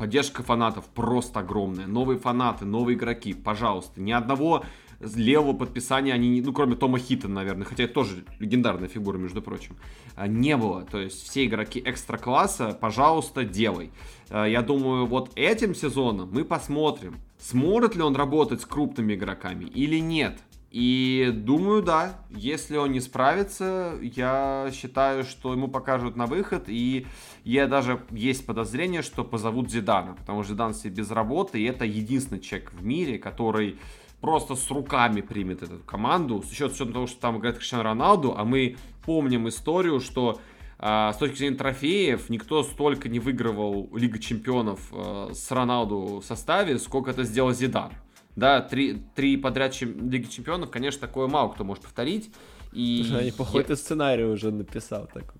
поддержка 0.00 0.42
фанатов 0.42 0.86
просто 0.86 1.40
огромная. 1.40 1.86
Новые 1.86 2.18
фанаты, 2.18 2.64
новые 2.64 2.96
игроки, 2.96 3.34
пожалуйста. 3.34 4.00
Ни 4.00 4.12
одного 4.12 4.64
левого 4.98 5.54
подписания 5.54 6.14
они, 6.14 6.40
ну, 6.40 6.54
кроме 6.54 6.74
Тома 6.74 6.98
Хиттона, 6.98 7.34
наверное, 7.34 7.66
хотя 7.66 7.84
это 7.84 7.92
тоже 7.92 8.24
легендарная 8.38 8.88
фигура, 8.88 9.18
между 9.18 9.42
прочим, 9.42 9.76
а, 10.16 10.26
не 10.26 10.56
было. 10.56 10.86
То 10.90 10.98
есть 10.98 11.22
все 11.22 11.44
игроки 11.44 11.82
экстра-класса, 11.84 12.78
пожалуйста, 12.80 13.44
делай. 13.44 13.90
А, 14.30 14.46
я 14.46 14.62
думаю, 14.62 15.04
вот 15.04 15.32
этим 15.36 15.74
сезоном 15.74 16.30
мы 16.32 16.46
посмотрим, 16.46 17.16
сможет 17.38 17.94
ли 17.94 18.00
он 18.00 18.16
работать 18.16 18.62
с 18.62 18.64
крупными 18.64 19.12
игроками 19.12 19.66
или 19.66 19.98
нет. 19.98 20.38
И 20.70 21.32
думаю, 21.34 21.82
да, 21.82 22.20
если 22.30 22.76
он 22.76 22.92
не 22.92 23.00
справится, 23.00 23.98
я 24.00 24.70
считаю, 24.72 25.24
что 25.24 25.52
ему 25.52 25.66
покажут 25.66 26.14
на 26.14 26.26
выход, 26.26 26.64
и 26.68 27.08
я 27.42 27.66
даже 27.66 28.00
есть 28.10 28.46
подозрение, 28.46 29.02
что 29.02 29.24
позовут 29.24 29.68
Зидана, 29.68 30.14
потому 30.14 30.44
что 30.44 30.52
Зидан 30.52 30.74
себе 30.74 30.94
без 30.94 31.10
работы, 31.10 31.60
и 31.60 31.64
это 31.64 31.84
единственный 31.84 32.40
человек 32.40 32.72
в 32.72 32.84
мире, 32.84 33.18
который 33.18 33.78
просто 34.20 34.54
с 34.54 34.70
руками 34.70 35.22
примет 35.22 35.64
эту 35.64 35.78
команду, 35.78 36.40
с 36.42 36.52
учетом 36.52 36.92
того, 36.92 37.08
что 37.08 37.20
там 37.20 37.38
играет 37.38 37.56
Криштиану 37.56 37.82
Роналду, 37.82 38.34
а 38.36 38.44
мы 38.44 38.76
помним 39.04 39.48
историю, 39.48 39.98
что 39.98 40.40
э, 40.78 41.10
с 41.12 41.16
точки 41.16 41.38
зрения 41.38 41.56
трофеев 41.56 42.30
никто 42.30 42.62
столько 42.62 43.08
не 43.08 43.18
выигрывал 43.18 43.88
Лига 43.92 44.20
Чемпионов 44.20 44.80
э, 44.92 45.30
с 45.32 45.50
Роналду 45.50 46.20
в 46.20 46.24
составе, 46.24 46.78
сколько 46.78 47.10
это 47.10 47.24
сделал 47.24 47.52
Зидан. 47.52 47.90
Да, 48.36 48.60
три, 48.60 49.02
три 49.14 49.36
подряд 49.36 49.72
чем, 49.72 50.10
Лиги 50.10 50.26
Чемпионов, 50.26 50.70
конечно, 50.70 51.00
такое 51.00 51.26
мало 51.26 51.50
кто 51.52 51.64
может 51.64 51.82
повторить. 51.82 52.32
И 52.72 53.02
Слушай, 53.04 53.22
они, 53.22 53.30
походу, 53.32 53.64
я... 53.68 53.76
сценарий 53.76 54.24
уже 54.24 54.50
написал 54.50 55.08
так. 55.12 55.34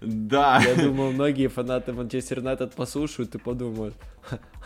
Да. 0.00 0.60
Я 0.60 0.74
думаю, 0.74 1.12
многие 1.12 1.46
фанаты 1.46 1.92
Манчестер 1.92 2.38
Юнайтед 2.38 2.74
послушают 2.74 3.34
и 3.34 3.38
подумают, 3.38 3.94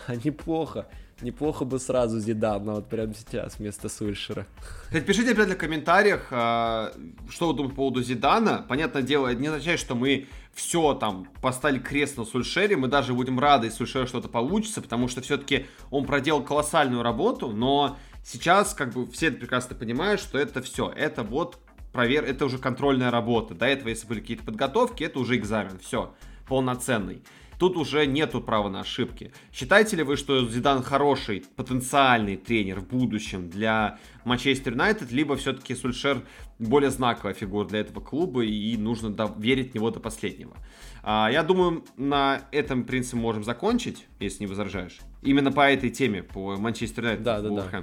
а 0.07 0.17
неплохо 0.17 0.87
неплохо 1.23 1.65
бы 1.65 1.79
сразу 1.79 2.21
Зидана 2.21 2.75
вот 2.75 2.89
прямо 2.89 3.15
сейчас 3.15 3.59
вместо 3.59 3.89
Сульшера. 3.89 4.47
Кстати, 4.85 5.05
пишите 5.05 5.33
опять 5.33 5.49
в 5.49 5.57
комментариях, 5.57 6.29
а, 6.31 6.93
что 7.31 7.49
вы 7.49 7.55
думаете 7.55 7.75
по 7.75 7.77
поводу 7.77 8.03
Зидана. 8.03 8.65
Понятное 8.69 9.03
дело, 9.03 9.29
это 9.29 9.41
не 9.41 9.49
означает, 9.49 9.81
что 9.81 9.95
мы 9.95 10.27
все 10.55 10.95
там 10.95 11.29
поставили 11.41 11.79
крест 11.79 12.17
на 12.17 12.25
Сульшере, 12.25 12.77
мы 12.77 12.89
даже 12.89 13.15
будем 13.15 13.39
рады, 13.39 13.67
если 13.67 13.79
Сульшера 13.79 14.07
что-то 14.07 14.29
получится, 14.29 14.81
потому 14.83 15.09
что 15.09 15.21
все-таки 15.21 15.67
он 15.91 16.07
проделал 16.07 16.43
колоссальную 16.43 17.03
работу, 17.03 17.49
но 17.49 17.97
сейчас 18.25 18.75
как 18.75 18.93
бы 18.93 19.11
все 19.11 19.31
прекрасно 19.31 19.77
понимают, 19.77 20.21
что 20.21 20.39
это 20.39 20.63
все, 20.63 20.91
это 20.95 21.23
вот 21.23 21.59
провер, 21.93 22.25
это 22.25 22.45
уже 22.45 22.59
контрольная 22.59 23.11
работа. 23.11 23.55
До 23.55 23.67
этого, 23.67 23.89
если 23.89 24.07
были 24.07 24.21
какие-то 24.21 24.45
подготовки, 24.45 25.03
это 25.03 25.19
уже 25.19 25.37
экзамен, 25.37 25.79
все, 25.79 26.15
полноценный. 26.47 27.23
Тут 27.59 27.77
уже 27.77 28.07
нету 28.07 28.41
права 28.41 28.69
на 28.69 28.81
ошибки. 28.81 29.33
Считаете 29.53 29.97
ли 29.97 30.03
вы, 30.03 30.17
что 30.17 30.47
Зидан 30.47 30.83
хороший, 30.83 31.45
потенциальный 31.57 32.37
тренер 32.37 32.81
в 32.81 32.89
будущем 32.89 33.49
для 33.49 33.99
Манчестер 34.25 34.73
Юнайтед, 34.73 35.11
либо 35.11 35.37
все-таки 35.37 35.75
Сульшер 35.75 36.23
более 36.59 36.91
знаковая 36.91 37.35
фигура 37.35 37.67
для 37.67 37.81
этого 37.81 38.01
клуба 38.01 38.45
и 38.45 38.77
нужно 38.77 39.15
верить 39.39 39.73
в 39.73 39.75
него 39.75 39.91
до 39.91 40.01
последнего? 40.01 40.55
А, 41.03 41.31
я 41.31 41.43
думаю, 41.43 41.85
на 41.97 42.43
этом 42.53 42.85
принципе 42.85 43.17
можем 43.17 43.45
закончить, 43.45 44.07
если 44.21 44.45
не 44.45 44.47
возражаешь. 44.47 44.99
Именно 45.23 45.51
по 45.53 45.71
этой 45.71 45.91
теме, 45.91 46.23
по 46.23 46.57
Манчестер 46.57 47.05
Юнайтед, 47.05 47.25
да, 47.25 47.41
да, 47.41 47.49
Да. 47.49 47.83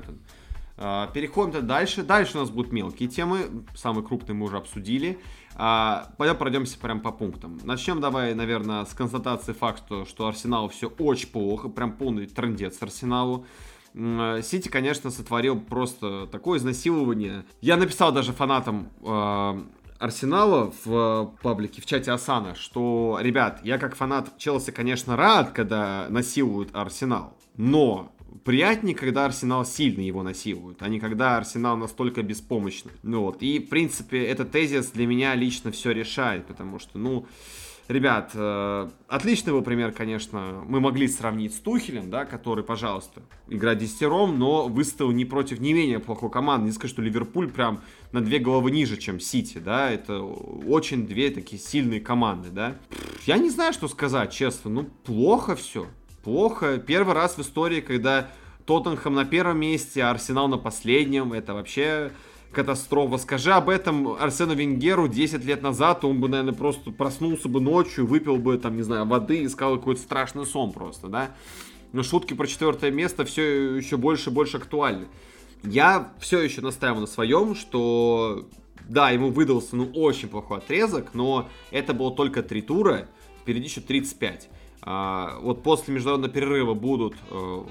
А, 0.76 1.08
переходим 1.08 1.66
дальше. 1.66 2.04
Дальше 2.04 2.38
у 2.38 2.42
нас 2.42 2.50
будут 2.50 2.72
мелкие 2.72 3.08
темы. 3.08 3.66
Самые 3.76 4.06
крупные 4.06 4.36
мы 4.36 4.46
уже 4.46 4.58
обсудили. 4.58 5.20
А, 5.56 6.10
пойдем 6.18 6.38
пройдемся 6.38 6.78
прям 6.80 7.00
по 7.00 7.12
пунктам. 7.12 7.60
Начнем 7.64 8.02
давай, 8.02 8.34
наверное, 8.34 8.86
с 8.86 8.94
констатации 8.94 9.54
факта, 9.54 10.06
что 10.06 10.28
Арсенал 10.28 10.70
все 10.70 10.88
очень 10.88 11.30
плохо, 11.30 11.70
прям 11.70 11.94
полный 11.94 12.26
трендец 12.26 12.82
Арсеналу. 12.82 13.46
Сити, 13.94 14.70
конечно, 14.70 15.12
сотворил 15.12 15.60
просто 15.60 16.28
такое 16.28 16.58
изнасилование. 16.58 17.46
Я 17.62 17.78
написал 17.78 18.12
даже 18.12 18.34
фанатам 18.34 18.90
э, 19.04 19.64
Арсенала 20.00 20.74
в 20.84 21.36
паблике, 21.44 21.80
в 21.82 21.86
чате 21.86 22.12
Асана, 22.12 22.56
что, 22.56 23.20
ребят, 23.22 23.62
я 23.64 23.78
как 23.78 23.96
фанат 23.96 24.36
Челси, 24.40 24.72
конечно, 24.72 25.16
рад, 25.16 25.52
когда 25.52 26.08
насилуют 26.10 26.76
Арсенал, 26.76 27.38
но 27.56 28.12
приятнее, 28.44 28.96
когда 28.96 29.26
Арсенал 29.26 29.66
сильно 29.66 30.02
его 30.02 30.24
насилует, 30.24 30.82
а 30.82 30.88
не 30.88 31.00
когда 31.00 31.38
Арсенал 31.38 31.78
настолько 31.78 32.24
беспомощный. 32.24 32.92
Ну 33.04 33.22
вот, 33.22 33.42
и, 33.42 33.60
в 33.60 33.70
принципе, 33.70 34.24
этот 34.24 34.52
тезис 34.52 34.92
для 34.92 35.08
меня 35.08 35.36
лично 35.36 35.72
все 35.72 35.92
решает, 35.92 36.46
потому 36.46 36.80
что, 36.80 36.98
ну, 36.98 37.28
ребят, 37.88 38.32
э, 38.34 38.90
отличный 39.08 39.50
его 39.50 39.62
пример, 39.62 39.92
конечно, 39.92 40.64
мы 40.68 40.80
могли 40.80 41.08
сравнить 41.08 41.54
с 41.54 41.60
Тухелем, 41.60 42.10
да, 42.10 42.26
который, 42.26 42.64
пожалуйста, 42.64 43.22
играет 43.48 43.80
десятером, 43.80 44.40
но 44.40 44.68
выставил 44.68 45.12
не 45.12 45.26
против 45.26 45.60
не 45.60 45.74
менее 45.74 46.00
плохой 46.00 46.30
команды. 46.30 46.68
Не 46.68 46.72
скажу, 46.72 46.94
что 46.94 47.02
Ливерпуль 47.02 47.50
прям 47.50 47.82
на 48.12 48.22
две 48.22 48.40
головы 48.40 48.72
ниже, 48.72 48.98
чем 48.98 49.20
Сити, 49.20 49.58
да, 49.58 49.90
это 49.90 50.22
очень 50.22 51.06
две 51.06 51.30
такие 51.30 51.62
сильные 51.62 52.02
команды, 52.02 52.50
да. 52.50 52.76
Я 53.26 53.38
не 53.38 53.50
знаю, 53.50 53.74
что 53.74 53.88
сказать, 53.88 54.32
честно, 54.32 54.70
ну, 54.72 54.84
плохо 55.04 55.56
все 55.56 55.88
плохо. 56.24 56.78
Первый 56.78 57.14
раз 57.14 57.38
в 57.38 57.42
истории, 57.42 57.82
когда 57.82 58.30
Тоттенхэм 58.66 59.14
на 59.14 59.26
первом 59.26 59.60
месте, 59.60 60.04
а 60.04 60.12
Арсенал 60.12 60.48
на 60.48 60.58
последнем. 60.58 61.34
Это 61.34 61.54
вообще 61.54 62.12
катастрофа. 62.52 63.18
Скажи 63.18 63.52
об 63.52 63.70
этом 63.70 64.14
Арсену 64.20 64.56
Венгеру 64.56 65.08
10 65.08 65.44
лет 65.44 65.62
назад, 65.62 66.06
он 66.06 66.22
бы, 66.22 66.30
наверное, 66.30 66.54
просто 66.54 66.92
проснулся 66.92 67.50
бы 67.50 67.60
ночью, 67.60 68.06
выпил 68.06 68.38
бы, 68.38 68.58
там, 68.58 68.78
не 68.78 68.84
знаю, 68.84 69.06
воды 69.06 69.44
и 69.44 69.48
сказал 69.50 69.78
какой-то 69.78 70.02
страшный 70.02 70.46
сон 70.46 70.72
просто, 70.72 71.08
да? 71.08 71.32
Но 71.92 72.04
шутки 72.04 72.34
про 72.34 72.48
четвертое 72.48 72.92
место 72.92 73.26
все 73.26 73.76
еще 73.76 73.98
больше 73.98 74.30
и 74.30 74.34
больше 74.34 74.58
актуальны. 74.58 75.08
Я 75.64 76.14
все 76.20 76.42
еще 76.42 76.62
настаиваю 76.62 77.02
на 77.02 77.08
своем, 77.08 77.56
что 77.56 78.48
да, 78.88 79.12
ему 79.12 79.32
выдался 79.32 79.76
ну 79.76 79.90
очень 79.94 80.28
плохой 80.28 80.60
отрезок, 80.60 81.14
но 81.14 81.50
это 81.72 81.94
было 81.94 82.14
только 82.14 82.44
три 82.44 82.62
тура, 82.62 83.08
впереди 83.42 83.66
еще 83.66 83.82
35. 83.82 84.50
А, 84.86 85.40
вот 85.40 85.64
после 85.64 85.94
международного 85.94 86.34
перерыва 86.34 86.74
будут 86.74 87.16
э, 87.30 87.64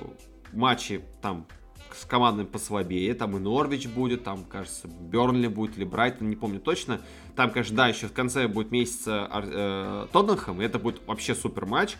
матчи 0.53 1.03
там 1.21 1.47
с 1.95 2.07
командами 2.07 2.47
послабее, 2.47 3.13
там 3.13 3.37
и 3.37 3.41
Норвич 3.41 3.87
будет, 3.87 4.25
там, 4.25 4.45
кажется, 4.45 4.89
Бернли 4.89 5.49
будет 5.49 5.77
или 5.77 5.85
Брайтон, 5.85 6.31
не 6.31 6.37
помню 6.37 6.59
точно. 6.59 7.01
Там, 7.37 7.51
конечно, 7.51 7.77
да, 7.77 7.89
еще 7.89 8.07
в 8.07 8.13
конце 8.13 8.49
будет 8.49 8.71
месяца 8.71 9.29
э, 9.31 10.07
Тоттенхэм, 10.11 10.63
и 10.63 10.65
это 10.65 10.79
будет 10.79 11.07
вообще 11.07 11.35
супер 11.35 11.67
матч. 11.67 11.97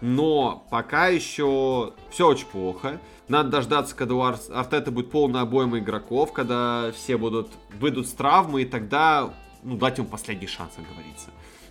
Но 0.00 0.66
пока 0.70 1.08
еще 1.08 1.94
все 2.10 2.28
очень 2.28 2.46
плохо. 2.46 3.00
Надо 3.28 3.50
дождаться, 3.50 3.96
когда 3.96 4.14
у 4.14 4.20
Ар- 4.20 4.38
Артета 4.52 4.90
будет 4.90 5.10
полная 5.10 5.42
обойма 5.42 5.78
игроков, 5.78 6.32
когда 6.32 6.92
все 6.94 7.16
будут 7.16 7.50
выйдут 7.78 8.06
с 8.06 8.12
травмы, 8.12 8.62
и 8.62 8.64
тогда 8.66 9.34
ну, 9.62 9.76
дать 9.76 9.98
ему 9.98 10.06
последний 10.06 10.46
шанс, 10.46 10.72
как 10.76 10.84
говорится. 10.88 11.30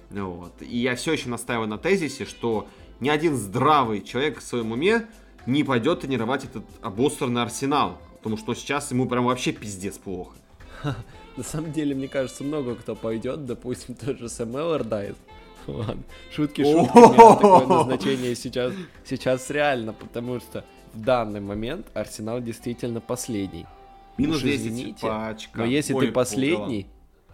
Вот. 0.09 0.61
И 0.61 0.77
я 0.77 0.95
все 0.95 1.13
еще 1.13 1.29
настаиваю 1.29 1.67
на 1.67 1.77
тезисе, 1.77 2.25
что 2.25 2.67
ни 2.99 3.09
один 3.09 3.35
здравый 3.35 4.01
человек 4.01 4.39
в 4.39 4.43
своем 4.43 4.71
уме 4.71 5.05
не 5.45 5.63
пойдет 5.63 6.01
тренировать 6.01 6.45
этот 6.45 6.63
обосранный 6.81 7.41
арсенал. 7.41 7.97
Потому 8.17 8.37
что 8.37 8.55
сейчас 8.55 8.91
ему 8.91 9.07
прям 9.07 9.25
вообще 9.25 9.51
пиздец 9.51 9.97
плохо. 9.97 10.35
На 11.37 11.43
самом 11.43 11.71
деле, 11.71 11.93
мне 11.93 12.07
кажется, 12.07 12.43
много 12.43 12.75
кто 12.75 12.95
пойдет, 12.95 13.45
допустим, 13.45 13.95
тот 14.05 14.17
же 14.17 14.29
Сэм 14.29 14.55
Эллардайз. 14.55 15.15
Ладно, 15.67 16.03
шутки, 16.31 16.63
шутки, 16.63 16.93
такое 16.93 17.65
назначение 17.65 18.35
сейчас, 18.35 18.71
сейчас 19.03 19.49
реально, 19.49 19.93
потому 19.93 20.39
что 20.39 20.63
в 20.93 21.01
данный 21.01 21.39
момент 21.39 21.87
Арсенал 21.95 22.39
действительно 22.39 23.01
последний. 23.01 23.65
Минус 24.17 24.37
Уж 24.37 24.43
10 24.43 24.59
извините, 24.59 25.01
по 25.01 25.27
очкам. 25.27 25.61
Но 25.63 25.65
если 25.65 25.93
Ой, 25.93 26.07
ты 26.07 26.11
последний... 26.13 26.87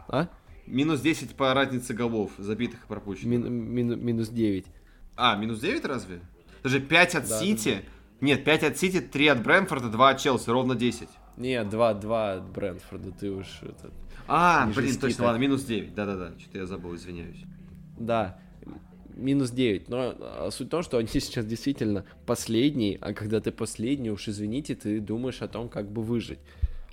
А? 0.07 0.27
Минус 0.67 1.01
10 1.01 1.35
по 1.35 1.53
разнице 1.53 1.93
голов, 1.93 2.31
забитых 2.37 2.83
и 2.83 2.87
пропущенных. 2.87 3.39
Мин, 3.39 3.53
мин, 3.53 4.05
минус 4.05 4.29
9. 4.29 4.65
А, 5.15 5.35
минус 5.35 5.59
9 5.59 5.85
разве? 5.85 6.21
Даже 6.63 6.79
5 6.79 7.15
от 7.15 7.27
да, 7.27 7.39
Сити. 7.39 7.81
Да. 7.83 8.25
Нет, 8.25 8.43
5 8.43 8.63
от 8.63 8.77
Сити, 8.77 9.01
3 9.01 9.27
от 9.27 9.43
Брэнфорда, 9.43 9.89
2 9.89 10.09
от 10.09 10.19
Челси, 10.19 10.49
ровно 10.49 10.75
10. 10.75 11.09
Нет, 11.37 11.69
2, 11.69 11.93
2 11.95 12.33
от 12.33 12.49
Брэнфорда, 12.49 13.11
ты 13.11 13.31
уж... 13.31 13.47
Это, 13.63 13.91
а, 14.27 14.67
блин, 14.67 14.95
точно, 14.95 15.17
так. 15.17 15.25
ладно, 15.27 15.39
минус 15.39 15.63
9, 15.63 15.93
да-да-да, 15.93 16.39
что-то 16.39 16.59
я 16.59 16.65
забыл, 16.65 16.95
извиняюсь. 16.95 17.43
Да, 17.97 18.39
минус 19.15 19.51
9. 19.51 19.89
Но 19.89 20.15
а, 20.19 20.49
суть 20.51 20.67
в 20.67 20.69
том, 20.69 20.83
что 20.83 20.97
они 20.99 21.07
сейчас 21.07 21.45
действительно 21.45 22.05
последние, 22.25 22.97
а 23.01 23.13
когда 23.13 23.39
ты 23.39 23.51
последний, 23.51 24.11
уж 24.11 24.27
извините, 24.27 24.75
ты 24.75 24.99
думаешь 24.99 25.41
о 25.41 25.47
том, 25.47 25.69
как 25.69 25.91
бы 25.91 26.01
выжить. 26.01 26.39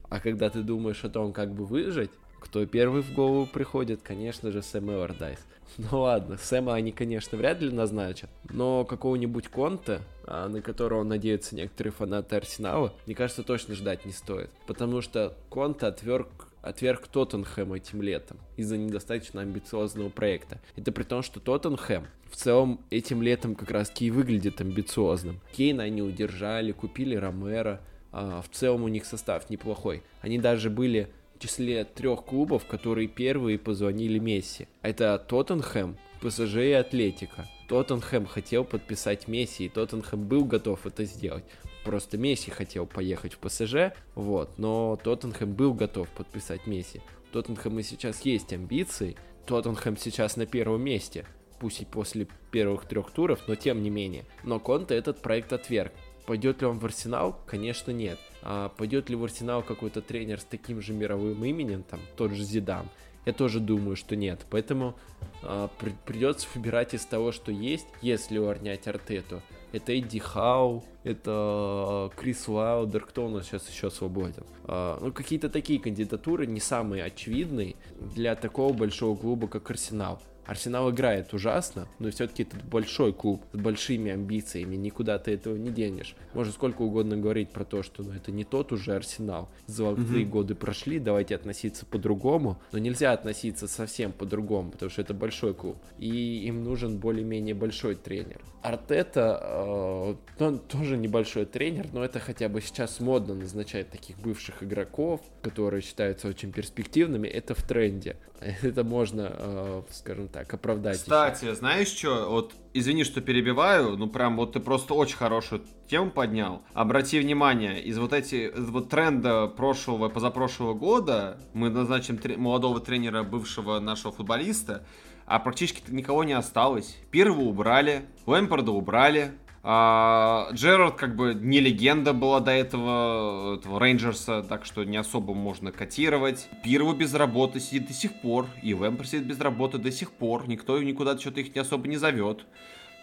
А 0.09 0.21
когда 0.21 0.49
ты 0.49 0.63
думаешь 0.63 1.05
о 1.05 1.11
том, 1.11 1.33
как 1.33 1.53
бы 1.53 1.67
выжить, 1.67 2.11
кто 2.41 2.65
первый 2.67 3.03
в 3.03 3.13
голову 3.13 3.47
приходит, 3.47 4.01
конечно 4.03 4.51
же, 4.51 4.63
Сэм 4.63 4.91
Эвердайс. 4.91 5.39
Ну 5.77 6.01
ладно, 6.01 6.39
Сэма 6.39 6.75
они, 6.75 6.93
конечно, 6.93 7.37
вряд 7.37 7.61
ли 7.61 7.71
назначат, 7.71 8.31
но 8.49 8.85
какого-нибудь 8.85 9.49
Конта, 9.49 10.01
а, 10.25 10.49
на 10.49 10.63
которого 10.63 11.05
надеются 11.05 11.55
некоторые 11.55 11.93
фанаты 11.93 12.37
Арсенала, 12.37 12.95
мне 13.07 13.15
кажется, 13.15 13.43
точно 13.43 13.75
ждать 13.75 14.07
не 14.07 14.13
стоит. 14.13 14.51
Потому 14.67 15.03
что 15.03 15.37
Конта 15.51 15.89
отверг 15.89 16.49
отверг 16.63 17.07
Тоттенхэм 17.07 17.73
этим 17.75 18.03
летом 18.03 18.39
из-за 18.57 18.77
недостаточно 18.77 19.41
амбициозного 19.43 20.09
проекта. 20.09 20.61
Это 20.77 20.93
при 20.93 21.05
том, 21.05 21.23
что 21.23 21.41
Тоттенхэм 21.41 22.07
в 22.31 22.37
целом 22.37 22.81
этим 22.91 23.23
летом 23.23 23.55
как 23.55 23.71
раз 23.71 23.93
и 24.01 24.11
выглядит 24.11 24.61
амбициозным. 24.61 25.41
Кейна 25.53 25.85
они 25.85 26.03
удержали, 26.03 26.73
купили 26.73 27.15
Ромера, 27.15 27.81
в 28.13 28.47
целом 28.53 28.85
у 28.85 28.89
них 28.89 29.05
состав 29.05 29.51
неплохой. 29.51 30.03
Они 30.21 30.39
даже 30.39 30.71
были 30.71 31.09
числе 31.39 31.85
трех 31.85 32.25
клубов, 32.25 32.67
которые 32.67 33.09
первые 33.09 33.59
позвонили 33.59 34.19
Месси. 34.19 34.69
Это 34.83 35.19
Тоттенхэм, 35.19 35.97
ПСЖ 36.21 36.57
и 36.57 36.73
Атлетика. 36.73 37.47
Тоттенхэм 37.69 38.27
хотел 38.27 38.65
подписать 38.65 39.29
Месси, 39.29 39.67
и 39.67 39.69
Тоттенхэм 39.69 40.27
был 40.27 40.45
готов 40.45 40.87
это 40.87 41.05
сделать. 41.05 41.45
Просто 41.85 42.19
Месси 42.19 42.51
хотел 42.51 42.87
поехать 42.87 43.35
в 43.35 43.39
ПСЖ, 43.39 43.93
вот, 44.15 44.59
но 44.59 44.99
Тоттенхэм 45.03 45.53
был 45.53 45.75
готов 45.75 46.09
подписать 46.11 46.67
Месси. 46.67 47.01
У 47.31 47.33
Тоттенхэма 47.33 47.83
сейчас 47.83 48.23
есть 48.23 48.53
амбиции, 48.53 49.17
Тоттенхэм 49.47 49.97
сейчас 49.97 50.37
на 50.37 50.47
первом 50.47 50.83
месте, 50.83 51.25
пусть 51.61 51.81
и 51.81 51.85
после 51.85 52.27
первых 52.51 52.87
трех 52.87 53.11
туров, 53.11 53.41
но 53.47 53.55
тем 53.55 53.83
не 53.83 53.91
менее. 53.91 54.25
Но 54.45 54.61
Конте 54.61 54.95
этот 54.95 55.23
проект 55.23 55.53
отверг. 55.53 55.93
Пойдет 56.27 56.61
ли 56.61 56.67
он 56.67 56.79
в 56.79 56.85
Арсенал? 56.85 57.39
Конечно, 57.47 57.91
нет. 57.91 58.19
А 58.43 58.69
пойдет 58.69 59.11
ли 59.11 59.17
в 59.17 59.25
Арсенал 59.25 59.63
какой-то 59.63 60.01
тренер 60.01 60.41
с 60.41 60.45
таким 60.45 60.81
же 60.81 60.93
мировым 60.93 61.45
именем, 61.45 61.83
там, 61.83 62.01
тот 62.17 62.33
же 62.33 62.45
Зидан? 62.45 62.89
Я 63.27 63.33
тоже 63.35 63.61
думаю, 63.61 63.95
что 63.95 64.17
нет. 64.17 64.47
Поэтому 64.49 64.97
а, 65.43 65.69
при, 65.79 65.93
придется 66.07 66.47
выбирать 66.55 66.95
из 66.95 67.05
того, 67.05 67.31
что 67.33 67.53
есть, 67.53 67.87
если 68.01 68.39
увольнять 68.39 68.89
Артету. 68.89 69.43
Это 69.73 69.93
Эдди 69.93 70.19
Хау, 70.19 70.83
это 71.05 72.11
Крис 72.17 72.49
Уайлдер, 72.49 73.05
кто 73.05 73.27
у 73.27 73.29
нас 73.29 73.47
сейчас 73.47 73.69
еще 73.69 73.91
свободен. 73.91 74.45
А, 74.65 74.99
ну, 75.01 75.13
какие-то 75.13 75.51
такие 75.51 75.79
кандидатуры 75.79 76.47
не 76.47 76.61
самые 76.61 77.05
очевидные 77.05 77.77
для 78.01 78.35
такого 78.35 78.73
большого 78.73 79.15
клуба, 79.15 79.47
как 79.47 79.71
Арсенал. 79.71 80.23
Арсенал 80.49 80.91
играет 80.91 81.35
ужасно, 81.35 81.87
но 81.99 82.11
все-таки 82.11 82.45
это 82.45 82.57
большой 82.57 83.13
клуб 83.13 83.45
с 83.53 83.59
большими 83.59 84.11
амбициями, 84.11 84.77
никуда 84.77 85.19
ты 85.19 85.33
этого 85.33 85.57
не 85.57 85.69
денешь. 85.69 86.17
Можно 86.33 86.55
сколько 86.55 86.81
угодно 86.81 87.19
говорить 87.19 87.51
про 87.51 87.67
то, 87.67 87.83
что 87.83 88.03
ну, 88.03 88.13
это 88.13 88.33
не 88.33 88.45
тот 88.45 88.73
уже 88.73 88.95
Арсенал. 88.95 89.51
Золотые 89.67 90.25
mm-hmm. 90.25 90.31
годы 90.31 90.55
прошли, 90.55 91.01
давайте 91.01 91.35
относиться 91.35 91.85
по-другому, 91.85 92.59
но 92.73 92.79
нельзя 92.79 93.13
относиться 93.13 93.69
совсем 93.69 94.11
по-другому, 94.11 94.71
потому 94.71 94.91
что 94.91 95.03
это 95.03 95.13
большой 95.13 95.53
клуб, 95.53 95.77
и 95.99 96.47
им 96.47 96.65
нужен 96.65 96.99
более-менее 96.99 97.55
большой 97.55 97.95
тренер. 97.95 98.41
Артета, 98.63 99.39
э, 99.43 100.15
он 100.43 100.59
тоже 100.61 100.97
небольшой 100.97 101.45
тренер, 101.45 101.89
но 101.93 102.03
это 102.03 102.21
хотя 102.21 102.49
бы 102.49 102.63
сейчас 102.63 103.01
модно 103.01 103.35
назначать 103.35 103.91
таких 103.91 104.19
бывших 104.19 104.63
игроков, 104.63 105.21
которые 105.43 105.83
считаются 105.83 106.29
очень 106.29 106.53
перспективными, 106.53 107.29
это 107.29 107.55
в 107.55 107.63
тренде. 107.63 108.17
Это 108.63 108.85
можно, 108.85 109.33
э, 109.33 109.83
скажем 109.91 110.29
так, 110.29 110.53
оправдать. 110.55 110.99
Кстати, 110.99 111.47
еще. 111.47 111.55
знаешь 111.55 111.89
что, 111.89 112.31
вот 112.31 112.55
извини, 112.73 113.05
что 113.05 113.21
перебиваю, 113.21 113.97
ну 113.97 114.09
прям 114.09 114.37
вот 114.37 114.53
ты 114.53 114.61
просто 114.61 114.95
очень 114.95 115.17
хорошую 115.17 115.63
тему 115.89 116.11
поднял. 116.11 116.63
Обрати 116.73 117.19
внимание, 117.19 117.83
из 117.83 117.99
вот 117.99 118.13
эти 118.13 118.53
вот 118.57 118.91
тренда 118.91 119.49
прошлого, 119.49 120.09
позапрошлого 120.09 120.75
года 120.75 121.41
мы 121.53 121.69
назначим 121.71 122.17
тр- 122.17 122.37
молодого 122.37 122.81
тренера, 122.81 123.25
бывшего 123.25 123.81
нашего 123.81 124.13
футболиста, 124.13 124.87
а 125.27 125.39
практически 125.41 125.83
никого 125.91 126.25
не 126.25 126.33
осталось. 126.33 126.97
Первого 127.11 127.43
убрали, 127.43 128.07
Лэмпорда 128.27 128.71
убрали, 128.71 129.33
а, 129.63 130.49
Джерард 130.53 130.97
как 130.97 131.17
бы 131.17 131.35
не 131.35 131.61
легенда 131.61 132.13
была 132.13 132.41
до 132.41 132.53
этого, 132.53 133.57
этого 133.57 133.81
Рейнджерса, 133.81 134.43
так 134.43 134.65
что 134.65 134.85
не 134.85 134.97
особо 134.97 135.35
можно 135.35 135.73
котировать. 135.73 136.49
Пирво 136.63 136.95
без 136.95 137.15
работы 137.15 137.61
сидит 137.61 137.89
до 137.89 137.93
сих 137.93 138.21
пор, 138.21 138.47
и 138.63 138.75
Вэмпер 138.75 139.07
сидит 139.07 139.27
без 139.27 139.41
работы 139.41 139.79
до 139.79 139.91
сих 139.91 140.13
пор, 140.13 140.49
никто 140.49 140.81
никуда 140.83 141.19
что-то 141.19 141.41
их 141.41 141.55
не 141.55 141.61
особо 141.61 141.89
не 141.89 141.97
зовет. 141.97 142.47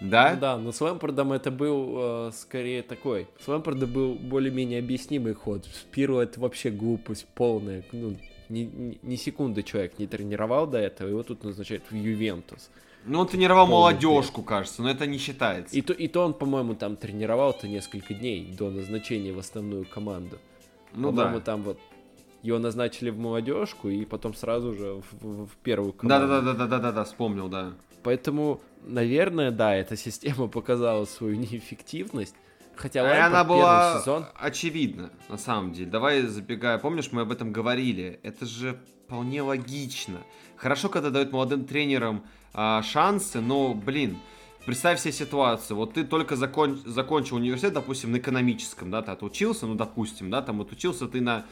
Да? 0.02 0.34
Ну 0.34 0.40
да, 0.40 0.58
но 0.58 0.72
с 0.72 0.82
Лэмпордом 0.82 1.32
это 1.32 1.52
был 1.52 2.28
э, 2.28 2.32
скорее 2.34 2.84
такой. 2.84 3.28
С 3.40 3.48
Лэмпордом 3.48 3.92
был 3.92 4.16
более-менее 4.16 4.80
объяснимый 4.80 5.34
ход. 5.34 5.66
Пиро 5.92 6.22
это 6.22 6.40
вообще 6.40 6.70
глупость 6.70 7.26
полная. 7.34 7.84
Ну, 7.94 8.18
ни, 8.50 8.60
ни, 8.60 9.00
ни 9.02 9.16
секунды 9.16 9.64
человек 9.64 9.98
не 9.98 10.08
тренировал 10.08 10.68
до 10.68 10.80
этого, 10.80 11.08
его 11.08 11.24
тут 11.24 11.44
назначают 11.44 11.84
в 11.90 11.96
Ювентус. 11.96 12.70
Ну, 13.06 13.20
он 13.20 13.28
тренировал 13.28 13.68
молодежку, 13.68 14.42
кажется, 14.42 14.82
но 14.82 14.90
это 14.90 15.06
не 15.06 15.18
считается. 15.18 15.76
И 15.76 15.82
то, 15.82 15.94
и 15.94 16.08
то 16.08 16.26
он, 16.26 16.34
по-моему, 16.34 16.74
там 16.74 16.96
тренировал-то 16.96 17.68
несколько 17.68 18.14
дней 18.14 18.52
до 18.58 18.72
назначения 18.72 19.32
в 19.32 19.40
основную 19.40 19.86
команду. 19.86 20.40
Ну 20.94 21.10
по-моему, 21.10 21.38
да. 21.38 21.44
там 21.44 21.62
вот 21.62 21.80
его 22.42 22.58
назначили 22.58 23.10
в 23.10 23.18
молодежку 23.18 23.90
и 23.90 24.06
потом 24.06 24.34
сразу 24.34 24.74
же 24.74 24.94
в, 24.94 25.24
в, 25.24 25.48
в 25.48 25.56
первую 25.58 25.94
команду. 25.94 26.28
Да-да-да-да-да-да, 26.28 27.04
вспомнил, 27.04 27.48
да. 27.48 27.74
Поэтому, 28.04 28.62
наверное, 28.84 29.52
да, 29.52 29.76
эта 29.76 29.96
система 29.98 30.48
показала 30.48 31.06
свою 31.06 31.36
неэффективность. 31.38 32.36
Хотя 32.76 33.02
а 33.02 33.28
она 33.28 33.44
была 33.44 34.00
сезон... 34.00 34.26
очевидна, 34.36 35.10
на 35.30 35.38
самом 35.38 35.72
деле. 35.74 35.90
Давай 35.90 36.22
забегая, 36.24 36.78
помнишь, 36.78 37.12
мы 37.12 37.22
об 37.22 37.32
этом 37.32 37.54
говорили. 37.54 38.20
Это 38.22 38.46
же 38.46 38.80
вполне 39.06 39.42
логично. 39.42 40.20
Хорошо, 40.58 40.90
когда 40.90 41.10
дают 41.10 41.32
молодым 41.32 41.66
тренерам 41.66 42.24
а, 42.54 42.82
шансы, 42.82 43.42
но, 43.42 43.74
блин, 43.74 44.18
представь 44.66 45.00
себе 45.00 45.12
ситуацию, 45.12 45.78
вот 45.78 45.94
ты 45.94 46.04
только 46.04 46.36
закон, 46.36 46.82
закончил 46.86 47.38
университет, 47.38 47.74
допустим, 47.74 48.12
на 48.12 48.18
экономическом, 48.18 48.92
да, 48.92 49.02
ты 49.02 49.12
отучился, 49.12 49.66
ну, 49.68 49.76
допустим, 49.76 50.30
да, 50.30 50.42
там 50.42 50.62
отучился 50.62 51.08
ты 51.08 51.22
на, 51.22 51.46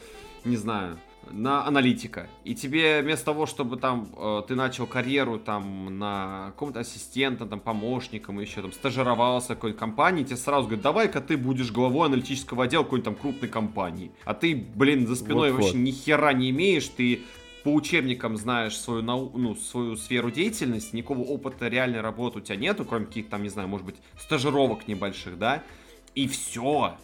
не 0.44 0.56
знаю, 0.56 0.98
на 1.30 1.66
аналитика. 1.66 2.28
И 2.44 2.54
тебе 2.54 3.00
вместо 3.02 3.26
того, 3.26 3.46
чтобы 3.46 3.76
там 3.76 4.08
э, 4.16 4.42
ты 4.46 4.54
начал 4.54 4.86
карьеру 4.86 5.38
там 5.38 5.98
на 5.98 6.46
каком-то 6.48 6.80
ассистента, 6.80 7.46
там 7.46 7.60
помощником, 7.60 8.40
еще 8.40 8.62
там 8.62 8.72
стажировался 8.72 9.52
в 9.52 9.56
какой-то 9.56 9.78
компании, 9.78 10.24
тебе 10.24 10.36
сразу 10.36 10.64
говорят, 10.64 10.82
давай-ка 10.82 11.20
ты 11.20 11.36
будешь 11.36 11.72
главой 11.72 12.06
аналитического 12.06 12.64
отдела 12.64 12.82
какой-нибудь 12.82 13.04
там 13.04 13.14
крупной 13.14 13.48
компании. 13.48 14.12
А 14.24 14.34
ты, 14.34 14.54
блин, 14.54 15.06
за 15.06 15.16
спиной 15.16 15.52
вот, 15.52 15.60
вообще 15.60 15.78
вот. 15.78 15.84
ни 15.84 15.90
хера 15.92 16.32
не 16.32 16.50
имеешь, 16.50 16.88
ты 16.88 17.22
по 17.64 17.72
учебникам 17.72 18.36
знаешь 18.36 18.78
свою, 18.78 19.02
нау 19.02 19.32
ну, 19.34 19.56
свою 19.56 19.96
сферу 19.96 20.30
деятельности, 20.30 20.94
никакого 20.94 21.22
опыта 21.22 21.66
реальной 21.68 22.02
работы 22.02 22.38
у 22.38 22.40
тебя 22.42 22.56
нету, 22.56 22.84
кроме 22.84 23.06
каких-то 23.06 23.32
там, 23.32 23.42
не 23.42 23.48
знаю, 23.48 23.68
может 23.68 23.86
быть, 23.86 23.96
стажировок 24.20 24.86
небольших, 24.86 25.38
да, 25.38 25.62
и 26.14 26.28
все. 26.28 26.98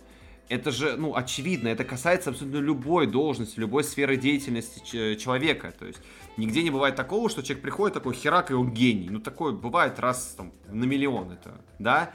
Это 0.51 0.71
же, 0.71 0.97
ну, 0.97 1.17
очевидно, 1.17 1.69
это 1.69 1.85
касается 1.85 2.31
абсолютно 2.31 2.59
любой 2.59 3.07
должности, 3.07 3.59
любой 3.59 3.85
сферы 3.85 4.17
деятельности 4.17 5.15
человека. 5.15 5.73
То 5.79 5.87
есть 5.87 6.01
нигде 6.37 6.63
не 6.63 6.71
бывает 6.71 6.95
такого, 6.95 7.31
что 7.31 7.43
человек 7.43 7.63
приходит 7.63 7.95
такой 7.95 8.15
херак, 8.15 8.51
и 8.51 8.55
он 8.55 8.75
гений. 8.75 9.09
Ну, 9.09 9.21
такое 9.21 9.53
бывает 9.53 9.99
раз 9.99 10.35
там 10.37 10.53
на 10.69 10.85
миллион 10.85 11.31
это, 11.31 11.65
да? 11.79 12.13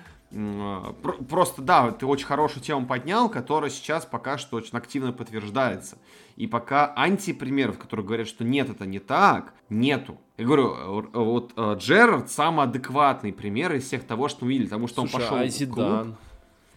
Просто, 1.29 1.61
да, 1.61 1.91
ты 1.91 2.05
очень 2.05 2.25
хорошую 2.25 2.61
тему 2.61 2.85
поднял, 2.85 3.29
которая 3.29 3.69
сейчас 3.69 4.05
пока 4.05 4.37
что 4.37 4.57
очень 4.57 4.77
активно 4.77 5.13
подтверждается. 5.13 5.97
И 6.35 6.45
пока 6.45 6.93
антипримеров, 6.97 7.79
которые 7.79 8.05
говорят, 8.05 8.27
что 8.27 8.43
нет, 8.43 8.69
это 8.69 8.85
не 8.85 8.99
так, 8.99 9.53
нету. 9.69 10.19
Я 10.37 10.45
говорю, 10.45 11.09
вот 11.13 11.53
э, 11.55 11.75
Джерард 11.77 12.29
самый 12.29 12.65
адекватный 12.65 13.31
пример 13.31 13.73
из 13.73 13.85
всех 13.85 14.03
того, 14.03 14.27
что 14.27 14.43
мы 14.43 14.51
видели, 14.51 14.65
потому 14.65 14.87
что 14.87 15.07
Слушай, 15.07 15.15
он 15.15 15.21
пошел 15.21 15.37
а 15.37 15.47
Зидан? 15.47 16.03
Клуб. 16.03 16.17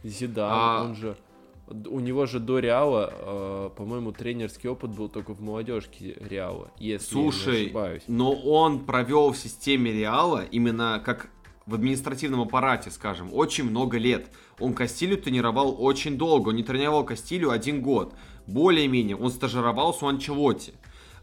Зидан, 0.04 0.50
а... 0.52 0.84
он 0.84 0.94
же... 0.94 1.16
У 1.66 2.00
него 2.00 2.24
же 2.24 2.40
до 2.40 2.60
Реала, 2.60 3.12
э, 3.12 3.70
по-моему, 3.76 4.12
тренерский 4.12 4.70
опыт 4.70 4.90
был 4.92 5.10
только 5.10 5.34
в 5.34 5.42
молодежке 5.42 6.16
Реала, 6.18 6.70
если 6.78 7.12
Слушай, 7.12 7.52
я 7.52 7.58
не 7.58 7.64
ошибаюсь. 7.66 8.02
но 8.06 8.32
он 8.32 8.86
провел 8.86 9.32
в 9.32 9.36
системе 9.36 9.92
Реала 9.92 10.44
именно 10.50 11.02
как 11.04 11.28
в 11.68 11.74
административном 11.74 12.40
аппарате, 12.40 12.90
скажем, 12.90 13.28
очень 13.32 13.64
много 13.64 13.98
лет. 13.98 14.30
Он 14.58 14.72
Кастилю 14.72 15.18
тренировал 15.18 15.76
очень 15.78 16.16
долго. 16.16 16.48
Он 16.48 16.56
не 16.56 16.62
тренировал 16.62 17.04
Кастилю 17.04 17.50
один 17.50 17.82
год. 17.82 18.14
Более-менее 18.46 19.16
он 19.16 19.30
стажировался 19.30 20.06
у 20.06 20.08
Анчелотти. 20.08 20.72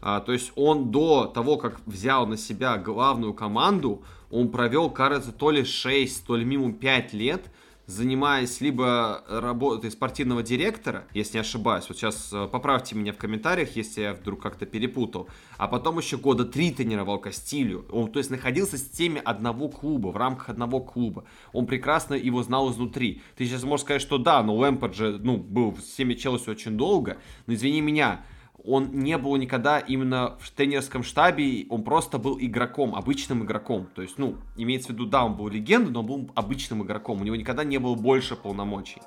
А, 0.00 0.20
то 0.20 0.32
есть 0.32 0.52
он 0.54 0.92
до 0.92 1.26
того, 1.26 1.56
как 1.56 1.80
взял 1.84 2.28
на 2.28 2.36
себя 2.36 2.76
главную 2.78 3.34
команду, 3.34 4.04
он 4.30 4.50
провел, 4.50 4.88
кажется, 4.88 5.32
то 5.32 5.50
ли 5.50 5.64
6, 5.64 6.24
то 6.24 6.36
ли 6.36 6.44
минимум 6.44 6.74
5 6.74 7.12
лет 7.12 7.46
занимаясь 7.86 8.60
либо 8.60 9.24
работой 9.28 9.90
спортивного 9.90 10.42
директора, 10.42 11.06
если 11.14 11.34
не 11.34 11.40
ошибаюсь, 11.40 11.86
вот 11.88 11.96
сейчас 11.96 12.32
э, 12.32 12.48
поправьте 12.50 12.96
меня 12.96 13.12
в 13.12 13.16
комментариях, 13.16 13.76
если 13.76 14.02
я 14.02 14.14
вдруг 14.14 14.42
как-то 14.42 14.66
перепутал, 14.66 15.28
а 15.56 15.68
потом 15.68 15.98
еще 15.98 16.16
года 16.16 16.44
три 16.44 16.72
тренировал 16.72 17.18
Кастилью, 17.18 17.86
он, 17.90 18.10
то 18.10 18.18
есть, 18.18 18.30
находился 18.30 18.76
с 18.76 18.84
теми 18.84 19.20
одного 19.24 19.68
клуба, 19.68 20.08
в 20.08 20.16
рамках 20.16 20.50
одного 20.50 20.80
клуба, 20.80 21.24
он 21.52 21.66
прекрасно 21.66 22.14
его 22.14 22.42
знал 22.42 22.72
изнутри. 22.72 23.22
Ты 23.36 23.46
сейчас 23.46 23.62
можешь 23.62 23.84
сказать, 23.84 24.02
что 24.02 24.18
да, 24.18 24.42
но 24.42 24.56
Лэмпорд 24.56 24.94
же, 24.94 25.18
ну, 25.22 25.36
был 25.36 25.70
в 25.70 25.80
системе 25.80 26.16
Челси 26.16 26.50
очень 26.50 26.76
долго, 26.76 27.18
но 27.46 27.54
извини 27.54 27.80
меня, 27.80 28.24
он 28.66 28.90
не 28.92 29.16
был 29.16 29.36
никогда 29.36 29.78
именно 29.78 30.36
в 30.40 30.50
тренерском 30.50 31.04
штабе, 31.04 31.66
он 31.70 31.84
просто 31.84 32.18
был 32.18 32.36
игроком, 32.40 32.94
обычным 32.94 33.44
игроком. 33.44 33.88
То 33.94 34.02
есть, 34.02 34.18
ну, 34.18 34.36
имеется 34.56 34.88
в 34.88 34.90
виду, 34.92 35.06
да, 35.06 35.24
он 35.24 35.36
был 35.36 35.48
легендой, 35.48 35.92
но 35.92 36.00
он 36.00 36.06
был 36.06 36.30
обычным 36.34 36.82
игроком. 36.82 37.20
У 37.20 37.24
него 37.24 37.36
никогда 37.36 37.62
не 37.64 37.78
было 37.78 37.94
больше 37.94 38.34
полномочий. 38.34 39.00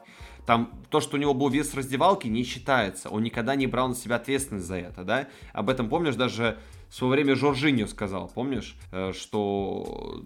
Там 0.45 0.71
то, 0.89 1.01
что 1.01 1.17
у 1.17 1.19
него 1.19 1.33
был 1.33 1.49
вес 1.49 1.73
раздевалки, 1.73 2.27
не 2.27 2.43
считается. 2.43 3.09
Он 3.09 3.21
никогда 3.21 3.55
не 3.55 3.67
брал 3.67 3.89
на 3.89 3.95
себя 3.95 4.15
ответственность 4.15 4.65
за 4.65 4.77
это, 4.77 5.03
да? 5.03 5.27
Об 5.53 5.69
этом 5.69 5.89
помнишь 5.89 6.15
даже 6.15 6.57
в 6.89 6.95
свое 6.95 7.13
время 7.13 7.35
Жоржиньо 7.35 7.85
сказал, 7.85 8.31
помнишь, 8.33 8.75
э, 8.91 9.13
что 9.13 10.23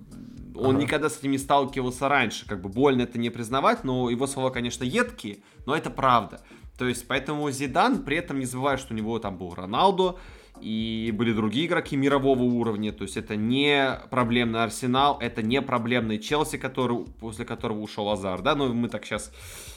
он 0.55 0.75
ага. 0.75 0.83
никогда 0.83 1.09
с 1.09 1.19
этим 1.19 1.31
не 1.31 1.37
сталкивался 1.37 2.07
раньше. 2.07 2.47
Как 2.47 2.61
бы 2.61 2.69
больно 2.69 3.01
это 3.01 3.17
не 3.19 3.29
признавать, 3.29 3.83
но 3.83 4.09
его 4.09 4.27
слова, 4.27 4.49
конечно, 4.49 4.83
едкие, 4.83 5.39
но 5.65 5.75
это 5.75 5.89
правда. 5.89 6.39
То 6.83 6.89
есть, 6.89 7.07
поэтому 7.07 7.49
Зидан, 7.49 8.03
при 8.03 8.17
этом 8.17 8.39
не 8.39 8.45
забывая, 8.45 8.75
что 8.75 8.93
у 8.93 8.97
него 8.97 9.17
там 9.17 9.37
был 9.37 9.55
Роналдо, 9.55 10.19
и 10.59 11.13
были 11.15 11.31
другие 11.31 11.67
игроки 11.67 11.95
мирового 11.95 12.43
уровня, 12.43 12.91
то 12.91 13.03
есть 13.03 13.15
это 13.15 13.37
не 13.37 14.01
проблемный 14.09 14.63
Арсенал, 14.63 15.17
это 15.21 15.41
не 15.41 15.61
проблемный 15.61 16.19
Челси, 16.19 16.57
который, 16.57 17.05
после 17.21 17.45
которого 17.45 17.79
ушел 17.79 18.09
Азар, 18.09 18.41
да, 18.41 18.53
но 18.55 18.73
мы 18.73 18.89
так 18.89 19.05
сейчас 19.05 19.31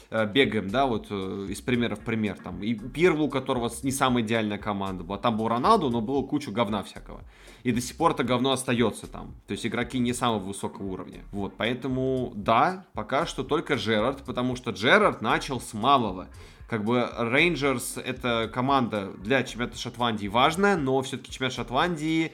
э, 0.09 0.25
бегаем, 0.25 0.69
да, 0.69 0.85
вот 0.85 1.07
э, 1.09 1.47
из 1.49 1.61
примера 1.61 1.95
в 1.95 2.01
пример, 2.01 2.37
там, 2.43 2.61
и 2.61 2.73
Пирлу, 2.73 3.27
у 3.27 3.29
которого 3.29 3.71
не 3.83 3.91
самая 3.91 4.21
идеальная 4.21 4.57
команда 4.57 5.05
была, 5.05 5.17
там 5.17 5.37
был 5.37 5.47
Роналду, 5.47 5.89
но 5.89 6.01
было 6.01 6.23
кучу 6.23 6.51
говна 6.51 6.83
всякого, 6.83 7.21
и 7.63 7.71
до 7.71 7.79
сих 7.79 7.95
пор 7.95 8.11
это 8.11 8.25
говно 8.25 8.51
остается 8.51 9.07
там, 9.07 9.33
то 9.47 9.53
есть 9.53 9.65
игроки 9.65 9.97
не 9.97 10.11
самого 10.11 10.39
высокого 10.39 10.87
уровня, 10.87 11.21
вот, 11.31 11.53
поэтому, 11.55 12.33
да, 12.35 12.85
пока 12.91 13.25
что 13.25 13.45
только 13.45 13.75
Джерард, 13.75 14.23
потому 14.25 14.57
что 14.57 14.71
Джерард 14.71 15.21
начал 15.21 15.61
с 15.61 15.73
малого, 15.73 16.27
как 16.67 16.83
бы 16.83 17.09
Рейнджерс 17.17 17.97
это 17.97 18.49
команда 18.53 19.13
для 19.17 19.43
чемпионата 19.43 19.77
Шотландии 19.77 20.27
важная, 20.27 20.75
но 20.75 21.01
все-таки 21.01 21.31
чемпионат 21.31 21.53
Шотландии 21.53 22.31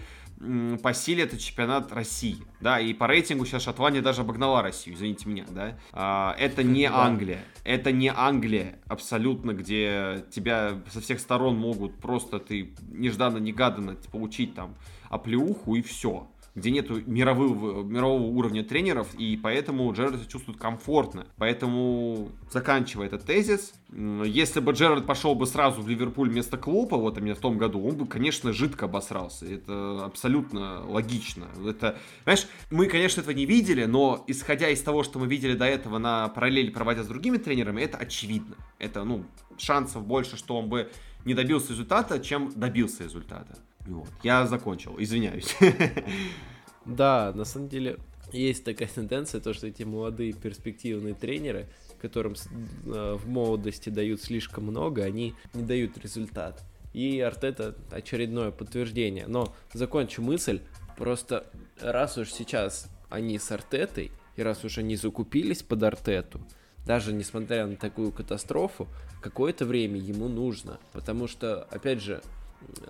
по 0.82 0.94
силе 0.94 1.24
это 1.24 1.38
чемпионат 1.38 1.94
России, 1.94 2.38
да, 2.60 2.80
и 2.80 2.94
по 2.94 3.08
рейтингу 3.08 3.46
сейчас 3.46 3.64
Шотландия 3.64 4.02
даже 4.02 4.22
обогнала 4.22 4.62
Россию, 4.62 4.96
извините 4.96 5.30
меня, 5.30 5.46
да. 5.50 5.78
А, 5.94 6.36
это 6.38 6.64
не 6.64 6.86
Англия, 6.94 7.40
это 7.64 7.92
не 7.92 8.12
Англия 8.14 8.80
абсолютно, 8.88 9.52
где 9.54 10.26
тебя 10.32 10.82
со 10.92 11.00
всех 11.00 11.20
сторон 11.20 11.58
могут 11.58 11.96
просто 11.96 12.40
ты 12.40 12.74
нежданно-негаданно 12.92 13.96
получить 14.12 14.54
там 14.54 14.76
оплеуху 15.10 15.76
и 15.76 15.82
все 15.82 16.28
где 16.56 16.70
нету 16.70 17.02
мирового, 17.06 17.84
мирового 17.84 18.24
уровня 18.24 18.64
тренеров, 18.64 19.14
и 19.16 19.38
поэтому 19.42 19.92
Джерард 19.92 20.28
чувствует 20.28 20.60
комфортно. 20.60 21.26
Поэтому, 21.38 22.30
заканчивая 22.52 23.08
этот 23.08 23.26
тезис, 23.26 23.74
если 23.92 24.60
бы 24.60 24.74
Джерард 24.74 25.06
пошел 25.06 25.34
бы 25.34 25.48
сразу 25.48 25.82
в 25.82 25.88
Ливерпуль 25.88 26.30
вместо 26.30 26.58
Клопа, 26.58 26.98
вот 26.98 27.18
именно 27.18 27.36
в 27.36 27.40
том 27.40 27.58
году, 27.58 27.84
он 27.84 27.96
бы, 27.96 28.06
конечно, 28.06 28.54
жидко 28.54 28.86
обосрался. 28.86 29.46
Это 29.46 30.06
абсолютно 30.06 30.86
логично. 30.86 31.48
Это, 31.68 31.98
знаешь, 32.24 32.48
мы, 32.70 32.86
конечно, 32.86 33.22
этого 33.22 33.34
не 33.34 33.46
видели, 33.46 33.86
но 33.86 34.24
исходя 34.28 34.70
из 34.70 34.82
того, 34.82 35.04
что 35.04 35.20
мы 35.20 35.28
видели 35.28 35.56
до 35.56 35.66
этого 35.66 35.98
на 35.98 36.28
параллели 36.30 36.70
проводя 36.70 37.04
с 37.04 37.08
другими 37.08 37.38
тренерами, 37.38 37.82
это 37.82 37.98
очевидно. 37.98 38.56
Это, 38.78 39.04
ну, 39.04 39.26
шансов 39.58 40.06
больше, 40.06 40.38
что 40.38 40.58
он 40.58 40.70
бы 40.70 40.92
не 41.26 41.34
добился 41.34 41.72
результата, 41.72 42.20
чем 42.20 42.52
добился 42.56 43.04
результата. 43.04 43.58
Вот. 43.86 44.10
Я 44.24 44.46
закончил, 44.48 44.96
извиняюсь. 44.98 45.56
Да, 46.86 47.32
на 47.34 47.46
самом 47.46 47.70
деле 47.70 47.98
есть 48.34 48.66
такая 48.66 48.90
тенденция, 48.90 49.40
то, 49.40 49.54
что 49.54 49.68
эти 49.68 49.84
молодые 49.84 50.34
перспективные 50.34 51.14
тренеры, 51.14 51.68
которым 52.02 52.34
э, 52.34 53.18
в 53.18 53.30
молодости 53.30 53.90
дают 53.90 54.22
слишком 54.22 54.66
много, 54.66 55.04
они 55.04 55.34
не 55.54 55.64
дают 55.64 55.98
результат. 55.98 56.62
И 56.94 57.20
Артета 57.22 57.76
очередное 57.90 58.52
подтверждение. 58.52 59.28
Но 59.28 59.56
закончу 59.74 60.22
мысль, 60.22 60.62
просто 60.98 61.46
раз 61.80 62.18
уж 62.18 62.32
сейчас 62.32 62.90
они 63.10 63.40
с 63.40 63.52
Артетой, 63.52 64.12
и 64.36 64.44
раз 64.44 64.66
уж 64.66 64.80
они 64.80 64.96
закупились 64.96 65.64
под 65.64 65.84
Артету, 65.84 66.42
даже 66.86 67.14
несмотря 67.14 67.66
на 67.66 67.78
такую 67.78 68.12
катастрофу, 68.12 68.88
какое-то 69.22 69.66
время 69.66 70.00
ему 70.00 70.28
нужно. 70.28 70.80
Потому 70.92 71.28
что, 71.28 71.64
опять 71.64 72.02
же, 72.02 72.22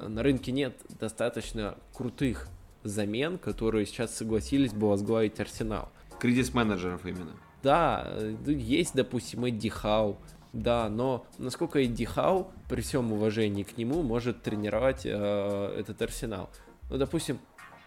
на 0.02 0.24
рынке 0.24 0.52
нет 0.52 0.76
достаточно 1.00 1.78
крутых 1.94 2.48
замен, 2.84 3.38
которые 3.38 3.86
сейчас 3.86 4.16
согласились 4.16 4.74
бы 4.74 4.90
возглавить 4.90 5.40
Арсенал. 5.40 5.90
Кризис-менеджеров 6.20 7.06
именно. 7.06 7.34
Да, 7.62 8.04
э, 8.06 8.36
есть, 8.48 8.94
допустим, 8.94 9.46
Эдди 9.46 9.70
Хау, 9.70 10.18
да, 10.52 10.90
но 10.90 11.26
насколько 11.38 11.80
Эдди 11.80 12.06
Хау, 12.06 12.52
при 12.70 12.82
всем 12.82 13.12
уважении 13.14 13.64
к 13.64 13.78
нему, 13.78 14.04
может 14.04 14.42
тренировать 14.42 15.06
э, 15.06 15.76
этот 15.78 16.02
Арсенал? 16.02 16.50
Ну, 16.90 16.98
допустим, 16.98 17.40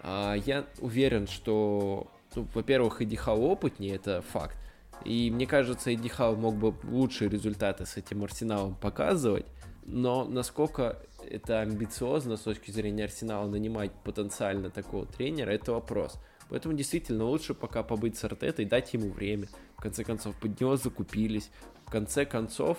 э, 0.02 0.36
я 0.46 0.64
уверен, 0.80 1.26
что, 1.26 2.08
ну, 2.34 2.46
во-первых, 2.54 3.02
Эдди 3.02 3.16
Хау 3.16 3.42
опытнее, 3.42 3.96
это 3.96 4.22
факт. 4.22 4.56
И 5.04 5.30
мне 5.30 5.46
кажется, 5.46 5.92
Эдди 5.92 6.08
Хау 6.08 6.36
мог 6.36 6.56
бы 6.56 6.74
лучшие 6.84 7.28
результаты 7.28 7.84
с 7.84 7.98
этим 7.98 8.24
Арсеналом 8.24 8.74
показывать, 8.74 9.46
но 9.84 10.24
насколько 10.24 10.98
это 11.30 11.60
амбициозно 11.60 12.36
с 12.36 12.40
точки 12.40 12.70
зрения 12.70 13.04
Арсенала 13.04 13.48
нанимать 13.48 13.92
потенциально 14.04 14.70
такого 14.70 15.06
тренера, 15.06 15.50
это 15.50 15.72
вопрос. 15.72 16.18
Поэтому 16.48 16.74
действительно 16.74 17.24
лучше 17.24 17.54
пока 17.54 17.82
побыть 17.82 18.16
с 18.16 18.24
Артетой, 18.24 18.64
дать 18.64 18.94
ему 18.94 19.10
время. 19.10 19.48
В 19.76 19.82
конце 19.82 20.04
концов, 20.04 20.36
под 20.36 20.60
него 20.60 20.76
закупились. 20.76 21.50
В 21.86 21.90
конце 21.90 22.24
концов, 22.24 22.78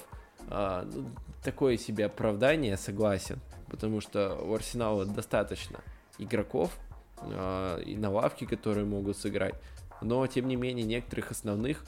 э, 0.49 0.89
ну, 0.93 1.09
такое 1.43 1.77
себе 1.77 2.05
оправдание, 2.05 2.77
согласен. 2.77 3.39
Потому 3.69 3.99
что 3.99 4.35
у 4.35 4.53
Арсенала 4.53 5.05
достаточно 5.05 5.79
игроков 6.17 6.77
э, 7.21 7.81
и 7.85 7.97
на 7.97 8.09
лавке, 8.09 8.45
которые 8.45 8.85
могут 8.85 9.17
сыграть. 9.17 9.55
Но, 10.01 10.25
тем 10.27 10.47
не 10.47 10.55
менее, 10.55 10.85
некоторых 10.85 11.31
основных 11.31 11.83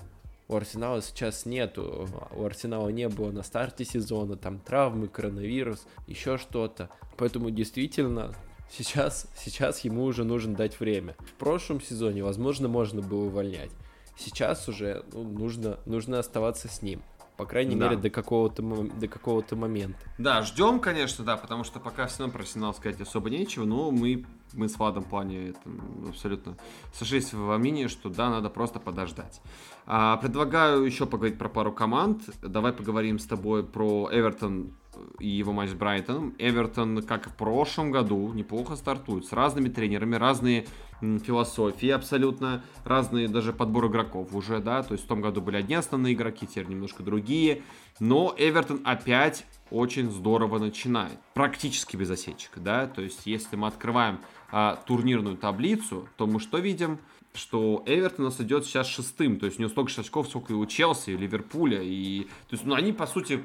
у 0.50 0.56
Арсенала 0.56 1.02
сейчас 1.02 1.46
нету. 1.46 2.10
У 2.36 2.44
Арсенала 2.44 2.90
не 2.90 3.08
было 3.08 3.32
на 3.32 3.44
старте 3.44 3.86
сезона, 3.86 4.36
там 4.36 4.60
травмы, 4.60 5.08
коронавирус, 5.08 5.86
еще 6.08 6.38
что-то. 6.38 6.90
Поэтому 7.18 7.52
действительно 7.52 8.34
сейчас, 8.72 9.28
сейчас 9.38 9.82
ему 9.82 10.04
уже 10.04 10.24
нужно 10.24 10.56
дать 10.56 10.80
время. 10.80 11.16
В 11.20 11.34
прошлом 11.36 11.80
сезоне, 11.80 12.24
возможно, 12.24 12.68
можно 12.68 13.02
было 13.02 13.26
увольнять. 13.26 13.72
Сейчас 14.18 14.68
уже 14.68 15.06
ну, 15.14 15.24
нужно, 15.24 15.80
нужно 15.86 16.20
оставаться 16.20 16.68
с 16.68 16.82
ним. 16.82 17.02
По 17.40 17.46
крайней 17.46 17.78
да. 17.78 17.86
мере, 17.86 18.02
до 18.02 18.10
какого-то, 18.10 18.62
до 18.62 19.08
какого-то 19.08 19.56
момента. 19.56 19.98
Да, 20.18 20.42
ждем, 20.42 20.82
конечно, 20.82 21.24
да, 21.24 21.38
потому 21.38 21.64
что 21.64 21.80
пока 21.80 22.06
все 22.06 22.20
равно 22.20 22.34
про 22.34 22.42
Арсенал 22.42 22.74
сказать 22.74 23.00
особо 23.00 23.30
нечего, 23.30 23.64
но 23.64 23.92
мы, 23.92 24.26
мы 24.52 24.68
с 24.68 24.78
Владом 24.78 25.06
в 25.06 25.08
плане 25.08 25.52
это, 25.52 25.60
абсолютно 26.10 26.58
сошлись 26.92 27.32
во 27.32 27.58
мнении, 27.58 27.88
что 27.88 28.10
да, 28.10 28.30
надо 28.30 28.50
просто 28.50 28.82
подождать. 28.82 29.40
А, 29.86 30.18
предлагаю 30.18 30.84
еще 30.84 31.06
поговорить 31.06 31.40
про 31.40 31.48
пару 31.48 31.72
команд. 31.72 32.24
Давай 32.42 32.74
поговорим 32.74 33.20
с 33.20 33.26
тобой 33.26 33.64
про 33.64 34.10
Эвертон 34.12 34.74
и 35.20 35.30
его 35.30 35.54
матч 35.54 35.70
с 35.70 35.76
Брайтоном. 35.76 36.36
Эвертон, 36.40 37.02
как 37.04 37.30
в 37.30 37.36
прошлом 37.38 37.92
году, 37.92 38.34
неплохо 38.34 38.76
стартует. 38.76 39.26
С 39.26 39.32
разными 39.32 39.70
тренерами, 39.70 40.16
разные 40.16 40.66
философии 41.02 41.90
абсолютно, 41.90 42.64
разные 42.84 43.28
даже 43.28 43.54
подбор 43.54 43.88
игроков 43.88 44.34
уже, 44.34 44.60
да. 44.60 44.84
То 44.84 44.94
есть 44.94 45.06
в 45.06 45.08
том 45.08 45.22
году 45.22 45.42
были 45.42 45.58
одни 45.58 45.76
основные 45.76 46.14
игроки, 46.14 46.48
теперь 46.48 46.68
немножко 46.68 47.04
другие. 47.04 47.64
Но 48.00 48.34
Эвертон 48.38 48.82
опять 48.84 49.46
очень 49.72 50.10
здорово 50.10 50.60
начинает. 50.60 51.20
Практически 51.34 51.96
без 51.96 52.10
осечек, 52.10 52.52
да. 52.58 52.88
То 52.88 53.02
есть 53.02 53.26
если 53.26 53.56
мы 53.56 53.68
открываем 53.68 54.20
а, 54.52 54.76
турнирную 54.76 55.38
таблицу, 55.38 56.08
то 56.18 56.28
мы 56.28 56.40
что 56.40 56.58
видим? 56.58 57.00
что 57.34 57.84
Эвертон 57.86 58.26
у 58.26 58.30
нас 58.30 58.42
идет 58.42 58.66
сейчас 58.66 58.88
шестым, 58.88 59.40
то 59.40 59.46
есть 59.46 59.60
у 59.60 59.62
него 59.62 59.70
столько 59.70 60.02
очков, 60.02 60.28
сколько 60.28 60.52
и 60.52 60.56
у 60.56 60.66
Челси, 60.66 61.12
и 61.12 61.18
Ливерпуля, 61.18 61.82
и, 61.82 62.24
то 62.24 62.54
есть, 62.56 62.66
ну, 62.66 62.74
они, 62.74 62.92
по 62.92 63.06
сути, 63.06 63.44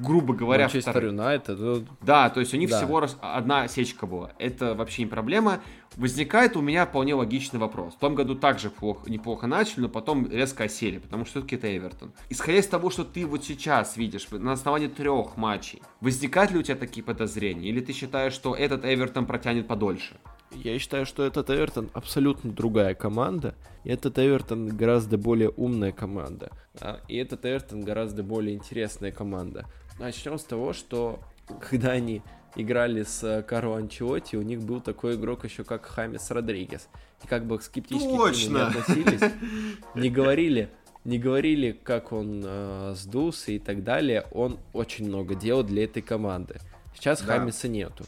грубо 0.00 0.34
говоря, 0.34 0.64
Манчестер 0.64 1.06
Юнайтед. 1.06 1.86
Да, 2.00 2.30
то 2.30 2.40
есть 2.40 2.54
у 2.54 2.56
них 2.56 2.70
да. 2.70 2.78
всего 2.78 3.00
раз 3.00 3.16
одна 3.20 3.68
сечка 3.68 4.06
была. 4.06 4.30
Это 4.38 4.74
вообще 4.74 5.02
не 5.02 5.08
проблема. 5.08 5.60
Возникает 5.96 6.56
у 6.56 6.60
меня 6.60 6.86
вполне 6.86 7.14
логичный 7.14 7.60
вопрос. 7.60 7.94
В 7.94 7.98
том 7.98 8.14
году 8.14 8.34
также 8.34 8.70
плохо, 8.70 9.08
неплохо 9.08 9.46
начали, 9.46 9.82
но 9.82 9.88
потом 9.88 10.28
резко 10.28 10.64
осели, 10.64 10.98
потому 10.98 11.24
что 11.24 11.38
все-таки 11.38 11.56
это 11.56 11.76
Эвертон. 11.76 12.12
Исходя 12.30 12.58
из 12.58 12.66
того, 12.66 12.90
что 12.90 13.04
ты 13.04 13.26
вот 13.26 13.44
сейчас 13.44 13.96
видишь 13.96 14.26
на 14.30 14.52
основании 14.52 14.88
трех 14.88 15.36
матчей, 15.36 15.82
возникают 16.00 16.50
ли 16.50 16.58
у 16.58 16.62
тебя 16.62 16.76
такие 16.76 17.04
подозрения? 17.04 17.68
Или 17.68 17.80
ты 17.80 17.92
считаешь, 17.92 18.32
что 18.32 18.54
этот 18.54 18.84
Эвертон 18.84 19.26
протянет 19.26 19.68
подольше? 19.68 20.16
Я 20.62 20.78
считаю, 20.78 21.06
что 21.06 21.24
этот 21.24 21.50
Эвертон 21.50 21.90
абсолютно 21.92 22.52
другая 22.52 22.94
команда. 22.94 23.54
И 23.84 23.90
этот 23.90 24.18
Эвертон 24.18 24.68
гораздо 24.68 25.18
более 25.18 25.50
умная 25.50 25.92
команда. 25.92 26.50
А, 26.80 27.00
и 27.08 27.16
этот 27.16 27.44
Эвертон 27.44 27.82
гораздо 27.82 28.22
более 28.22 28.54
интересная 28.54 29.12
команда. 29.12 29.66
Начнем 29.98 30.38
с 30.38 30.44
того, 30.44 30.72
что 30.72 31.20
когда 31.60 31.92
они 31.92 32.22
играли 32.56 33.02
с 33.02 33.44
Каро 33.46 33.76
Анчиоти, 33.76 34.36
у 34.36 34.42
них 34.42 34.62
был 34.62 34.80
такой 34.80 35.16
игрок 35.16 35.44
еще 35.44 35.64
как 35.64 35.86
Хамис 35.86 36.30
Родригес. 36.30 36.88
И 37.22 37.26
как 37.26 37.46
бы 37.46 37.60
скептически 37.60 38.08
Точно. 38.08 38.44
к 38.44 38.48
нему 38.48 38.58
не 38.58 38.62
относились, 38.62 39.32
не 39.94 40.10
говорили, 40.10 40.70
не 41.04 41.18
говорили, 41.18 41.72
как 41.72 42.12
он 42.12 42.42
э, 42.44 42.94
сдулся 42.96 43.52
и 43.52 43.58
так 43.58 43.84
далее. 43.84 44.26
Он 44.32 44.58
очень 44.72 45.06
много 45.08 45.34
делал 45.34 45.62
для 45.62 45.84
этой 45.84 46.02
команды. 46.02 46.58
Сейчас 46.94 47.20
да. 47.22 47.38
Хамиса 47.38 47.68
нету. 47.68 48.04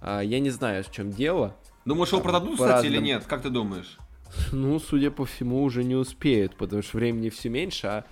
А, 0.00 0.20
я 0.20 0.40
не 0.40 0.50
знаю, 0.50 0.84
в 0.84 0.90
чем 0.90 1.10
дело. 1.10 1.56
Думаешь, 1.84 2.12
его 2.12 2.20
продадут, 2.20 2.54
кстати, 2.54 2.86
или 2.86 2.98
нет? 2.98 3.24
Как 3.26 3.42
ты 3.42 3.50
думаешь? 3.50 3.98
Ну, 4.52 4.78
судя 4.78 5.10
по 5.10 5.24
всему, 5.24 5.62
уже 5.62 5.84
не 5.84 5.94
успеют, 5.94 6.56
потому 6.56 6.82
что 6.82 6.96
времени 6.96 7.28
все 7.28 7.48
меньше, 7.48 7.86
а 7.86 8.04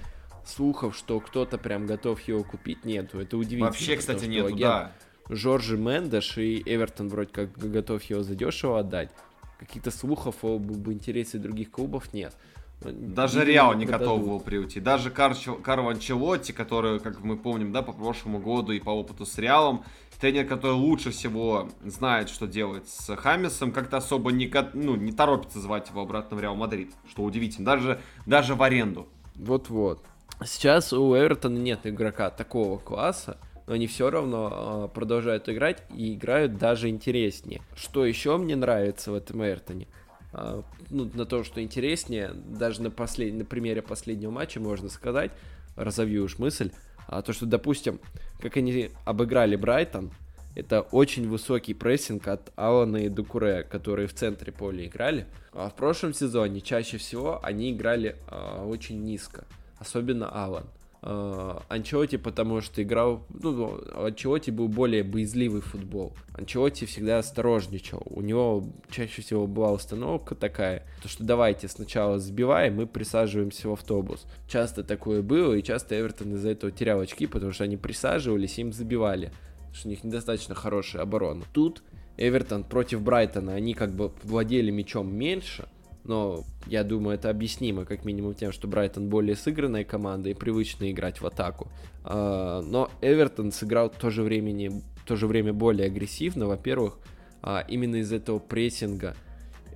слухов, 0.46 0.96
что 0.96 1.18
кто-то 1.20 1.58
прям 1.58 1.86
готов 1.86 2.20
его 2.22 2.44
купить, 2.44 2.84
нету. 2.84 3.18
Это 3.20 3.36
удивительно. 3.36 3.66
Вообще, 3.66 3.96
кстати, 3.96 4.26
нету, 4.26 4.56
да. 4.56 4.92
Жоржи 5.28 5.76
Мендеш 5.76 6.36
и 6.38 6.62
Эвертон 6.66 7.08
вроде 7.08 7.30
как 7.32 7.56
готов 7.56 8.02
его 8.04 8.22
задешево 8.22 8.80
отдать. 8.80 9.10
Каких-то 9.58 9.90
слухов 9.90 10.44
об 10.44 10.88
интересе 10.88 11.38
других 11.38 11.70
клубов 11.70 12.12
нет. 12.12 12.34
Даже 12.80 13.44
Реал 13.44 13.74
не 13.74 13.86
готов 13.86 14.26
был 14.26 14.40
прийти. 14.40 14.80
Даже 14.80 15.10
Кар... 15.10 15.36
Карло 15.62 15.92
Анчелотти, 15.92 16.52
который, 16.52 16.98
как 16.98 17.20
мы 17.20 17.36
помним, 17.36 17.72
да, 17.72 17.82
по 17.82 17.92
прошлому 17.92 18.40
году 18.40 18.72
и 18.72 18.80
по 18.80 18.90
опыту 18.90 19.24
с 19.24 19.38
Реалом, 19.38 19.84
тренер, 20.22 20.46
который 20.46 20.76
лучше 20.76 21.10
всего 21.10 21.68
знает, 21.84 22.28
что 22.28 22.46
делать 22.46 22.88
с 22.88 23.16
Хамисом, 23.16 23.72
как-то 23.72 23.96
особо 23.96 24.30
не, 24.30 24.48
ну, 24.72 24.94
не 24.94 25.10
торопится 25.10 25.58
звать 25.58 25.88
его 25.88 26.02
обратно 26.02 26.36
в 26.36 26.40
Реал 26.40 26.54
Мадрид, 26.54 26.92
что 27.10 27.24
удивительно, 27.24 27.66
даже, 27.66 28.00
даже 28.24 28.54
в 28.54 28.62
аренду. 28.62 29.08
Вот-вот. 29.34 30.04
Сейчас 30.44 30.92
у 30.92 31.12
Эвертона 31.16 31.58
нет 31.58 31.80
игрока 31.84 32.30
такого 32.30 32.78
класса, 32.78 33.36
но 33.66 33.74
они 33.74 33.88
все 33.88 34.10
равно 34.10 34.88
э, 34.92 34.94
продолжают 34.94 35.48
играть 35.48 35.82
и 35.92 36.14
играют 36.14 36.56
даже 36.56 36.88
интереснее. 36.88 37.60
Что 37.74 38.06
еще 38.06 38.36
мне 38.38 38.54
нравится 38.54 39.10
в 39.10 39.14
этом 39.16 39.44
Эвертоне? 39.44 39.88
Э, 40.32 40.62
ну, 40.90 41.10
на 41.14 41.26
то, 41.26 41.42
что 41.42 41.60
интереснее, 41.60 42.30
даже 42.32 42.80
на, 42.80 42.92
послед... 42.92 43.34
на 43.34 43.44
примере 43.44 43.82
последнего 43.82 44.30
матча 44.30 44.60
можно 44.60 44.88
сказать, 44.88 45.32
разовью 45.74 46.24
уж 46.24 46.38
мысль, 46.38 46.70
а 47.12 47.22
то, 47.22 47.32
что, 47.32 47.44
допустим, 47.44 48.00
как 48.40 48.56
они 48.56 48.90
обыграли 49.04 49.54
Брайтон, 49.56 50.10
это 50.54 50.80
очень 50.80 51.28
высокий 51.28 51.74
прессинг 51.74 52.26
от 52.28 52.52
Алана 52.56 52.98
и 52.98 53.08
Дукуре, 53.08 53.64
которые 53.64 54.08
в 54.08 54.14
центре 54.14 54.50
поля 54.50 54.86
играли. 54.86 55.26
А 55.52 55.68
в 55.68 55.74
прошлом 55.74 56.14
сезоне 56.14 56.60
чаще 56.60 56.96
всего 56.96 57.38
они 57.42 57.72
играли 57.72 58.16
э, 58.28 58.64
очень 58.66 59.02
низко, 59.04 59.44
особенно 59.78 60.28
Алан. 60.28 60.64
Э, 61.04 61.58
Анчелоти, 61.68 62.16
потому 62.16 62.60
что 62.60 62.80
играл, 62.80 63.26
ну, 63.30 63.80
Анчелоти 63.94 64.50
был 64.50 64.68
более 64.68 65.02
боязливый 65.02 65.60
футбол. 65.60 66.14
Анчелоти 66.32 66.84
всегда 66.84 67.18
осторожничал. 67.18 68.02
У 68.06 68.20
него 68.20 68.68
чаще 68.88 69.20
всего 69.20 69.48
была 69.48 69.72
установка 69.72 70.36
такая, 70.36 70.86
то 71.02 71.08
что 71.08 71.24
давайте 71.24 71.66
сначала 71.66 72.20
сбиваем 72.20 72.80
и 72.80 72.86
присаживаемся 72.86 73.68
в 73.68 73.72
автобус. 73.72 74.26
Часто 74.46 74.84
такое 74.84 75.22
было, 75.22 75.54
и 75.54 75.62
часто 75.62 75.98
Эвертон 75.98 76.36
из-за 76.36 76.50
этого 76.50 76.70
терял 76.70 77.00
очки, 77.00 77.26
потому 77.26 77.50
что 77.50 77.64
они 77.64 77.76
присаживались 77.76 78.58
и 78.58 78.60
им 78.60 78.72
забивали. 78.72 79.32
Что 79.72 79.88
у 79.88 79.90
них 79.90 80.04
недостаточно 80.04 80.54
хорошая 80.54 81.02
оборона. 81.02 81.44
Тут 81.52 81.82
Эвертон 82.16 82.62
против 82.62 83.02
Брайтона, 83.02 83.54
они 83.54 83.74
как 83.74 83.92
бы 83.92 84.12
владели 84.22 84.70
мячом 84.70 85.12
меньше, 85.12 85.66
но 86.04 86.44
я 86.66 86.82
думаю, 86.84 87.14
это 87.14 87.30
объяснимо 87.30 87.84
как 87.84 88.04
минимум 88.04 88.34
тем, 88.34 88.52
что 88.52 88.66
Брайтон 88.66 89.08
более 89.08 89.36
сыгранная 89.36 89.84
команда 89.84 90.30
и 90.30 90.34
привычно 90.34 90.90
играть 90.90 91.20
в 91.20 91.26
атаку. 91.26 91.68
А, 92.04 92.60
но 92.62 92.90
Эвертон 93.00 93.52
сыграл 93.52 93.90
в 93.90 93.96
то 93.96 94.10
же, 94.10 94.22
времени, 94.22 94.68
в 94.96 95.04
то 95.04 95.16
же 95.16 95.26
время 95.26 95.52
более 95.52 95.86
агрессивно, 95.86 96.46
во-первых, 96.46 96.98
а, 97.42 97.64
именно 97.68 97.96
из 97.96 98.12
этого 98.12 98.38
прессинга. 98.38 99.14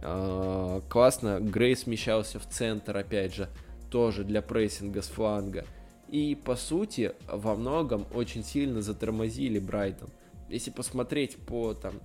А, 0.02 0.80
классно 0.88 1.38
Грей 1.40 1.76
смещался 1.76 2.38
в 2.38 2.48
центр, 2.48 2.96
опять 2.96 3.34
же, 3.34 3.48
тоже 3.90 4.24
для 4.24 4.42
прессинга 4.42 5.02
с 5.02 5.06
фланга. 5.06 5.64
И, 6.08 6.36
по 6.44 6.56
сути, 6.56 7.12
во 7.28 7.54
многом 7.54 8.06
очень 8.14 8.44
сильно 8.44 8.82
затормозили 8.82 9.58
Брайтон. 9.58 10.08
Если 10.48 10.70
посмотреть 10.70 11.36
по 11.36 11.74
там, 11.74 12.00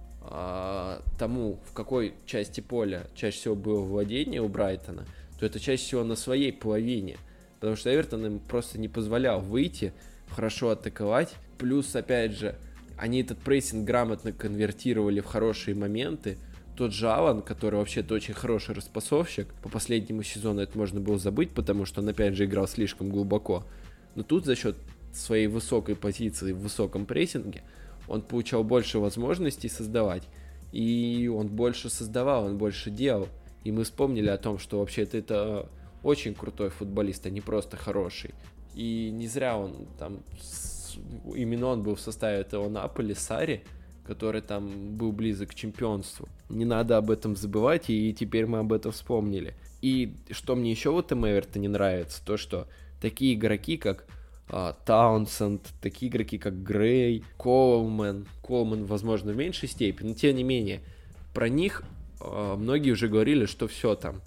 тому, 1.18 1.60
в 1.66 1.74
какой 1.74 2.14
части 2.26 2.62
поля 2.62 3.08
чаще 3.16 3.38
всего 3.38 3.56
было 3.56 3.82
владение 3.82 4.42
у 4.42 4.48
Брайтона, 4.48 5.06
то 5.40 5.46
это 5.46 5.60
чаще 5.60 5.84
всего 5.84 6.04
на 6.04 6.16
своей 6.16 6.54
половине. 6.54 7.18
Потому 7.60 7.76
что 7.76 7.94
Эвертон 7.94 8.26
им 8.26 8.40
просто 8.40 8.80
не 8.80 8.88
позволял 8.88 9.42
выйти, 9.42 9.94
хорошо 10.30 10.70
атаковать. 10.70 11.36
Плюс, 11.58 11.96
опять 11.96 12.34
же, 12.34 12.56
они 12.98 13.22
этот 13.22 13.40
прессинг 13.40 13.86
грамотно 13.86 14.32
конвертировали 14.32 15.20
в 15.20 15.26
хорошие 15.26 15.76
моменты. 15.76 16.38
Тот 16.78 16.94
же 16.94 17.10
Алан, 17.10 17.42
который 17.42 17.76
вообще-то 17.76 18.16
очень 18.16 18.34
хороший 18.34 18.76
распасовщик, 18.76 19.48
по 19.62 19.70
последнему 19.70 20.24
сезону 20.24 20.62
это 20.62 20.78
можно 20.78 21.00
было 21.00 21.18
забыть, 21.18 21.52
потому 21.52 21.86
что 21.86 22.02
он 22.02 22.10
опять 22.10 22.36
же 22.36 22.46
играл 22.46 22.68
слишком 22.68 23.10
глубоко. 23.10 23.66
Но 24.16 24.24
тут 24.24 24.46
за 24.46 24.56
счет 24.56 24.76
своей 25.14 25.48
высокой 25.48 25.96
позиции 25.96 26.54
в 26.54 26.60
высоком 26.60 27.06
прессинге 27.06 27.64
он 28.12 28.22
получал 28.22 28.66
больше 28.66 29.00
возможностей 29.00 29.70
создавать, 29.70 30.24
и 30.74 31.32
он 31.34 31.48
больше 31.48 31.90
создавал, 31.90 32.46
он 32.46 32.58
больше 32.58 32.92
делал. 32.92 33.30
И 33.64 33.72
мы 33.72 33.86
вспомнили 33.86 34.28
о 34.28 34.38
том, 34.38 34.60
что 34.60 34.80
вообще-то 34.80 35.18
это 35.18 35.70
очень 36.04 36.34
крутой 36.34 36.70
футболист, 36.72 37.26
а 37.26 37.30
не 37.30 37.40
просто 37.40 37.78
хороший. 37.78 38.32
И 38.76 39.10
не 39.12 39.28
зря 39.28 39.58
он 39.58 39.88
там, 39.98 40.24
именно 41.34 41.68
он 41.68 41.84
был 41.84 41.96
в 41.96 42.02
составе 42.02 42.40
этого 42.40 42.68
Наполи, 42.68 43.14
Сари, 43.14 43.64
который 44.06 44.42
там 44.42 44.98
был 44.98 45.14
близок 45.14 45.52
к 45.52 45.56
чемпионству. 45.56 46.28
Не 46.50 46.66
надо 46.66 46.98
об 46.98 47.12
этом 47.12 47.38
забывать, 47.38 47.90
и 47.90 48.14
теперь 48.14 48.46
мы 48.46 48.60
об 48.60 48.74
этом 48.74 48.92
вспомнили. 48.92 49.56
И 49.82 50.16
что 50.32 50.56
мне 50.56 50.72
еще 50.72 50.92
в 50.92 51.00
этом 51.00 51.26
Эверто 51.26 51.60
не 51.60 51.70
нравится, 51.70 52.22
то 52.26 52.36
что 52.36 52.68
такие 53.02 53.36
игроки, 53.36 53.78
как 53.78 54.06
Таунсенд, 54.86 55.62
такие 55.82 56.12
игроки, 56.12 56.38
как 56.38 56.62
Грей, 56.62 57.24
Колман. 57.38 58.28
Колман, 58.42 58.86
возможно, 58.86 59.32
в 59.32 59.38
меньшей 59.38 59.70
степени, 59.70 60.10
но 60.10 60.14
тем 60.14 60.36
не 60.36 60.44
менее, 60.44 60.82
про 61.34 61.48
них 61.48 61.84
а, 62.20 62.58
многие 62.58 62.92
уже 62.92 63.08
говорили, 63.08 63.46
что 63.46 63.68
все 63.68 63.96
там. 63.96 64.22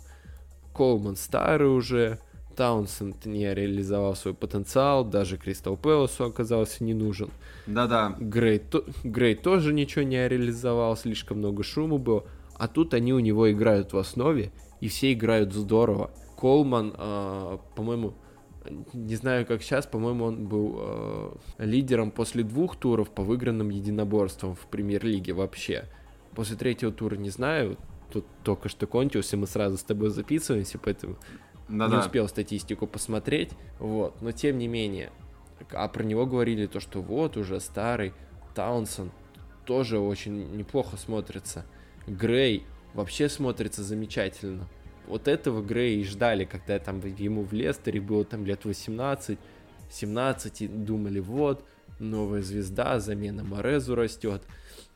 Колман 0.73 1.17
старый 1.17 1.69
уже, 1.69 2.19
Таунсенд 2.57 3.27
не 3.27 3.53
реализовал 3.53 4.17
свой 4.17 4.35
потенциал, 4.35 5.05
даже 5.05 5.37
Кристал 5.37 5.77
Пэласу 5.77 6.25
оказался 6.25 6.85
не 6.85 6.95
нужен. 6.95 7.31
Да-да. 7.67 8.17
Грей, 8.19 8.59
то, 8.59 8.85
Грей 9.03 9.35
тоже 9.35 9.73
ничего 9.73 10.05
не 10.05 10.27
реализовал, 10.27 10.97
слишком 10.97 11.39
много 11.39 11.63
шума 11.63 11.99
было. 11.99 12.25
А 12.57 12.69
тут 12.69 12.95
они 12.95 13.13
у 13.13 13.19
него 13.19 13.51
играют 13.51 13.93
в 13.93 13.99
основе, 13.99 14.53
и 14.81 14.89
все 14.89 15.13
играют 15.13 15.53
здорово. 15.53 16.11
Колман, 16.37 16.95
э, 16.97 17.59
по-моему, 17.77 18.15
не 18.93 19.17
знаю, 19.17 19.47
как 19.47 19.63
сейчас, 19.63 19.87
по-моему, 19.87 20.25
он 20.25 20.47
был 20.47 20.77
э, 20.79 21.37
лидером 21.59 22.11
после 22.11 22.43
двух 22.43 22.77
туров 22.77 23.11
по 23.11 23.23
выигранным 23.23 23.71
единоборствам 23.71 24.55
в 24.55 24.67
премьер-лиге 24.67 25.33
вообще. 25.33 25.85
После 26.35 26.57
третьего 26.57 26.93
тура 26.93 27.17
не 27.17 27.31
знаю, 27.31 27.79
тут 28.13 28.27
только 28.43 28.69
что 28.69 28.87
кончился, 28.87 29.37
мы 29.37 29.47
сразу 29.47 29.77
с 29.77 29.83
тобой 29.83 30.11
записываемся, 30.11 30.79
поэтому 30.79 31.17
да 31.69 31.87
-да. 31.87 31.91
не 31.91 31.97
успел 31.99 32.29
статистику 32.29 32.87
посмотреть, 32.87 33.53
вот, 33.79 34.21
но 34.21 34.33
тем 34.33 34.59
не 34.59 34.69
менее, 34.69 35.11
а 35.71 35.89
про 35.89 36.03
него 36.03 36.27
говорили 36.27 36.67
то, 36.67 36.81
что 36.81 37.03
вот 37.03 37.37
уже 37.37 37.61
старый 37.61 38.13
Таунсон 38.55 39.11
тоже 39.65 39.99
очень 39.99 40.57
неплохо 40.57 40.97
смотрится, 40.97 41.65
Грей 42.07 42.65
вообще 42.93 43.29
смотрится 43.29 43.83
замечательно, 43.83 44.69
вот 45.07 45.29
этого 45.29 45.63
Грея 45.63 46.01
и 46.01 46.05
ждали, 46.05 46.45
когда 46.45 46.79
там 46.79 47.01
ему 47.01 47.43
в 47.43 47.53
Лестере 47.53 48.01
было 48.01 48.25
там 48.25 48.45
лет 48.45 48.65
18, 48.65 49.39
17, 49.91 50.63
и 50.63 50.69
думали, 50.69 51.21
вот, 51.21 51.65
новая 51.99 52.43
звезда, 52.43 53.01
замена 53.01 53.45
Морезу 53.45 53.95
растет. 53.95 54.43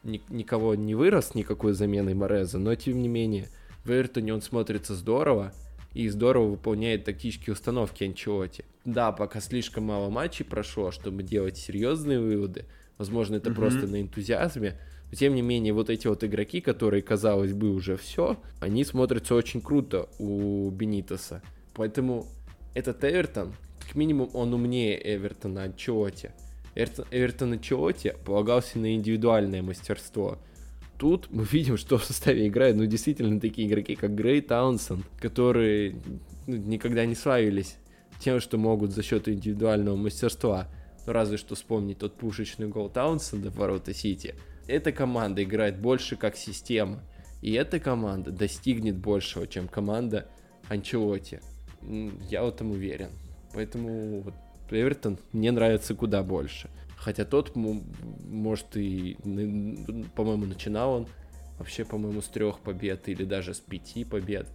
Ник- 0.04 0.28
никого 0.30 0.74
не 0.74 0.94
вырос 0.94 1.34
никакой 1.34 1.72
заменой 1.72 2.14
Мореза, 2.14 2.58
но 2.58 2.74
тем 2.74 3.02
не 3.02 3.08
менее, 3.08 3.48
в 3.84 3.90
Эвертоне 3.90 4.34
он 4.34 4.42
смотрится 4.42 4.94
здорово, 4.94 5.52
и 5.94 6.08
здорово 6.08 6.50
выполняет 6.50 7.04
тактические 7.04 7.54
установки 7.54 8.04
Анчелоти. 8.04 8.64
Да, 8.84 9.12
пока 9.12 9.40
слишком 9.40 9.84
мало 9.84 10.10
матчей 10.10 10.44
прошло, 10.44 10.90
чтобы 10.90 11.22
делать 11.22 11.56
серьезные 11.56 12.20
выводы. 12.20 12.66
Возможно, 12.98 13.36
это 13.36 13.50
mm-hmm. 13.50 13.54
просто 13.54 13.86
на 13.86 14.00
энтузиазме, 14.00 14.78
но 15.10 15.16
тем 15.16 15.34
не 15.34 15.42
менее, 15.42 15.72
вот 15.72 15.88
эти 15.90 16.06
вот 16.06 16.22
игроки, 16.22 16.60
которые, 16.60 17.02
казалось 17.02 17.52
бы, 17.52 17.70
уже 17.70 17.96
все, 17.96 18.38
они 18.60 18.84
смотрятся 18.84 19.34
очень 19.34 19.60
круто 19.60 20.08
у 20.18 20.70
Бенитоса. 20.70 21.42
Поэтому 21.74 22.26
этот 22.74 23.02
Эвертон, 23.04 23.54
как 23.80 23.94
минимум, 23.94 24.28
он 24.34 24.52
умнее 24.52 25.00
Эвертона 25.16 25.62
Анчелоти. 25.62 26.32
Эвертон, 26.74 27.06
Эвертон 27.10 27.52
Анчелоти 27.54 28.14
полагался 28.24 28.78
на 28.78 28.94
индивидуальное 28.94 29.62
мастерство. 29.62 30.38
Тут 30.98 31.28
мы 31.30 31.44
видим, 31.50 31.78
что 31.78 31.96
в 31.96 32.04
составе 32.04 32.46
играют, 32.46 32.76
ну, 32.76 32.84
действительно, 32.84 33.40
такие 33.40 33.66
игроки, 33.66 33.96
как 33.96 34.14
Грей 34.14 34.42
Таунсен, 34.42 35.04
которые 35.20 35.96
ну, 36.46 36.56
никогда 36.56 37.06
не 37.06 37.14
славились 37.14 37.76
тем, 38.20 38.40
что 38.40 38.58
могут 38.58 38.90
за 38.90 39.02
счет 39.02 39.26
индивидуального 39.26 39.96
мастерства. 39.96 40.68
Ну, 41.06 41.14
разве 41.14 41.38
что 41.38 41.54
вспомнить 41.54 41.98
тот 41.98 42.14
пушечный 42.14 42.68
гол 42.68 42.90
Таунсенда 42.90 43.50
в 43.50 43.56
ворота 43.56 43.94
Сити– 43.94 44.34
эта 44.68 44.92
команда 44.92 45.42
играет 45.42 45.78
больше 45.78 46.16
как 46.16 46.36
система. 46.36 47.02
И 47.40 47.52
эта 47.52 47.80
команда 47.80 48.30
достигнет 48.30 48.96
большего, 48.96 49.46
чем 49.46 49.68
команда 49.68 50.28
Анчелоти. 50.68 51.40
Я 52.28 52.44
в 52.44 52.48
этом 52.48 52.72
уверен. 52.72 53.10
Поэтому 53.54 54.20
вот, 54.22 54.34
Эвертон 54.70 55.18
мне 55.32 55.50
нравится 55.52 55.94
куда 55.94 56.22
больше. 56.22 56.68
Хотя 56.96 57.24
тот, 57.24 57.54
может, 57.54 58.76
и, 58.76 59.16
по-моему, 60.16 60.46
начинал 60.46 60.92
он 60.92 61.08
вообще, 61.58 61.84
по-моему, 61.84 62.20
с 62.20 62.26
трех 62.26 62.58
побед 62.60 63.08
или 63.08 63.24
даже 63.24 63.54
с 63.54 63.60
пяти 63.60 64.04
побед. 64.04 64.48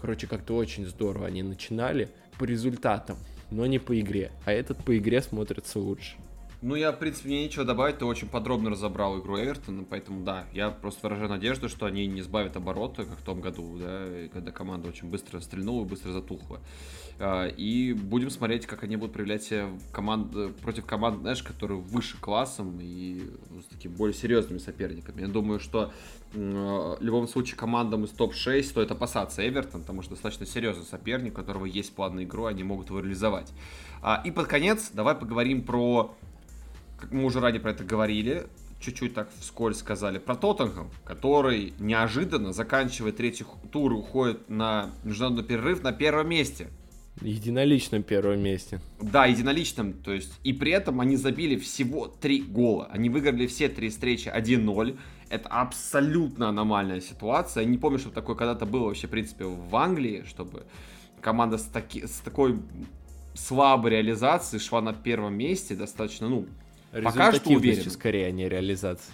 Короче, 0.00 0.26
как-то 0.26 0.54
очень 0.54 0.86
здорово 0.86 1.26
они 1.26 1.42
начинали. 1.42 2.08
По 2.38 2.44
результатам 2.44 3.18
но 3.50 3.66
не 3.66 3.78
по 3.78 3.98
игре. 3.98 4.30
А 4.44 4.52
этот 4.52 4.78
по 4.84 4.96
игре 4.96 5.22
смотрится 5.22 5.78
лучше. 5.78 6.16
Ну, 6.60 6.74
я, 6.74 6.90
в 6.90 6.98
принципе, 6.98 7.28
мне 7.28 7.44
нечего 7.44 7.64
добавить, 7.64 7.98
ты 7.98 8.04
очень 8.04 8.26
подробно 8.26 8.70
разобрал 8.70 9.20
игру 9.20 9.38
Эвертона, 9.38 9.84
поэтому, 9.88 10.24
да, 10.24 10.44
я 10.52 10.70
просто 10.70 11.06
выражаю 11.06 11.28
надежду, 11.28 11.68
что 11.68 11.86
они 11.86 12.08
не 12.08 12.20
сбавят 12.20 12.56
обороты, 12.56 13.04
как 13.04 13.18
в 13.18 13.22
том 13.22 13.40
году, 13.40 13.78
да, 13.78 14.08
когда 14.32 14.50
команда 14.50 14.88
очень 14.88 15.08
быстро 15.08 15.38
стрельнула 15.38 15.84
и 15.84 15.88
быстро 15.88 16.10
затухла. 16.10 16.58
А, 17.20 17.46
и 17.46 17.92
будем 17.92 18.30
смотреть, 18.30 18.66
как 18.66 18.82
они 18.82 18.96
будут 18.96 19.12
проявлять 19.12 19.44
себя 19.44 19.68
команд... 19.92 20.56
против 20.56 20.84
команд, 20.84 21.20
знаешь, 21.20 21.44
которые 21.44 21.78
выше 21.78 22.16
классом 22.20 22.76
и 22.80 23.30
с 23.62 23.72
такими 23.72 23.94
более 23.94 24.14
серьезными 24.14 24.58
соперниками. 24.58 25.20
Я 25.20 25.28
думаю, 25.28 25.60
что 25.60 25.92
в 26.32 26.98
любом 27.00 27.28
случае 27.28 27.56
командам 27.56 28.04
из 28.04 28.10
топ-6 28.10 28.64
стоит 28.64 28.90
опасаться 28.90 29.48
Эвертон, 29.48 29.82
потому 29.82 30.02
что 30.02 30.12
достаточно 30.12 30.44
серьезный 30.44 30.84
соперник, 30.84 31.34
у 31.34 31.36
которого 31.36 31.66
есть 31.66 31.94
план 31.94 32.16
на 32.16 32.24
игру, 32.24 32.46
они 32.46 32.64
могут 32.64 32.88
его 32.88 32.98
реализовать. 32.98 33.52
А, 34.02 34.20
и 34.24 34.30
под 34.30 34.46
конец 34.46 34.90
давай 34.92 35.14
поговорим 35.14 35.62
про 35.62 36.16
как 36.98 37.12
мы 37.12 37.24
уже 37.24 37.40
ранее 37.40 37.60
про 37.60 37.70
это 37.70 37.84
говорили, 37.84 38.46
чуть-чуть 38.80 39.14
так 39.14 39.28
вскользь 39.40 39.78
сказали, 39.78 40.18
про 40.18 40.34
Тоттенхэм, 40.34 40.90
который 41.04 41.72
неожиданно, 41.78 42.52
заканчивая 42.52 43.12
третий 43.12 43.44
тур, 43.70 43.92
уходит 43.92 44.48
на 44.48 44.90
международный 45.04 45.44
перерыв 45.44 45.82
на 45.82 45.92
первом 45.92 46.28
месте. 46.28 46.68
Единоличном 47.20 48.04
первом 48.04 48.40
месте. 48.40 48.80
Да, 49.00 49.26
единоличном. 49.26 49.92
То 49.92 50.12
есть, 50.12 50.38
и 50.44 50.52
при 50.52 50.70
этом 50.70 51.00
они 51.00 51.16
забили 51.16 51.56
всего 51.56 52.06
три 52.06 52.40
гола. 52.42 52.88
Они 52.92 53.08
выиграли 53.08 53.48
все 53.48 53.68
три 53.68 53.88
встречи 53.88 54.28
1-0. 54.28 54.96
Это 55.28 55.48
абсолютно 55.48 56.48
аномальная 56.48 57.00
ситуация. 57.00 57.64
Я 57.64 57.68
не 57.68 57.76
помню, 57.76 57.98
что 57.98 58.10
такое 58.10 58.36
когда-то 58.36 58.66
было 58.66 58.84
вообще, 58.84 59.08
в 59.08 59.10
принципе, 59.10 59.44
в 59.44 59.74
Англии, 59.74 60.24
чтобы 60.28 60.64
команда 61.20 61.58
с, 61.58 61.64
таки, 61.64 62.06
с 62.06 62.20
такой 62.20 62.60
слабой 63.34 63.90
реализацией 63.92 64.60
шла 64.60 64.80
на 64.80 64.92
первом 64.92 65.34
месте 65.34 65.74
достаточно, 65.74 66.28
ну, 66.28 66.46
Пока 66.92 67.32
что 67.32 67.50
уверен. 67.50 67.90
скорее, 67.90 68.28
а 68.28 68.30
не 68.30 68.48
реализации. 68.48 69.12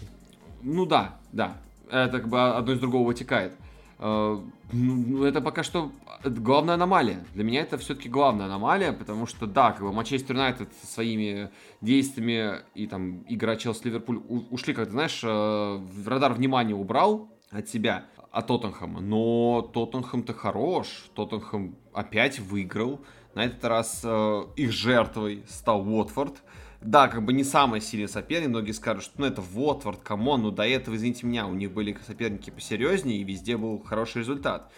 Ну 0.62 0.87
да, 0.87 1.18
да. 1.33 1.57
Это 1.91 2.18
как 2.18 2.29
бы 2.29 2.57
одно 2.57 2.72
из 2.72 2.81
другого 2.81 3.07
вытекает. 3.07 3.53
Э, 3.99 4.39
ну, 4.72 5.25
это 5.25 5.41
пока 5.41 5.62
что 5.62 5.93
главная 6.25 6.75
аномалия. 6.75 7.25
Для 7.35 7.45
меня 7.45 7.61
это 7.61 7.79
все-таки 7.79 8.09
главная 8.09 8.47
аномалия, 8.47 8.93
потому 8.93 9.27
что, 9.27 9.47
да, 9.47 9.72
как 9.72 9.83
бы 9.83 9.93
Манчестер 9.93 10.35
Юнайтед 10.35 10.68
своими 10.83 11.51
действиями 11.81 12.61
и 12.75 12.87
там 12.87 13.25
игра 13.29 13.55
Челси-Ливерпуль 13.55 14.22
ушли, 14.51 14.75
как 14.75 14.87
ты 14.87 14.93
знаешь, 14.93 15.20
э, 15.22 15.81
радар 16.07 16.33
внимания 16.33 16.75
убрал 16.75 17.29
от 17.51 17.68
себя, 17.68 18.05
от 18.31 18.47
Тоттенхэма. 18.47 19.01
Но 19.01 19.62
Тоттенхэм-то 19.72 20.33
хорош. 20.33 21.07
Тоттенхэм 21.14 21.77
опять 21.93 22.39
выиграл. 22.39 23.01
На 23.35 23.45
этот 23.45 23.64
раз 23.64 24.01
э, 24.05 24.43
их 24.57 24.72
жертвой 24.72 25.45
стал 25.49 25.87
Уотфорд 25.89 26.43
да, 26.85 27.09
как 27.09 27.24
бы 27.24 27.32
не 27.32 27.45
самый 27.45 27.80
сильный 27.80 28.09
соперник, 28.09 28.51
многие 28.51 28.72
скажут, 28.72 29.05
что 29.05 29.14
ну 29.16 29.26
это 29.26 29.41
Вотфорд, 29.41 30.03
come 30.03 30.25
on, 30.25 30.43
ну 30.43 30.51
до 30.51 30.66
этого, 30.66 30.95
извините 30.95 31.26
меня, 31.26 31.47
у 31.47 31.55
них 31.55 31.72
были 31.72 31.97
соперники 32.07 32.51
посерьезнее, 32.51 33.18
и 33.18 33.24
везде 33.24 33.57
был 33.57 33.82
хороший 33.82 34.18
результат. 34.18 34.70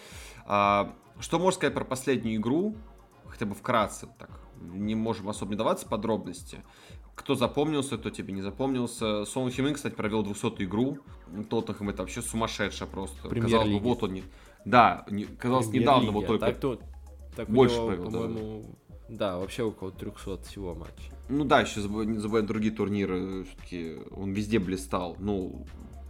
А, 0.45 0.95
что 1.19 1.37
можно 1.37 1.57
сказать 1.57 1.73
про 1.73 1.83
последнюю 1.83 2.37
игру, 2.37 2.75
хотя 3.27 3.45
бы 3.45 3.53
вкратце, 3.53 4.07
так, 4.17 4.29
не 4.61 4.95
можем 4.95 5.27
особо 5.27 5.51
не 5.51 5.57
даваться 5.57 5.85
подробности. 5.85 6.59
Кто 7.13 7.35
запомнился, 7.35 7.97
кто 7.97 8.09
тебе 8.09 8.31
не 8.31 8.41
запомнился. 8.41 9.25
Сон 9.25 9.49
Химин, 9.49 9.73
кстати, 9.73 9.95
провел 9.95 10.23
200 10.23 10.63
игру. 10.63 10.99
Тоттенхэм 11.49 11.89
это 11.89 12.03
вообще 12.03 12.21
сумасшедшее 12.21 12.87
просто. 12.87 13.27
Казалось 13.27 13.69
бы, 13.69 13.79
вот 13.79 14.03
он 14.03 14.13
не... 14.13 14.23
Да, 14.65 15.03
не... 15.09 15.25
казалось, 15.25 15.67
недавно 15.67 16.11
вот 16.11 16.27
только... 16.27 16.45
Так, 16.45 16.59
то, 16.59 16.79
так 17.35 17.49
Больше 17.49 17.75
него, 17.75 17.87
провел, 17.87 18.05
по-моему, 18.05 18.77
да. 19.09 19.31
да, 19.31 19.37
вообще 19.39 19.63
около 19.63 19.91
300 19.91 20.43
всего 20.43 20.75
матчей. 20.75 21.11
Ну 21.29 21.43
да, 21.43 21.61
еще 21.61 21.81
не 21.81 22.19
забываем 22.19 22.45
другие 22.45 22.73
турниры, 22.73 23.43
все-таки 23.43 23.97
он 24.11 24.31
везде 24.31 24.59
блистал. 24.59 25.17
Ну, 25.19 25.65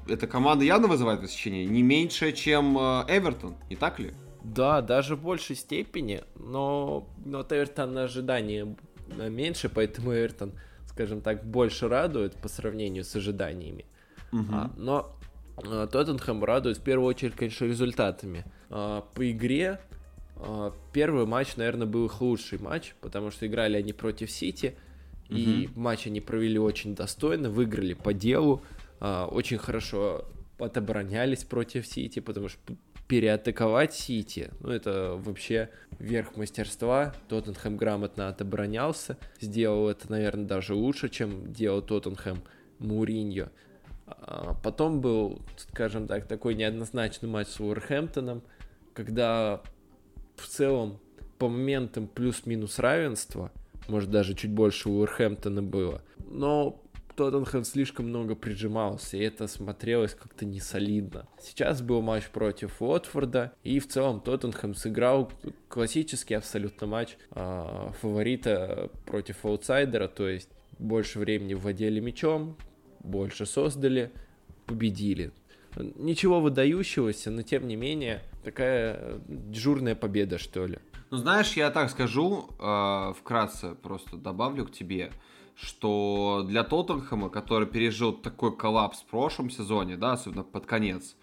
эта 0.07 0.27
команда 0.27 0.63
явно 0.63 0.87
вызывает 0.87 1.21
восхищение, 1.21 1.65
не 1.65 1.81
меньше, 1.81 2.31
чем 2.31 2.77
э, 2.77 3.05
Эвертон, 3.07 3.55
не 3.69 3.75
так 3.75 3.99
ли? 3.99 4.13
Да, 4.43 4.81
даже 4.81 5.15
в 5.15 5.23
большей 5.23 5.55
степени, 5.55 6.23
но, 6.35 7.09
но 7.25 7.39
от 7.39 7.51
Эвертона 7.51 8.03
ожидания 8.03 8.75
меньше, 9.07 9.69
поэтому 9.69 10.13
Эвертон, 10.13 10.53
скажем 10.85 11.21
так, 11.21 11.43
больше 11.43 11.87
радует 11.87 12.35
по 12.35 12.47
сравнению 12.47 13.03
с 13.03 13.15
ожиданиями. 13.15 13.85
Угу. 14.31 14.45
А, 14.51 14.71
но 14.77 15.11
а, 15.57 15.87
Тоттенхэм 15.87 16.43
радует 16.43 16.77
в 16.77 16.81
первую 16.81 17.07
очередь, 17.07 17.35
конечно, 17.35 17.65
результатами. 17.65 18.45
А, 18.69 19.01
по 19.01 19.29
игре 19.29 19.81
а, 20.35 20.73
первый 20.93 21.25
матч, 21.25 21.55
наверное, 21.55 21.87
был 21.87 22.05
их 22.05 22.21
лучший 22.21 22.59
матч, 22.59 22.93
потому 23.01 23.31
что 23.31 23.47
играли 23.47 23.77
они 23.77 23.93
против 23.93 24.29
Сити– 24.29 24.75
и 25.29 25.69
матч 25.75 26.07
они 26.07 26.21
провели 26.21 26.59
очень 26.59 26.95
достойно, 26.95 27.49
выиграли 27.49 27.93
по 27.93 28.13
делу, 28.13 28.61
а, 28.99 29.27
очень 29.27 29.57
хорошо 29.57 30.25
отоборонялись 30.57 31.43
против 31.43 31.85
Сити, 31.85 32.19
потому 32.19 32.49
что 32.49 32.59
переатаковать 33.07 33.93
Сити, 33.93 34.51
ну 34.59 34.69
это 34.69 35.15
вообще 35.17 35.69
верх 35.99 36.35
мастерства. 36.35 37.13
Тоттенхэм 37.29 37.77
грамотно 37.77 38.29
отоборонялся, 38.29 39.17
сделал 39.39 39.89
это, 39.89 40.09
наверное, 40.11 40.45
даже 40.45 40.73
лучше, 40.73 41.09
чем 41.09 41.51
делал 41.53 41.81
Тоттенхэм 41.81 42.41
Муриньо. 42.79 43.49
А 44.07 44.55
потом 44.63 45.01
был, 45.01 45.41
скажем 45.57 46.07
так, 46.07 46.27
такой 46.27 46.55
неоднозначный 46.55 47.29
матч 47.29 47.47
с 47.49 47.59
Уорхэмптоном, 47.59 48.41
когда 48.93 49.61
в 50.35 50.47
целом 50.47 50.99
по 51.37 51.49
моментам 51.49 52.07
плюс-минус 52.07 52.79
равенства– 52.79 53.51
может 53.89 54.09
даже 54.09 54.33
чуть 54.33 54.51
больше 54.51 54.89
у 54.89 54.99
Уорхэмптона 54.99 55.63
было. 55.63 56.01
Но 56.29 56.81
Тоттенхэм 57.17 57.63
слишком 57.63 58.07
много 58.09 58.35
прижимался, 58.35 59.17
и 59.17 59.21
это 59.21 59.47
смотрелось 59.47 60.13
как-то 60.13 60.45
не 60.45 60.59
солидно. 60.59 61.27
Сейчас 61.41 61.81
был 61.81 62.01
матч 62.01 62.27
против 62.27 62.79
Уотфорда, 62.79 63.53
и 63.63 63.79
в 63.79 63.87
целом 63.87 64.21
Тоттенхэм 64.21 64.75
сыграл 64.75 65.31
классический 65.67 66.35
абсолютно 66.35 66.85
матч 66.85 67.17
а, 67.31 67.91
фаворита 68.01 68.91
против 69.05 69.43
аутсайдера, 69.45 70.07
то 70.07 70.29
есть 70.29 70.49
больше 70.77 71.17
времени 71.17 71.55
владели 71.55 71.99
мячом, 71.99 72.55
больше 72.99 73.47
создали, 73.47 74.11
победили. 74.67 75.31
Ничего 75.75 76.39
выдающегося, 76.39 77.31
но 77.31 77.41
тем 77.41 77.67
не 77.67 77.75
менее 77.75 78.21
такая 78.43 79.19
дежурная 79.27 79.95
победа, 79.95 80.37
что 80.37 80.67
ли. 80.67 80.77
Ну, 81.09 81.17
знаешь, 81.17 81.53
я 81.53 81.69
так 81.69 81.89
скажу, 81.89 82.49
э, 82.59 83.13
вкратце 83.17 83.75
просто 83.75 84.17
добавлю 84.17 84.65
к 84.65 84.71
тебе, 84.73 85.13
что 85.55 86.43
для 86.45 86.65
Тоттенхэма, 86.65 87.29
который 87.29 87.65
пережил 87.65 88.11
такой 88.11 88.55
коллапс 88.55 88.99
в 88.99 89.05
прошлом 89.05 89.49
сезоне, 89.49 89.95
да, 89.95 90.13
особенно 90.13 90.43
под 90.43 90.65
конец, 90.65 91.15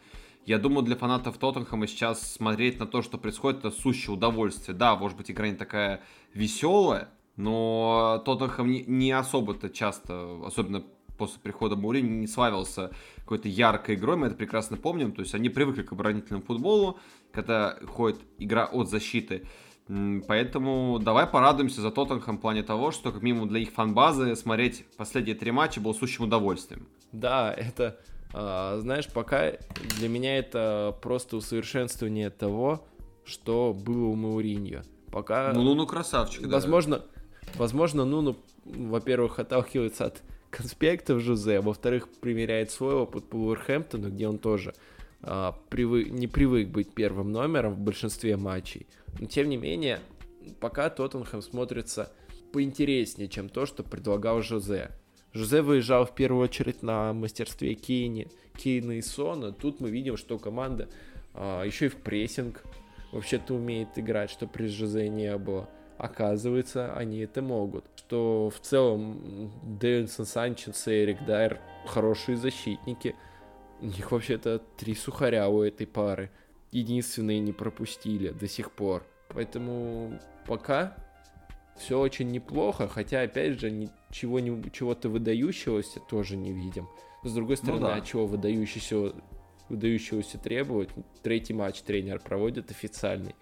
я 0.47 0.59
думаю, 0.59 0.85
для 0.85 0.97
фанатов 0.97 1.37
Тоттенхэма 1.37 1.87
сейчас 1.87 2.33
смотреть 2.33 2.79
на 2.79 2.87
то, 2.87 3.03
что 3.03 3.19
происходит, 3.19 3.61
это 3.61 3.71
сущее 3.71 4.15
удовольствие. 4.15 4.75
Да, 4.75 4.97
может 4.97 5.19
быть, 5.19 5.31
игра 5.31 5.49
не 5.49 5.57
такая 5.57 6.03
веселая, 6.33 7.11
но 7.37 8.23
Тоттенхэм 8.25 8.67
не, 8.87 9.13
особо-то 9.13 9.69
часто, 9.69 10.41
особенно 10.47 10.83
после 11.19 11.41
прихода 11.41 11.77
Мourinho, 11.77 12.09
не 12.09 12.27
славился 12.27 12.91
какой-то 13.19 13.49
яркой 13.49 13.97
игрой, 13.97 14.17
мы 14.17 14.27
это 14.29 14.37
прекрасно 14.37 14.77
помним. 14.77 15.13
То 15.13 15.21
есть 15.21 15.35
они 15.35 15.49
привыкли 15.49 15.83
к 15.83 15.93
оборонительному 15.93 16.45
футболу, 16.45 16.99
когда 17.33 17.79
ходит 17.87 18.21
игра 18.39 18.65
от 18.65 18.89
защиты. 18.89 19.47
Поэтому 19.87 20.99
давай 20.99 21.27
порадуемся 21.27 21.83
за 21.83 21.91
Тоттенхэм 21.91 22.39
в 22.39 22.41
плане 22.41 22.63
того, 22.63 22.91
что 22.91 23.13
как 23.13 23.23
минимум 23.23 23.49
для 23.49 23.61
их 23.61 23.73
фан-базы 23.73 24.35
смотреть 24.35 24.85
последние 24.97 25.35
три 25.35 25.51
матча 25.51 25.81
было 25.81 25.93
сущим 25.93 26.25
удовольствием. 26.25 26.87
Да, 27.13 27.53
это, 27.53 27.99
э, 28.33 28.79
знаешь, 28.81 29.07
пока 29.13 29.53
для 29.99 30.09
меня 30.09 30.39
это 30.39 30.97
просто 31.03 31.37
усовершенствование 31.37 32.31
того, 32.31 32.87
что 33.27 33.75
было 33.75 34.07
у 34.07 34.15
Мауриньо. 34.15 34.83
Пока... 35.13 35.53
Ну, 35.53 35.63
ну, 35.63 35.75
ну, 35.75 35.87
красавчик, 35.87 36.43
да. 36.43 36.49
Возможно, 36.49 37.03
возможно, 37.57 38.07
ну, 38.07 38.23
ну, 38.23 38.37
во-первых, 38.65 39.39
отталкивается 39.39 40.07
от 40.07 40.23
конспектов 40.51 41.21
Жозе, 41.21 41.59
а 41.59 41.63
во-вторых, 41.63 42.09
примеряет 42.21 42.71
свой 42.71 42.95
опыт 42.95 43.29
по 43.29 43.37
Уорхэмптону, 43.37 44.09
где 44.09 44.29
он 44.29 44.39
тоже 44.39 44.75
а, 45.23 45.55
привык, 45.69 46.11
не 46.11 46.27
привык 46.27 46.69
быть 46.69 46.93
первым 46.95 47.33
номером 47.33 47.75
в 47.75 47.81
большинстве 47.81 48.37
матчей. 48.37 48.87
Но 49.19 49.27
тем 49.27 49.49
не 49.49 49.57
менее, 49.57 50.01
пока 50.61 50.91
Тоттенхэм 50.91 51.43
смотрится 51.43 52.13
поинтереснее, 52.53 53.29
чем 53.29 53.49
то, 53.49 53.67
что 53.67 53.83
предлагал 53.83 54.43
Жозе. 54.43 54.91
Жозе 55.33 55.63
выезжал 55.63 56.05
в 56.05 56.15
первую 56.15 56.45
очередь 56.45 56.83
на 56.83 57.13
мастерстве 57.13 57.75
Кейни, 57.75 58.29
Кейна 58.57 58.93
и 58.93 59.03
Сона. 59.03 59.53
Тут 59.53 59.81
мы 59.81 59.91
видим, 59.91 60.17
что 60.17 60.39
команда 60.39 60.89
а, 61.33 61.65
еще 61.65 61.87
и 61.87 61.89
в 61.89 61.97
прессинг 61.97 62.63
вообще-то 63.11 63.55
умеет 63.55 63.89
играть, 63.97 64.31
что 64.31 64.47
при 64.47 64.69
Жозе 64.69 65.09
не 65.09 65.37
было. 65.37 65.69
Оказывается, 65.99 66.95
они 66.95 67.19
это 67.19 67.43
могут. 67.43 67.85
Что 67.97 68.51
в 68.51 68.61
целом 68.61 69.53
Дэвинсон 69.81 70.27
Санчес 70.27 70.87
и 70.87 71.05
Эрик 71.05 71.25
Дайер 71.25 71.61
хорошие 71.87 72.37
защитники– 72.37 73.15
у 73.81 73.87
них 73.87 74.13
вообще-то 74.13 74.61
три 74.79 74.95
сухаря 74.95 75.49
у 75.49 75.63
этой 75.63 75.87
пары. 75.87 76.31
Единственные 76.75 77.39
не 77.39 77.53
пропустили 77.53 78.31
до 78.31 78.49
сих 78.49 78.73
пор. 78.73 79.07
Поэтому 79.29 80.19
пока 80.45 80.97
все 81.79 82.01
очень 82.01 82.33
неплохо, 82.33 82.89
хотя, 82.89 83.23
опять 83.23 83.61
же, 83.61 83.71
ничего 83.71 84.41
не, 84.41 84.71
чего-то 84.73 85.09
выдающегося 85.09 86.01
тоже 86.01 86.37
не 86.37 86.53
видим. 86.53 86.89
С 87.23 87.33
другой 87.33 87.59
стороны, 87.59 87.81
ну, 87.81 87.87
да. 87.87 87.95
а 87.95 88.01
чего 88.01 88.27
выдающегося, 88.27 89.15
выдающегося 89.69 90.39
требовать? 90.39 90.91
Третий 91.23 91.55
матч 91.55 91.81
тренер 91.83 92.21
проводит 92.21 92.73
официальный. 92.73 93.37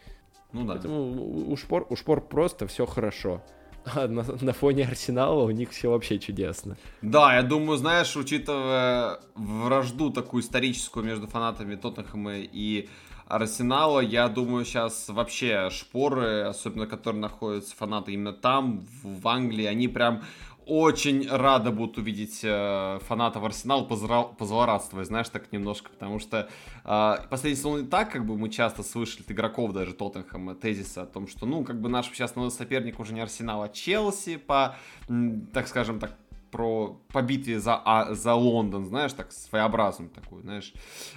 Ну 0.52 0.66
да. 0.66 0.74
Поэтому 0.74 1.50
у 1.50 1.56
Шпор, 1.56 1.86
у 1.88 1.96
Шпор 1.96 2.20
просто 2.20 2.66
все 2.66 2.84
хорошо. 2.84 3.42
А 3.84 4.06
на, 4.06 4.24
на 4.40 4.52
фоне 4.52 4.84
Арсенала 4.84 5.42
у 5.42 5.50
них 5.50 5.70
все 5.70 5.90
вообще 5.90 6.18
чудесно. 6.18 6.76
Да, 7.00 7.34
я 7.34 7.42
думаю, 7.42 7.78
знаешь, 7.78 8.14
учитывая 8.14 9.20
вражду 9.34 10.10
такую 10.10 10.42
историческую 10.42 11.04
между 11.04 11.26
фанатами 11.26 11.74
Тоттенхэма 11.74 12.36
и 12.36 12.88
Арсенала, 13.32 14.00
я 14.00 14.28
думаю, 14.28 14.66
сейчас 14.66 15.08
вообще 15.08 15.70
шпоры, 15.70 16.42
особенно 16.42 16.86
которые 16.86 17.22
находятся 17.22 17.74
фанаты 17.74 18.12
именно 18.12 18.34
там, 18.34 18.86
в 19.02 19.26
Англии, 19.26 19.64
они 19.64 19.88
прям 19.88 20.22
очень 20.66 21.26
рады 21.28 21.70
будут 21.70 21.96
увидеть 21.96 22.40
э, 22.42 22.98
фанатов 23.02 23.42
Арсенала 23.42 23.84
позлорадствовать, 23.84 25.06
знаешь, 25.06 25.30
так 25.30 25.50
немножко, 25.50 25.90
потому 25.90 26.18
что 26.18 26.48
э, 26.84 27.14
последний 27.30 27.56
сезон 27.56 27.80
и 27.80 27.86
так, 27.86 28.12
как 28.12 28.26
бы 28.26 28.36
мы 28.36 28.50
часто 28.50 28.82
слышали 28.82 29.22
от 29.22 29.30
игроков 29.30 29.72
даже 29.72 29.94
Тоттенхэма 29.94 30.54
тезиса 30.54 31.02
о 31.02 31.06
том, 31.06 31.26
что, 31.26 31.46
ну, 31.46 31.64
как 31.64 31.80
бы 31.80 31.88
наш 31.88 32.08
сейчас 32.08 32.36
новый 32.36 32.50
соперник 32.50 33.00
уже 33.00 33.14
не 33.14 33.20
Арсенал, 33.20 33.62
а 33.62 33.70
Челси 33.70 34.36
по, 34.36 34.76
так 35.54 35.68
скажем 35.68 35.98
так, 35.98 36.12
про 36.52 37.00
по 37.12 37.22
битве 37.22 37.58
за, 37.58 37.80
а, 37.84 38.14
за 38.14 38.34
Лондон, 38.34 38.84
знаешь, 38.84 39.12
так 39.14 39.32
своеобразным 39.32 40.10
такой, 40.10 40.42
знаешь. 40.42 40.72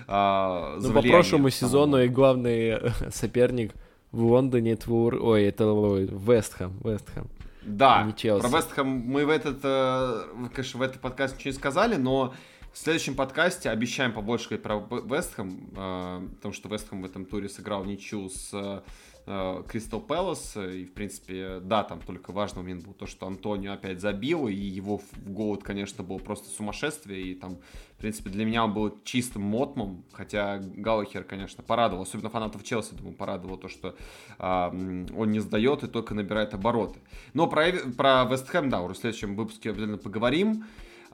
А, 0.08 0.80
ну, 0.82 0.94
по 0.94 1.02
прошлому 1.02 1.50
сезону 1.52 2.02
и 2.02 2.08
главный 2.08 2.80
соперник 3.12 3.74
в 4.12 4.24
Лондоне 4.24 4.72
это, 4.72 4.92
ой, 4.92 5.44
это 5.44 5.66
Вестхэм, 5.66 6.80
Вестхэм. 6.84 7.28
Да, 7.64 8.08
про 8.22 8.48
Вестхэм 8.48 8.88
мы 8.88 9.26
в 9.26 9.30
этот, 9.30 9.60
э, 9.64 10.24
конечно, 10.54 10.80
в 10.80 10.84
этот 10.84 11.02
подкаст 11.02 11.36
ничего 11.36 11.52
не 11.52 11.58
сказали, 11.58 11.96
но 11.96 12.34
в 12.72 12.78
следующем 12.78 13.16
подкасте 13.16 13.70
обещаем 13.70 14.14
побольше 14.14 14.50
говорить 14.50 14.64
про 14.64 14.78
Вестхэм, 14.78 15.70
э, 15.76 16.28
потому 16.36 16.54
что 16.54 16.70
Вестхэм 16.70 17.02
в 17.02 17.06
этом 17.06 17.26
туре 17.26 17.50
сыграл 17.50 17.84
ничью 17.84 18.30
с 18.30 18.84
Кристал 19.26 20.01
Пэлас, 20.01 20.55
и, 20.55 20.86
в 20.86 20.93
принципе, 20.93 21.59
да, 21.59 21.84
там 21.84 21.99
только 21.99 22.32
важный 22.32 22.61
момент 22.61 22.86
был 22.86 22.93
то, 22.93 23.07
что 23.07 23.26
Антонио 23.26 23.73
опять 23.73 23.99
забил, 23.99 24.47
и 24.47 24.53
его 24.53 25.01
голод, 25.26 25.63
конечно, 25.63 26.03
был 26.03 26.19
просто 26.19 26.47
сумасшествие, 26.49 27.21
и 27.21 27.34
там, 27.34 27.57
в 27.97 27.97
принципе, 27.97 28.30
для 28.30 28.45
меня 28.45 28.63
он 28.65 28.73
был 28.76 28.99
чистым 29.03 29.41
мотмом, 29.41 30.03
хотя 30.11 30.59
Галлахер, 30.59 31.23
конечно, 31.23 31.63
порадовал, 31.63 32.03
особенно 32.03 32.30
фанатов 32.30 32.63
Челси, 32.63 32.93
думаю, 32.93 33.15
порадовал 33.15 33.57
то, 33.57 33.67
что 33.67 33.95
а, 34.38 34.69
он 34.69 35.32
не 35.32 35.39
сдает 35.39 35.84
и 35.84 35.88
только 35.88 36.13
набирает 36.13 36.53
обороты. 36.53 36.99
Но 37.34 37.47
про, 37.47 37.71
про 37.97 38.26
Вест 38.26 38.47
Хэм, 38.47 38.69
да, 38.69 38.82
уже 38.84 38.93
в 38.93 38.97
следующем 38.97 39.36
выпуске 39.36 39.71
обязательно 39.71 39.97
поговорим. 39.97 40.65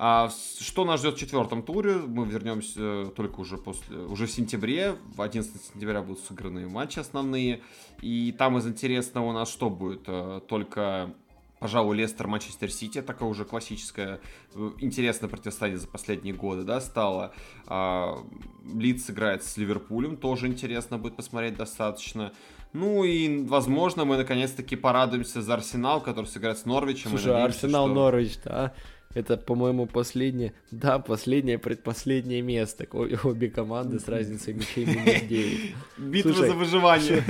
А 0.04 0.32
что 0.60 0.84
нас 0.84 1.00
ждет 1.00 1.14
в 1.14 1.20
четвертом 1.20 1.62
туре? 1.62 1.98
Мы 1.98 2.26
вернемся 2.26 2.80
э, 2.80 3.12
только 3.16 3.40
уже 3.42 3.58
после, 3.58 3.98
уже 3.98 4.26
в 4.26 4.32
сентябре. 4.32 4.96
В 5.16 5.22
11 5.22 5.64
сентября 5.64 6.02
будут 6.02 6.24
сыграны 6.24 6.68
матчи 6.68 6.98
основные. 6.98 7.62
И 8.02 8.32
там 8.36 8.58
из 8.58 8.66
интересного 8.66 9.28
у 9.28 9.32
нас 9.32 9.52
что 9.52 9.70
будет? 9.70 10.02
Э, 10.08 10.42
только 10.50 11.14
пожалуй, 11.60 11.96
Лестер, 11.96 12.26
Манчестер 12.26 12.72
Сити, 12.72 13.04
такое 13.04 13.30
уже 13.30 13.46
классическое, 13.46 14.20
э, 14.56 14.72
интересное 14.80 15.30
противостояние 15.30 15.78
за 15.78 15.88
последние 15.88 16.34
годы, 16.34 16.64
да, 16.64 16.82
стало. 16.82 17.34
А, 17.68 18.26
Лидс 18.74 19.08
играет 19.12 19.44
с 19.44 19.56
Ливерпулем, 19.58 20.18
тоже 20.18 20.48
интересно 20.48 20.98
будет 20.98 21.16
посмотреть 21.16 21.56
достаточно. 21.58 22.34
Ну 22.74 23.04
и, 23.04 23.46
возможно, 23.46 24.06
мы 24.06 24.18
наконец-таки 24.18 24.76
порадуемся 24.76 25.44
за 25.44 25.54
Арсенал, 25.54 26.02
который 26.02 26.26
сыграет 26.26 26.58
с 26.58 26.66
Норвичем. 26.66 27.12
Слушай, 27.12 27.44
Арсенал-Норвич, 27.44 28.32
что... 28.32 28.50
да? 28.50 28.74
Это, 29.14 29.38
по-моему, 29.38 29.86
последнее, 29.86 30.54
да, 30.72 31.00
последнее, 31.00 31.58
предпоследнее 31.60 32.42
место. 32.42 32.88
Обе 33.24 33.50
команды 33.50 34.00
с 34.00 34.08
разницей 34.08 34.54
мячей 34.54 34.86
минус 34.86 35.22
9. 35.30 35.76
Битва 35.98 36.34
за 36.34 36.54
выживание. 36.54 37.24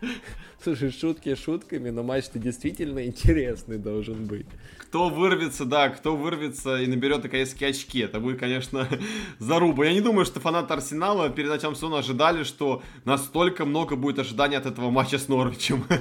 Слушай, 0.62 0.90
шутки 0.90 1.34
шутками, 1.34 1.88
но 1.88 2.02
матч-то 2.02 2.38
действительно 2.38 3.06
интересный 3.06 3.78
должен 3.78 4.26
быть. 4.26 4.46
Кто 4.76 5.08
вырвется, 5.08 5.64
да, 5.64 5.88
кто 5.88 6.14
вырвется 6.14 6.82
и 6.82 6.86
наберет 6.86 7.22
наконец-таки 7.22 7.64
очки. 7.64 8.00
Это 8.00 8.20
будет, 8.20 8.38
конечно, 8.38 8.86
заруба. 9.38 9.86
Я 9.86 9.94
не 9.94 10.02
думаю, 10.02 10.26
что 10.26 10.38
фанаты 10.38 10.74
Арсенала 10.74 11.30
перед 11.30 11.48
началом 11.48 11.76
сезона 11.76 11.98
ожидали, 11.98 12.42
что 12.42 12.82
настолько 13.06 13.64
много 13.64 13.96
будет 13.96 14.18
ожиданий 14.18 14.56
от 14.56 14.66
этого 14.66 14.90
матча 14.90 15.18
с 15.18 15.28
Норвичем. 15.28 15.84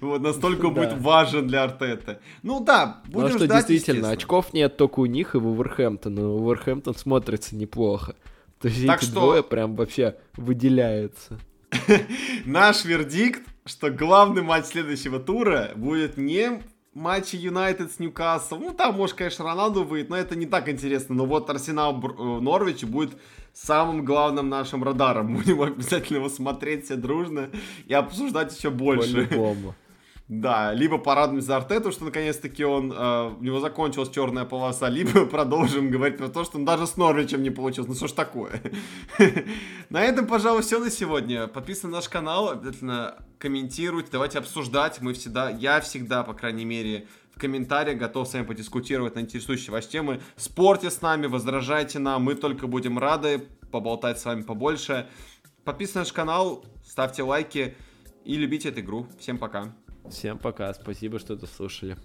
Вот, 0.00 0.22
настолько 0.22 0.68
да. 0.68 0.68
будет 0.68 0.98
важен 0.98 1.46
для 1.46 1.64
Артета. 1.64 2.20
Ну 2.42 2.60
да, 2.60 3.02
будем 3.06 3.28
ну, 3.28 3.28
что 3.36 3.44
ждать, 3.44 3.66
действительно, 3.66 4.10
очков 4.10 4.54
нет 4.54 4.76
только 4.76 5.00
у 5.00 5.06
них 5.06 5.34
и 5.34 5.38
в 5.38 5.46
Уверхэмптона. 5.46 6.32
Уверхэмптон 6.32 6.94
смотрится 6.94 7.54
неплохо. 7.54 8.14
То 8.60 8.68
есть 8.68 8.86
так 8.86 9.02
эти 9.02 9.10
что... 9.10 9.20
двое 9.20 9.42
прям 9.42 9.74
вообще 9.74 10.16
выделяются. 10.36 11.38
Наш 12.44 12.84
вердикт, 12.84 13.42
что 13.64 13.90
главный 13.90 14.42
матч 14.42 14.66
следующего 14.66 15.18
тура 15.18 15.72
будет 15.76 16.16
не 16.16 16.62
матче 16.94 17.36
Юнайтед 17.36 17.92
с 17.92 17.98
Ньюкаслом. 17.98 18.60
Ну, 18.60 18.74
там, 18.74 18.96
может, 18.96 19.16
конечно, 19.16 19.44
Роналду 19.44 19.84
выйдет, 19.84 20.10
но 20.10 20.16
это 20.16 20.36
не 20.36 20.46
так 20.46 20.68
интересно. 20.68 21.14
Но 21.14 21.26
вот 21.26 21.48
Арсенал 21.50 22.00
э, 22.02 22.40
Норвич 22.40 22.84
будет 22.84 23.16
самым 23.52 24.04
главным 24.04 24.48
нашим 24.48 24.82
радаром. 24.82 25.34
Будем 25.36 25.62
обязательно 25.62 26.18
его 26.18 26.28
смотреть 26.28 26.86
все 26.86 26.96
дружно 26.96 27.50
и 27.86 27.94
обсуждать 27.94 28.56
еще 28.56 28.70
больше. 28.70 29.26
По-любому. 29.26 29.74
Да, 30.30 30.72
либо 30.72 30.96
порадуемся 30.96 31.48
за 31.48 31.56
Артету, 31.56 31.90
что 31.90 32.04
наконец-таки 32.04 32.64
он, 32.64 32.92
э, 32.92 33.34
у 33.40 33.42
него 33.42 33.58
закончилась 33.58 34.10
черная 34.10 34.44
полоса, 34.44 34.88
либо 34.88 35.26
продолжим 35.26 35.90
говорить 35.90 36.18
про 36.18 36.28
то, 36.28 36.44
что 36.44 36.56
он 36.56 36.64
даже 36.64 36.86
с 36.86 36.96
Норвичем 36.96 37.42
не 37.42 37.50
получилось. 37.50 37.88
Ну 37.88 37.96
что 37.96 38.06
ж 38.06 38.12
такое? 38.12 38.62
На 39.90 40.02
этом, 40.02 40.28
пожалуй, 40.28 40.62
все 40.62 40.78
на 40.78 40.88
сегодня. 40.88 41.48
Подписывайтесь 41.48 41.82
на 41.82 41.90
наш 41.96 42.08
канал, 42.08 42.50
обязательно 42.50 43.16
комментируйте, 43.38 44.10
давайте 44.12 44.38
обсуждать. 44.38 45.00
Мы 45.00 45.14
всегда, 45.14 45.50
я 45.50 45.80
всегда, 45.80 46.22
по 46.22 46.32
крайней 46.32 46.64
мере, 46.64 47.08
в 47.34 47.40
комментариях 47.40 47.98
готов 47.98 48.28
с 48.28 48.34
вами 48.34 48.44
подискутировать 48.44 49.16
на 49.16 49.20
интересующие 49.20 49.72
вас 49.72 49.88
темы. 49.88 50.20
Спорьте 50.36 50.90
с 50.90 51.02
нами, 51.02 51.26
возражайте 51.26 51.98
нам, 51.98 52.22
мы 52.22 52.36
только 52.36 52.68
будем 52.68 53.00
рады 53.00 53.48
поболтать 53.72 54.20
с 54.20 54.24
вами 54.24 54.42
побольше. 54.42 55.08
Подписывайтесь 55.64 55.94
на 55.96 56.00
наш 56.02 56.12
канал, 56.12 56.64
ставьте 56.86 57.24
лайки 57.24 57.74
и 58.24 58.36
любите 58.36 58.68
эту 58.68 58.78
игру. 58.78 59.08
Всем 59.18 59.36
пока. 59.36 59.74
Всем 60.10 60.38
пока, 60.38 60.74
спасибо, 60.74 61.18
что 61.18 61.36
дослушали. 61.36 61.96